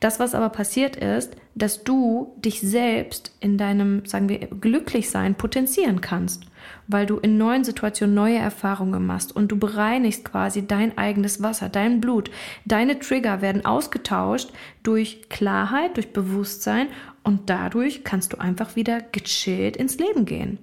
Das, 0.00 0.20
was 0.20 0.34
aber 0.34 0.50
passiert 0.50 0.96
ist, 0.96 1.34
dass 1.54 1.82
du 1.82 2.34
dich 2.36 2.60
selbst 2.60 3.34
in 3.40 3.58
deinem, 3.58 4.04
sagen 4.04 4.28
wir, 4.28 4.38
Glücklichsein 4.38 5.34
potenzieren 5.34 6.00
kannst, 6.00 6.44
weil 6.86 7.06
du 7.06 7.18
in 7.18 7.38
neuen 7.38 7.64
Situationen 7.64 8.14
neue 8.14 8.38
Erfahrungen 8.38 9.06
machst 9.06 9.34
und 9.34 9.48
du 9.48 9.58
bereinigst 9.58 10.24
quasi 10.24 10.66
dein 10.66 10.96
eigenes 10.98 11.42
Wasser, 11.42 11.68
dein 11.68 12.00
Blut. 12.00 12.30
Deine 12.64 12.98
Trigger 12.98 13.40
werden 13.40 13.64
ausgetauscht 13.64 14.50
durch 14.82 15.28
Klarheit, 15.28 15.96
durch 15.96 16.12
Bewusstsein 16.12 16.88
und 17.22 17.48
dadurch 17.50 18.04
kannst 18.04 18.32
du 18.32 18.38
einfach 18.38 18.76
wieder 18.76 19.00
gechillt 19.00 19.76
ins 19.76 19.98
Leben 19.98 20.24
gehen. 20.24 20.58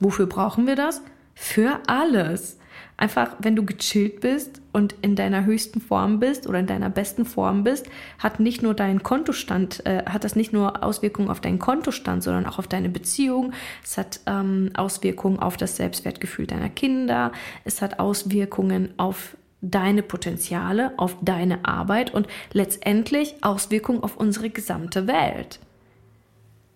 Wofür 0.00 0.26
brauchen 0.26 0.66
wir 0.66 0.76
das? 0.76 1.02
Für 1.34 1.80
alles. 1.86 2.58
Einfach, 3.02 3.34
wenn 3.40 3.56
du 3.56 3.66
gechillt 3.66 4.20
bist 4.20 4.62
und 4.72 4.94
in 5.02 5.16
deiner 5.16 5.44
höchsten 5.44 5.80
Form 5.80 6.20
bist 6.20 6.46
oder 6.46 6.60
in 6.60 6.68
deiner 6.68 6.88
besten 6.88 7.24
Form 7.24 7.64
bist, 7.64 7.88
hat 8.20 8.38
nicht 8.38 8.62
nur 8.62 8.74
dein 8.74 9.02
Kontostand, 9.02 9.84
äh, 9.84 10.04
hat 10.06 10.22
das 10.22 10.36
nicht 10.36 10.52
nur 10.52 10.84
Auswirkungen 10.84 11.28
auf 11.28 11.40
deinen 11.40 11.58
Kontostand, 11.58 12.22
sondern 12.22 12.46
auch 12.46 12.60
auf 12.60 12.68
deine 12.68 12.88
Beziehung. 12.88 13.54
Es 13.82 13.98
hat 13.98 14.20
ähm, 14.26 14.70
Auswirkungen 14.74 15.40
auf 15.40 15.56
das 15.56 15.74
Selbstwertgefühl 15.74 16.46
deiner 16.46 16.68
Kinder. 16.68 17.32
Es 17.64 17.82
hat 17.82 17.98
Auswirkungen 17.98 18.94
auf 18.98 19.36
deine 19.62 20.04
Potenziale, 20.04 20.92
auf 20.96 21.16
deine 21.22 21.64
Arbeit 21.64 22.14
und 22.14 22.28
letztendlich 22.52 23.34
Auswirkungen 23.40 24.04
auf 24.04 24.16
unsere 24.16 24.48
gesamte 24.48 25.08
Welt. 25.08 25.58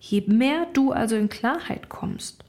Je 0.01 0.25
mehr 0.27 0.67
du 0.73 0.91
also 0.91 1.15
in 1.15 1.29
Klarheit 1.29 1.89
kommst, 1.89 2.43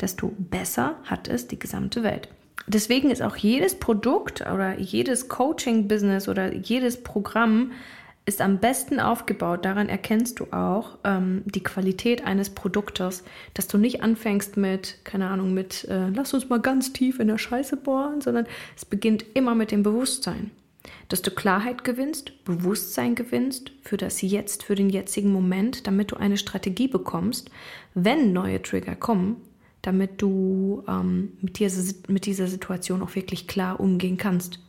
desto 0.00 0.32
besser 0.38 0.94
hat 1.02 1.26
es 1.26 1.48
die 1.48 1.58
gesamte 1.58 2.04
Welt. 2.04 2.28
Deswegen 2.66 3.10
ist 3.10 3.22
auch 3.22 3.36
jedes 3.36 3.78
Produkt 3.78 4.40
oder 4.40 4.78
jedes 4.78 5.28
Coaching-Business 5.28 6.28
oder 6.28 6.54
jedes 6.54 7.02
Programm 7.02 7.72
ist 8.26 8.40
am 8.40 8.58
besten 8.58 9.00
aufgebaut. 9.00 9.64
Daran 9.64 9.88
erkennst 9.88 10.40
du 10.40 10.44
auch 10.50 10.96
ähm, 11.04 11.42
die 11.44 11.62
Qualität 11.62 12.24
eines 12.24 12.50
Produktes, 12.50 13.22
dass 13.52 13.68
du 13.68 13.76
nicht 13.76 14.02
anfängst 14.02 14.56
mit, 14.56 15.04
keine 15.04 15.28
Ahnung, 15.28 15.52
mit, 15.52 15.84
äh, 15.84 16.08
lass 16.08 16.32
uns 16.32 16.48
mal 16.48 16.60
ganz 16.60 16.92
tief 16.92 17.20
in 17.20 17.28
der 17.28 17.38
Scheiße 17.38 17.76
bohren, 17.76 18.22
sondern 18.22 18.46
es 18.76 18.84
beginnt 18.84 19.24
immer 19.34 19.54
mit 19.54 19.70
dem 19.70 19.82
Bewusstsein. 19.82 20.50
Dass 21.08 21.22
du 21.22 21.30
Klarheit 21.30 21.84
gewinnst, 21.84 22.44
Bewusstsein 22.44 23.14
gewinnst 23.14 23.72
für 23.82 23.96
das 23.96 24.22
Jetzt, 24.22 24.62
für 24.64 24.74
den 24.74 24.90
jetzigen 24.90 25.32
Moment, 25.32 25.86
damit 25.86 26.12
du 26.12 26.16
eine 26.16 26.36
Strategie 26.36 26.88
bekommst, 26.88 27.50
wenn 27.94 28.32
neue 28.32 28.62
Trigger 28.62 28.94
kommen, 28.94 29.36
damit 29.86 30.22
du 30.22 30.82
ähm, 30.88 31.32
mit, 31.40 31.58
dieser, 31.58 31.94
mit 32.08 32.26
dieser 32.26 32.46
Situation 32.46 33.02
auch 33.02 33.14
wirklich 33.14 33.46
klar 33.46 33.80
umgehen 33.80 34.16
kannst. 34.16 34.60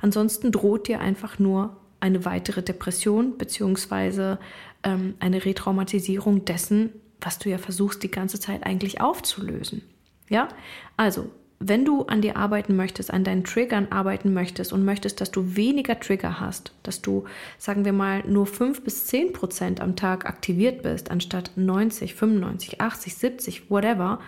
Ansonsten 0.00 0.52
droht 0.52 0.88
dir 0.88 1.00
einfach 1.00 1.38
nur 1.38 1.76
eine 2.00 2.24
weitere 2.24 2.62
Depression 2.62 3.36
beziehungsweise 3.36 4.38
ähm, 4.82 5.14
eine 5.20 5.44
Retraumatisierung 5.44 6.44
dessen, 6.44 6.90
was 7.20 7.38
du 7.38 7.50
ja 7.50 7.58
versuchst 7.58 8.02
die 8.02 8.10
ganze 8.10 8.40
Zeit 8.40 8.64
eigentlich 8.64 9.00
aufzulösen. 9.00 9.82
Ja, 10.28 10.48
also 10.96 11.30
wenn 11.66 11.84
du 11.84 12.02
an 12.02 12.20
dir 12.20 12.36
arbeiten 12.36 12.76
möchtest, 12.76 13.10
an 13.10 13.24
deinen 13.24 13.44
Triggern 13.44 13.88
arbeiten 13.90 14.34
möchtest 14.34 14.72
und 14.72 14.84
möchtest, 14.84 15.20
dass 15.20 15.30
du 15.30 15.56
weniger 15.56 15.98
Trigger 15.98 16.40
hast, 16.40 16.72
dass 16.82 17.00
du, 17.00 17.24
sagen 17.58 17.84
wir 17.84 17.92
mal, 17.92 18.22
nur 18.26 18.46
5 18.46 18.82
bis 18.82 19.06
10 19.06 19.32
Prozent 19.32 19.80
am 19.80 19.96
Tag 19.96 20.26
aktiviert 20.26 20.82
bist, 20.82 21.10
anstatt 21.10 21.52
90, 21.56 22.14
95, 22.14 22.80
80, 22.80 23.14
70, 23.14 23.70
whatever, 23.70 24.20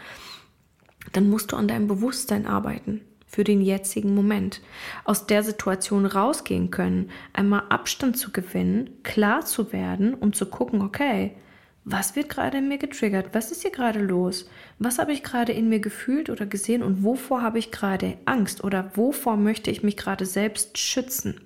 dann 1.12 1.28
musst 1.30 1.52
du 1.52 1.56
an 1.56 1.68
deinem 1.68 1.86
Bewusstsein 1.86 2.46
arbeiten 2.46 3.02
für 3.26 3.44
den 3.44 3.60
jetzigen 3.60 4.14
Moment. 4.14 4.62
Aus 5.04 5.26
der 5.26 5.42
Situation 5.42 6.06
rausgehen 6.06 6.70
können, 6.70 7.10
einmal 7.32 7.64
Abstand 7.68 8.16
zu 8.16 8.32
gewinnen, 8.32 8.90
klar 9.02 9.44
zu 9.44 9.72
werden, 9.72 10.14
um 10.14 10.32
zu 10.32 10.46
gucken, 10.46 10.80
okay, 10.80 11.36
was 11.84 12.16
wird 12.16 12.28
gerade 12.28 12.58
in 12.58 12.68
mir 12.68 12.78
getriggert? 12.78 13.28
Was 13.32 13.52
ist 13.52 13.62
hier 13.62 13.70
gerade 13.70 14.00
los? 14.00 14.48
Was 14.80 14.98
habe 14.98 15.12
ich 15.12 15.22
gerade 15.22 15.52
in 15.52 15.68
mir 15.68 15.78
gefühlt 15.78 16.30
oder 16.30 16.44
gesehen 16.44 16.82
und 16.82 17.04
wovor 17.04 17.42
habe 17.42 17.60
ich 17.60 17.70
gerade 17.70 18.18
Angst 18.24 18.64
oder 18.64 18.90
wovor 18.96 19.36
möchte 19.36 19.70
ich 19.70 19.84
mich 19.84 19.96
gerade 19.96 20.26
selbst 20.26 20.78
schützen? 20.78 21.40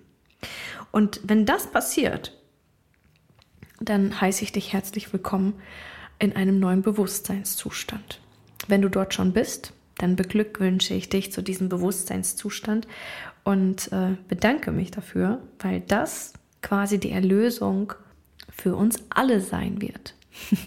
Und 0.93 1.21
wenn 1.25 1.45
das 1.45 1.67
passiert, 1.67 2.39
dann 3.81 4.19
heiße 4.19 4.43
ich 4.45 4.53
dich 4.53 4.73
herzlich 4.73 5.13
willkommen 5.13 5.55
in 6.19 6.35
einem 6.35 6.59
neuen 6.59 6.81
Bewusstseinszustand. 6.81 8.21
Wenn 8.71 8.83
du 8.83 8.89
dort 8.89 9.15
schon 9.15 9.33
bist, 9.33 9.73
dann 9.99 10.17
beglückwünsche 10.17 10.95
ich 10.95 11.09
dich 11.09 11.33
zu 11.33 11.43
diesem 11.43 11.69
Bewusstseinszustand 11.69 12.87
und 13.45 13.93
äh, 13.93 14.17
bedanke 14.29 14.73
mich 14.73 14.91
dafür, 14.91 15.41
weil 15.59 15.81
das 15.81 16.33
quasi 16.63 16.99
die 16.99 17.11
Erlösung 17.11 17.93
für 18.51 18.77
uns 18.77 19.03
alle 19.11 19.41
sein 19.41 19.81
wird. 19.83 20.15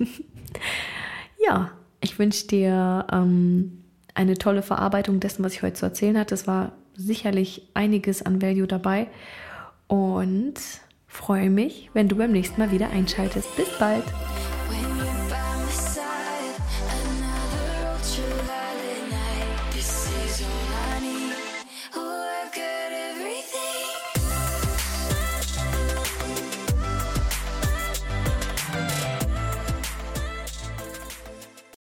ja, 1.45 1.71
ich 2.01 2.19
wünsche 2.19 2.47
dir 2.47 3.07
ähm, 3.11 3.83
eine 4.13 4.37
tolle 4.37 4.61
Verarbeitung 4.61 5.19
dessen, 5.19 5.43
was 5.43 5.53
ich 5.53 5.63
heute 5.63 5.75
zu 5.75 5.85
erzählen 5.85 6.17
hatte. 6.17 6.35
Es 6.35 6.45
war 6.45 6.73
sicherlich 6.95 7.69
einiges 7.73 8.21
an 8.21 8.41
Value 8.41 8.67
dabei 8.67 9.07
und 9.87 10.55
freue 11.07 11.49
mich, 11.49 11.89
wenn 11.93 12.07
du 12.07 12.15
beim 12.15 12.31
nächsten 12.31 12.59
Mal 12.59 12.71
wieder 12.71 12.89
einschaltest. 12.89 13.55
Bis 13.55 13.69
bald! 13.79 14.03